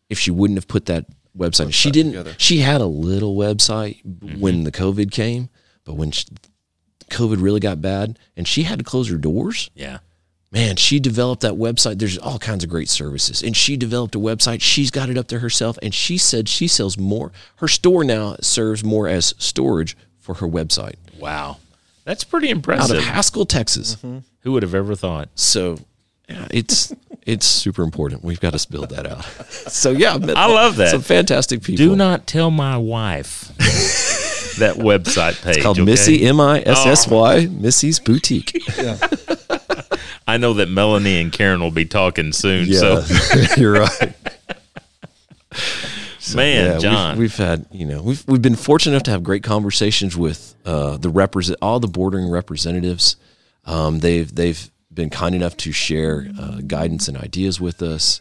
if 0.08 0.18
she 0.18 0.30
wouldn't 0.30 0.56
have 0.56 0.68
put 0.68 0.86
that 0.86 1.06
website. 1.36 1.72
She 1.72 1.90
didn't. 1.90 2.12
together. 2.12 2.34
She 2.38 2.58
had 2.58 2.80
a 2.80 2.86
little 2.86 3.34
website 3.36 4.00
when 4.38 4.64
the 4.64 4.72
COVID 4.72 5.10
came, 5.10 5.48
but 5.84 5.94
when 5.94 6.10
she, 6.12 6.26
COVID 7.10 7.42
really 7.42 7.60
got 7.60 7.80
bad 7.80 8.18
and 8.36 8.46
she 8.46 8.64
had 8.64 8.78
to 8.78 8.84
close 8.84 9.08
her 9.10 9.16
doors, 9.16 9.70
yeah. 9.74 9.98
man, 10.50 10.76
she 10.76 10.98
developed 11.00 11.42
that 11.42 11.54
website. 11.54 11.98
There's 11.98 12.18
all 12.18 12.38
kinds 12.38 12.64
of 12.64 12.70
great 12.70 12.88
services, 12.88 13.42
and 13.42 13.56
she 13.56 13.76
developed 13.76 14.14
a 14.14 14.18
website. 14.18 14.60
She's 14.60 14.90
got 14.90 15.08
it 15.08 15.16
up 15.18 15.28
there 15.28 15.38
herself, 15.40 15.78
and 15.82 15.94
she 15.94 16.18
said 16.18 16.48
she 16.48 16.68
sells 16.68 16.98
more. 16.98 17.32
Her 17.56 17.68
store 17.68 18.04
now 18.04 18.36
serves 18.40 18.82
more 18.84 19.08
as 19.08 19.34
storage 19.38 19.96
for 20.18 20.34
her 20.36 20.46
website 20.48 20.96
Wow. 21.18 21.58
That's 22.04 22.24
pretty 22.24 22.50
impressive. 22.50 22.96
out 22.96 23.02
of 23.02 23.04
Haskell, 23.08 23.46
Texas. 23.46 23.96
Mm-hmm. 23.96 24.18
Who 24.40 24.52
would 24.52 24.62
have 24.62 24.74
ever 24.74 24.94
thought? 24.94 25.30
So 25.34 25.78
yeah, 26.28 26.46
it's 26.50 26.94
it's 27.26 27.46
super 27.46 27.82
important. 27.82 28.22
We've 28.22 28.40
got 28.40 28.52
to 28.58 28.70
build 28.70 28.90
that 28.90 29.06
out. 29.06 29.24
So 29.74 29.90
yeah, 29.90 30.12
I 30.12 30.46
love 30.46 30.76
that. 30.76 30.90
Some 30.90 31.00
fantastic 31.00 31.62
people. 31.62 31.86
Do 31.86 31.96
not 31.96 32.26
tell 32.26 32.50
my 32.50 32.76
wife 32.76 33.50
that 34.58 34.76
website 34.76 35.42
page. 35.42 35.62
called 35.62 35.78
okay? 35.78 35.84
Missy 35.84 36.24
M 36.26 36.40
I 36.40 36.60
S 36.64 36.86
S 36.86 37.08
Y 37.08 37.46
Missy's 37.46 37.98
Boutique. 37.98 38.56
Yeah. 38.78 38.98
I 40.26 40.38
know 40.38 40.54
that 40.54 40.70
Melanie 40.70 41.20
and 41.20 41.30
Karen 41.30 41.60
will 41.60 41.70
be 41.70 41.84
talking 41.84 42.32
soon. 42.32 42.66
Yeah, 42.66 43.00
So, 43.02 43.04
you're 43.58 43.72
right. 43.74 44.14
man, 46.34 46.64
Yeah, 46.64 46.70
we've- 46.72 46.80
John, 46.80 47.18
we've, 47.18 47.36
had 47.36 47.66
you 47.70 47.86
know 47.86 48.02
we've 48.02 48.24
we've 48.26 48.42
been 48.42 48.56
fortunate 48.56 48.92
enough 48.92 49.02
to 49.04 49.10
have 49.10 49.22
great 49.22 49.42
conversations 49.42 50.16
with 50.16 50.54
uh, 50.64 50.96
the 50.96 51.10
represent 51.10 51.58
all 51.60 51.78
the 51.80 51.88
bordering 51.88 52.28
representatives. 52.30 53.16
Um, 53.66 53.98
they've 54.00 54.32
they've 54.34 54.70
been 54.92 55.10
kind 55.10 55.34
enough 55.34 55.56
to 55.58 55.72
share 55.72 56.26
uh, 56.38 56.60
guidance 56.66 57.08
and 57.08 57.16
ideas 57.16 57.60
with 57.60 57.82
us. 57.82 58.20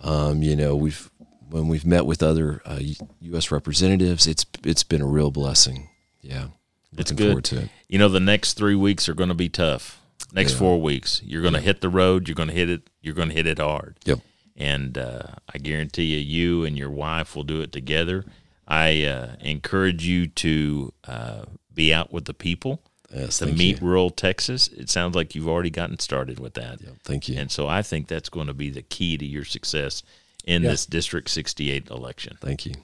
Um, 0.00 0.42
you 0.42 0.54
know, 0.56 0.76
we've 0.76 1.09
when 1.50 1.68
we've 1.68 1.84
met 1.86 2.06
with 2.06 2.22
other 2.22 2.62
uh, 2.64 2.80
U.S. 3.20 3.50
representatives, 3.50 4.26
it's 4.26 4.46
it's 4.64 4.84
been 4.84 5.02
a 5.02 5.06
real 5.06 5.30
blessing. 5.30 5.88
Yeah, 6.22 6.48
it's 6.96 7.10
looking 7.10 7.16
good. 7.16 7.26
forward 7.30 7.44
to 7.46 7.58
it. 7.62 7.68
You 7.88 7.98
know, 7.98 8.08
the 8.08 8.20
next 8.20 8.54
three 8.54 8.74
weeks 8.76 9.08
are 9.08 9.14
going 9.14 9.28
to 9.28 9.34
be 9.34 9.48
tough. 9.48 10.00
Next 10.32 10.52
four 10.54 10.80
weeks, 10.80 11.20
you're 11.24 11.42
going 11.42 11.54
to 11.54 11.60
hit 11.60 11.80
the 11.80 11.88
road. 11.88 12.28
You're 12.28 12.36
going 12.36 12.50
to 12.50 12.54
hit 12.54 12.70
it. 12.70 12.88
You're 13.02 13.14
going 13.14 13.28
to 13.30 13.34
hit 13.34 13.46
it 13.46 13.58
hard. 13.58 13.96
Yep. 14.04 14.20
and 14.56 14.96
uh, 14.96 15.22
I 15.52 15.58
guarantee 15.58 16.04
you, 16.04 16.18
you 16.18 16.64
and 16.64 16.78
your 16.78 16.90
wife 16.90 17.34
will 17.34 17.42
do 17.42 17.60
it 17.62 17.72
together. 17.72 18.24
I 18.68 19.04
uh, 19.04 19.34
encourage 19.40 20.06
you 20.06 20.28
to 20.28 20.92
uh, 21.08 21.44
be 21.74 21.92
out 21.92 22.12
with 22.12 22.26
the 22.26 22.34
people 22.34 22.80
Yes, 23.12 23.38
to 23.38 23.46
meet 23.46 23.80
you. 23.80 23.86
rural 23.88 24.10
Texas. 24.10 24.68
It 24.68 24.88
sounds 24.88 25.16
like 25.16 25.34
you've 25.34 25.48
already 25.48 25.70
gotten 25.70 25.98
started 25.98 26.38
with 26.38 26.54
that. 26.54 26.78
Thank 27.02 27.28
you. 27.28 27.36
And 27.36 27.50
so 27.50 27.66
I 27.66 27.82
think 27.82 28.06
that's 28.06 28.28
going 28.28 28.46
to 28.46 28.54
be 28.54 28.70
the 28.70 28.82
key 28.82 29.18
to 29.18 29.26
your 29.26 29.44
success 29.44 30.04
in 30.44 30.62
this 30.62 30.86
District 30.86 31.28
68 31.28 31.88
election. 31.90 32.36
Thank 32.40 32.66
you. 32.66 32.74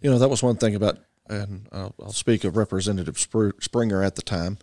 You 0.00 0.10
know, 0.10 0.18
that 0.18 0.28
was 0.28 0.42
one 0.42 0.56
thing 0.56 0.74
about, 0.74 0.98
and 1.28 1.66
I'll, 1.72 1.94
I'll 2.02 2.12
speak 2.12 2.44
of 2.44 2.56
Representative 2.56 3.16
Spr- 3.16 3.62
Springer 3.62 4.02
at 4.02 4.16
the 4.16 4.22
time. 4.22 4.58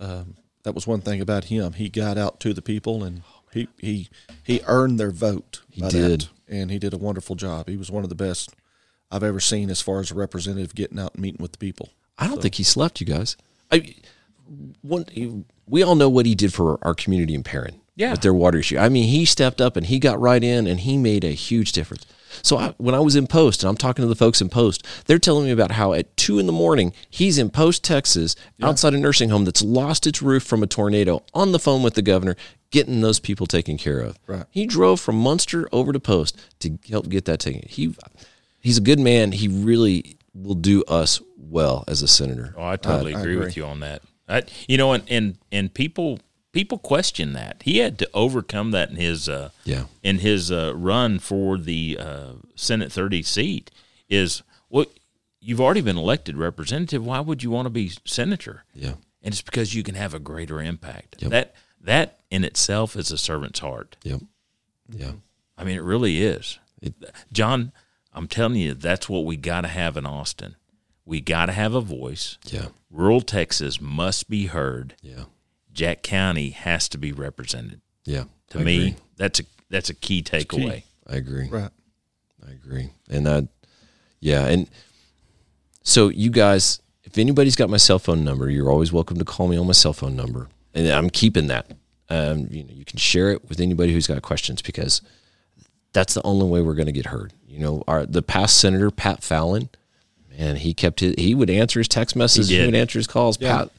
Um, 0.00 0.36
that 0.62 0.74
was 0.74 0.86
one 0.86 1.00
thing 1.00 1.20
about 1.20 1.44
him. 1.44 1.74
He 1.74 1.88
got 1.88 2.18
out 2.18 2.40
to 2.40 2.52
the 2.54 2.62
people, 2.62 3.04
and 3.04 3.22
he 3.52 3.68
he 3.78 4.08
he 4.42 4.60
earned 4.66 4.98
their 4.98 5.10
vote. 5.10 5.62
He 5.70 5.82
did. 5.82 6.28
and 6.48 6.70
he 6.70 6.78
did 6.78 6.92
a 6.92 6.98
wonderful 6.98 7.36
job. 7.36 7.68
He 7.68 7.76
was 7.76 7.90
one 7.90 8.02
of 8.02 8.08
the 8.08 8.14
best 8.16 8.50
I've 9.10 9.22
ever 9.22 9.40
seen 9.40 9.70
as 9.70 9.80
far 9.80 10.00
as 10.00 10.10
a 10.10 10.14
representative 10.14 10.74
getting 10.74 10.98
out 10.98 11.14
and 11.14 11.22
meeting 11.22 11.40
with 11.42 11.52
the 11.52 11.58
people. 11.58 11.90
I 12.18 12.26
don't 12.26 12.40
think 12.42 12.54
he 12.56 12.62
slept, 12.62 13.00
you 13.00 13.06
guys. 13.06 13.36
I 13.70 13.94
one 14.82 15.04
we 15.66 15.82
all 15.82 15.94
know 15.94 16.08
what 16.08 16.26
he 16.26 16.34
did 16.34 16.52
for 16.54 16.78
our 16.82 16.94
community 16.94 17.34
in 17.34 17.42
Perrin. 17.42 17.80
Yeah. 17.96 18.10
With 18.12 18.20
their 18.20 18.34
water 18.34 18.58
issue. 18.58 18.78
I 18.78 18.90
mean, 18.90 19.08
he 19.08 19.24
stepped 19.24 19.60
up 19.60 19.76
and 19.76 19.86
he 19.86 19.98
got 19.98 20.20
right 20.20 20.44
in 20.44 20.66
and 20.66 20.80
he 20.80 20.98
made 20.98 21.24
a 21.24 21.30
huge 21.30 21.72
difference. 21.72 22.04
So 22.42 22.58
I, 22.58 22.74
when 22.76 22.94
I 22.94 23.00
was 23.00 23.16
in 23.16 23.26
Post 23.26 23.62
and 23.62 23.70
I'm 23.70 23.76
talking 23.76 24.02
to 24.02 24.08
the 24.08 24.14
folks 24.14 24.42
in 24.42 24.50
Post, 24.50 24.86
they're 25.06 25.18
telling 25.18 25.46
me 25.46 25.50
about 25.50 25.72
how 25.72 25.94
at 25.94 26.14
two 26.16 26.38
in 26.38 26.46
the 26.46 26.52
morning 26.52 26.92
he's 27.08 27.38
in 27.38 27.48
Post, 27.48 27.82
Texas, 27.82 28.36
outside 28.60 28.92
a 28.92 28.98
nursing 28.98 29.30
home 29.30 29.46
that's 29.46 29.62
lost 29.62 30.06
its 30.06 30.20
roof 30.20 30.42
from 30.42 30.62
a 30.62 30.66
tornado, 30.66 31.24
on 31.32 31.52
the 31.52 31.58
phone 31.58 31.82
with 31.82 31.94
the 31.94 32.02
governor, 32.02 32.36
getting 32.70 33.00
those 33.00 33.18
people 33.18 33.46
taken 33.46 33.78
care 33.78 34.00
of. 34.00 34.18
Right. 34.26 34.44
He 34.50 34.66
drove 34.66 35.00
from 35.00 35.22
Muenster 35.22 35.66
over 35.72 35.92
to 35.94 36.00
Post 36.00 36.38
to 36.60 36.78
help 36.90 37.08
get 37.08 37.24
that 37.24 37.40
taken. 37.40 37.62
He 37.66 37.94
he's 38.60 38.76
a 38.76 38.82
good 38.82 39.00
man. 39.00 39.32
He 39.32 39.48
really 39.48 40.18
will 40.34 40.54
do 40.54 40.84
us 40.84 41.22
well 41.38 41.84
as 41.88 42.02
a 42.02 42.08
senator. 42.08 42.54
Oh, 42.58 42.66
I 42.66 42.76
totally 42.76 43.14
I 43.14 43.20
agree, 43.20 43.34
agree. 43.34 43.46
with 43.46 43.56
you 43.56 43.64
on 43.64 43.80
that. 43.80 44.02
I, 44.28 44.42
you 44.68 44.76
know, 44.76 44.92
and, 44.92 45.04
and 45.08 45.38
and 45.50 45.72
people 45.72 46.18
people 46.56 46.78
question 46.78 47.34
that 47.34 47.62
he 47.64 47.78
had 47.78 47.98
to 47.98 48.08
overcome 48.14 48.70
that 48.70 48.88
in 48.90 48.96
his 48.96 49.28
uh, 49.28 49.50
Yeah. 49.64 49.84
in 50.02 50.18
his 50.20 50.50
uh, 50.50 50.72
run 50.74 51.18
for 51.18 51.58
the 51.58 51.98
uh, 52.00 52.32
Senate 52.54 52.90
thirty 52.90 53.22
seat. 53.22 53.70
Is 54.08 54.42
well, 54.70 54.86
you've 55.40 55.60
already 55.60 55.82
been 55.82 55.98
elected 55.98 56.36
representative. 56.36 57.04
Why 57.04 57.20
would 57.20 57.42
you 57.42 57.50
want 57.50 57.66
to 57.66 57.70
be 57.70 57.92
senator? 58.04 58.64
Yeah. 58.74 58.94
And 59.22 59.34
it's 59.34 59.42
because 59.42 59.74
you 59.74 59.82
can 59.82 59.96
have 59.96 60.14
a 60.14 60.18
greater 60.18 60.60
impact. 60.62 61.16
Yep. 61.20 61.30
That 61.30 61.54
that 61.80 62.18
in 62.30 62.42
itself 62.44 62.96
is 62.96 63.10
a 63.12 63.18
servant's 63.18 63.58
heart. 63.60 63.96
Yep. 64.04 64.20
Yeah. 64.88 65.12
I 65.58 65.64
mean, 65.64 65.76
it 65.76 65.82
really 65.82 66.22
is. 66.22 66.58
It- 66.80 66.94
John, 67.32 67.72
I'm 68.12 68.28
telling 68.28 68.56
you, 68.56 68.72
that's 68.74 69.08
what 69.08 69.24
we 69.26 69.36
got 69.36 69.62
to 69.62 69.68
have 69.68 69.96
in 69.96 70.06
Austin. 70.06 70.56
We 71.04 71.20
got 71.20 71.46
to 71.46 71.52
have 71.52 71.74
a 71.74 71.80
voice. 71.80 72.38
Yeah. 72.46 72.68
Rural 72.90 73.20
Texas 73.20 73.80
must 73.80 74.28
be 74.30 74.46
heard. 74.46 74.94
Yeah. 75.02 75.24
Jack 75.76 76.02
County 76.02 76.50
has 76.50 76.88
to 76.88 76.98
be 76.98 77.12
represented. 77.12 77.82
Yeah. 78.04 78.24
To 78.50 78.60
I 78.60 78.64
me, 78.64 78.76
agree. 78.76 78.96
that's 79.16 79.40
a 79.40 79.44
that's 79.68 79.90
a 79.90 79.94
key 79.94 80.22
takeaway. 80.22 80.84
I 81.06 81.16
agree. 81.16 81.48
Right. 81.48 81.70
I 82.46 82.50
agree. 82.52 82.90
And 83.10 83.28
I, 83.28 83.48
yeah. 84.20 84.46
And 84.46 84.70
so 85.82 86.08
you 86.08 86.30
guys, 86.30 86.80
if 87.04 87.18
anybody's 87.18 87.56
got 87.56 87.68
my 87.68 87.76
cell 87.76 87.98
phone 87.98 88.24
number, 88.24 88.48
you're 88.48 88.70
always 88.70 88.92
welcome 88.92 89.18
to 89.18 89.24
call 89.24 89.48
me 89.48 89.56
on 89.56 89.66
my 89.66 89.72
cell 89.72 89.92
phone 89.92 90.16
number. 90.16 90.48
And 90.72 90.88
I'm 90.88 91.10
keeping 91.10 91.48
that. 91.48 91.70
Um, 92.08 92.46
you 92.50 92.64
know, 92.64 92.72
you 92.72 92.84
can 92.84 92.98
share 92.98 93.30
it 93.30 93.48
with 93.48 93.60
anybody 93.60 93.92
who's 93.92 94.06
got 94.06 94.22
questions 94.22 94.62
because 94.62 95.02
that's 95.92 96.14
the 96.14 96.22
only 96.22 96.46
way 96.46 96.62
we're 96.62 96.74
going 96.74 96.86
to 96.86 96.92
get 96.92 97.06
heard. 97.06 97.34
You 97.46 97.58
know, 97.58 97.84
our 97.86 98.06
the 98.06 98.22
past 98.22 98.58
senator 98.58 98.90
Pat 98.90 99.22
Fallon, 99.22 99.68
man, 100.38 100.56
he 100.56 100.72
kept 100.72 101.00
his, 101.00 101.16
he 101.18 101.34
would 101.34 101.50
answer 101.50 101.80
his 101.80 101.88
text 101.88 102.16
messages, 102.16 102.48
he, 102.48 102.56
did. 102.56 102.66
would 102.66 102.74
answer 102.74 102.98
his 102.98 103.06
calls. 103.06 103.36
Pat, 103.36 103.70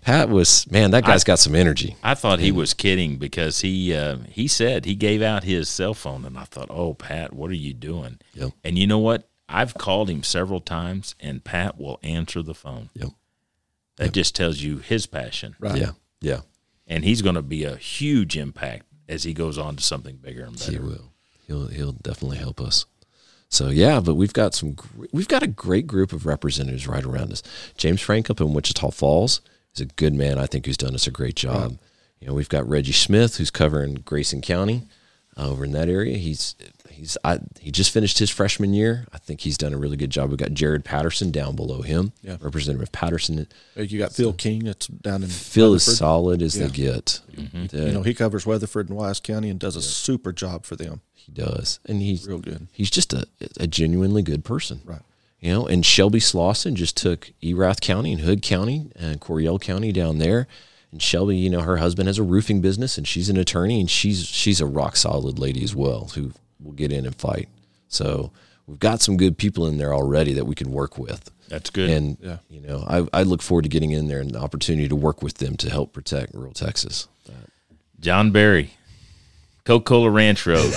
Pat 0.00 0.28
was 0.28 0.70
man, 0.70 0.90
that 0.92 1.04
guy's 1.04 1.24
got 1.24 1.38
some 1.38 1.54
energy. 1.54 1.96
I 2.02 2.14
thought 2.14 2.38
he 2.40 2.52
was 2.52 2.74
kidding 2.74 3.16
because 3.16 3.60
he 3.60 3.94
uh, 3.94 4.18
he 4.28 4.46
said 4.48 4.84
he 4.84 4.94
gave 4.94 5.22
out 5.22 5.44
his 5.44 5.68
cell 5.68 5.94
phone, 5.94 6.24
and 6.24 6.38
I 6.38 6.44
thought, 6.44 6.68
"Oh, 6.70 6.94
Pat, 6.94 7.32
what 7.32 7.50
are 7.50 7.54
you 7.54 7.74
doing?" 7.74 8.18
Yep. 8.34 8.52
And 8.64 8.78
you 8.78 8.86
know 8.86 8.98
what? 8.98 9.28
I've 9.48 9.74
called 9.74 10.10
him 10.10 10.22
several 10.22 10.60
times, 10.60 11.14
and 11.20 11.42
Pat 11.42 11.78
will 11.78 11.98
answer 12.02 12.42
the 12.42 12.54
phone. 12.54 12.90
Yep. 12.94 13.08
That 13.96 14.12
just 14.12 14.36
tells 14.36 14.60
you 14.60 14.78
his 14.78 15.06
passion, 15.06 15.56
Right. 15.58 15.80
Yeah. 15.80 15.90
Yeah. 16.20 16.40
and 16.86 17.04
he's 17.04 17.20
going 17.22 17.34
to 17.34 17.42
be 17.42 17.64
a 17.64 17.74
huge 17.76 18.36
impact 18.36 18.84
as 19.08 19.24
he 19.24 19.32
goes 19.34 19.58
on 19.58 19.74
to 19.76 19.82
something 19.82 20.16
bigger 20.16 20.44
and 20.44 20.56
better. 20.58 20.72
He 20.72 20.78
will. 20.78 21.12
He'll 21.46 21.66
he'll 21.68 21.92
definitely 21.92 22.38
help 22.38 22.60
us. 22.60 22.84
So 23.48 23.70
yeah, 23.70 24.00
but 24.00 24.14
we've 24.16 24.32
got 24.34 24.54
some 24.54 24.76
we've 25.12 25.26
got 25.28 25.42
a 25.42 25.46
great 25.48 25.86
group 25.86 26.12
of 26.12 26.26
representatives 26.26 26.86
right 26.86 27.04
around 27.04 27.32
us. 27.32 27.42
James 27.78 28.00
Frank 28.02 28.28
up 28.30 28.40
in 28.40 28.52
Wichita 28.52 28.90
Falls 28.90 29.40
is 29.80 29.82
a 29.82 29.86
good 29.96 30.14
man. 30.14 30.38
I 30.38 30.46
think 30.46 30.66
who's 30.66 30.76
done 30.76 30.94
us 30.94 31.06
a 31.06 31.10
great 31.10 31.36
job. 31.36 31.78
You 32.20 32.26
know, 32.28 32.34
we've 32.34 32.48
got 32.48 32.68
Reggie 32.68 32.92
Smith 32.92 33.36
who's 33.36 33.50
covering 33.50 33.94
Grayson 34.04 34.40
County 34.40 34.82
uh, 35.36 35.48
over 35.50 35.64
in 35.64 35.72
that 35.72 35.88
area. 35.88 36.16
He's 36.18 36.56
he's 36.90 37.16
I, 37.22 37.38
he 37.60 37.70
just 37.70 37.92
finished 37.92 38.18
his 38.18 38.28
freshman 38.28 38.74
year. 38.74 39.06
I 39.12 39.18
think 39.18 39.40
he's 39.42 39.56
done 39.56 39.72
a 39.72 39.78
really 39.78 39.96
good 39.96 40.10
job. 40.10 40.30
We've 40.30 40.38
got 40.38 40.52
Jared 40.52 40.84
Patterson 40.84 41.30
down 41.30 41.54
below 41.54 41.82
him. 41.82 42.12
Yeah. 42.22 42.36
Representative 42.40 42.90
Patterson. 42.90 43.46
You 43.76 43.98
got 44.00 44.12
Phil 44.12 44.32
King 44.32 44.64
that's 44.64 44.88
down 44.88 45.22
in 45.22 45.28
Phil 45.28 45.74
is 45.74 45.84
solid 45.96 46.42
as 46.42 46.56
Yeah. 46.58 46.66
they 46.66 46.72
get. 46.72 47.20
Uh, 47.38 47.42
You 47.76 47.92
know, 47.92 48.02
he 48.02 48.14
covers 48.14 48.44
Weatherford 48.44 48.88
and 48.88 48.98
Wise 48.98 49.20
County 49.20 49.48
and 49.48 49.60
does 49.60 49.76
a 49.76 49.82
super 49.82 50.32
job 50.32 50.66
for 50.66 50.74
them. 50.74 51.02
he 51.14 51.30
does, 51.30 51.78
and 51.86 52.02
he's 52.02 52.26
Real 52.26 52.38
good. 52.40 52.66
he's 52.72 52.90
just 52.90 53.12
a, 53.12 53.26
a 53.60 53.66
genuinely 53.68 54.22
good 54.22 54.44
person. 54.44 54.80
Right. 54.84 55.02
You 55.40 55.52
know, 55.52 55.66
and 55.66 55.86
Shelby 55.86 56.18
Slauson 56.18 56.74
just 56.74 56.96
took 56.96 57.30
Erath 57.42 57.80
County 57.80 58.12
and 58.12 58.22
Hood 58.22 58.42
County 58.42 58.90
and 58.96 59.20
Coryell 59.20 59.58
County 59.60 59.92
down 59.92 60.18
there. 60.18 60.48
And 60.90 61.00
Shelby, 61.00 61.36
you 61.36 61.48
know, 61.50 61.60
her 61.60 61.76
husband 61.76 62.08
has 62.08 62.18
a 62.18 62.22
roofing 62.24 62.60
business 62.60 62.98
and 62.98 63.06
she's 63.06 63.28
an 63.28 63.36
attorney 63.36 63.78
and 63.78 63.88
she's 63.90 64.24
she's 64.26 64.60
a 64.60 64.66
rock 64.66 64.96
solid 64.96 65.38
lady 65.38 65.62
as 65.62 65.76
well 65.76 66.10
who 66.14 66.32
will 66.60 66.72
get 66.72 66.90
in 66.90 67.06
and 67.06 67.14
fight. 67.14 67.48
So 67.88 68.32
we've 68.66 68.80
got 68.80 69.00
some 69.00 69.16
good 69.16 69.38
people 69.38 69.66
in 69.66 69.78
there 69.78 69.94
already 69.94 70.32
that 70.32 70.46
we 70.46 70.54
can 70.56 70.72
work 70.72 70.98
with. 70.98 71.30
That's 71.48 71.70
good. 71.70 71.88
And 71.88 72.16
Yeah. 72.20 72.38
you 72.50 72.60
know, 72.60 72.84
I, 72.88 73.06
I 73.20 73.22
look 73.22 73.40
forward 73.42 73.62
to 73.62 73.68
getting 73.68 73.92
in 73.92 74.08
there 74.08 74.20
and 74.20 74.32
the 74.32 74.40
opportunity 74.40 74.88
to 74.88 74.96
work 74.96 75.22
with 75.22 75.34
them 75.34 75.56
to 75.58 75.70
help 75.70 75.92
protect 75.92 76.34
rural 76.34 76.52
Texas. 76.52 77.06
John 78.00 78.30
Berry, 78.32 78.70
Coca-Cola 79.64 80.08
Ranch 80.10 80.46
Road, 80.46 80.70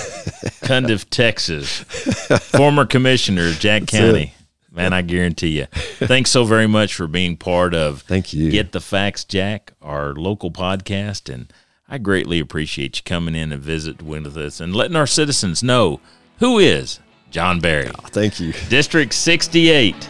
Cundiff, 0.63 1.05
Texas, 1.09 1.79
former 2.51 2.85
commissioner, 2.85 3.51
Jack 3.53 3.85
County. 3.87 4.33
Man, 4.71 4.93
I 4.93 5.01
guarantee 5.01 5.59
you. 5.59 5.65
Thanks 5.65 6.31
so 6.31 6.45
very 6.45 6.67
much 6.67 6.95
for 6.95 7.05
being 7.05 7.35
part 7.35 7.73
of 7.73 8.03
Thank 8.03 8.33
you. 8.33 8.49
Get 8.49 8.71
the 8.71 8.79
Facts, 8.79 9.25
Jack, 9.25 9.73
our 9.81 10.13
local 10.13 10.49
podcast. 10.49 11.31
And 11.33 11.51
I 11.89 11.97
greatly 11.97 12.39
appreciate 12.39 12.97
you 12.97 13.03
coming 13.03 13.35
in 13.35 13.51
and 13.51 13.61
visit 13.61 14.01
with 14.01 14.37
us 14.37 14.61
and 14.61 14.73
letting 14.73 14.95
our 14.95 15.07
citizens 15.07 15.61
know 15.61 15.99
who 16.39 16.57
is 16.57 17.01
John 17.31 17.59
Berry. 17.59 17.91
Thank 18.07 18.39
you. 18.39 18.53
District 18.69 19.13
68. 19.13 20.07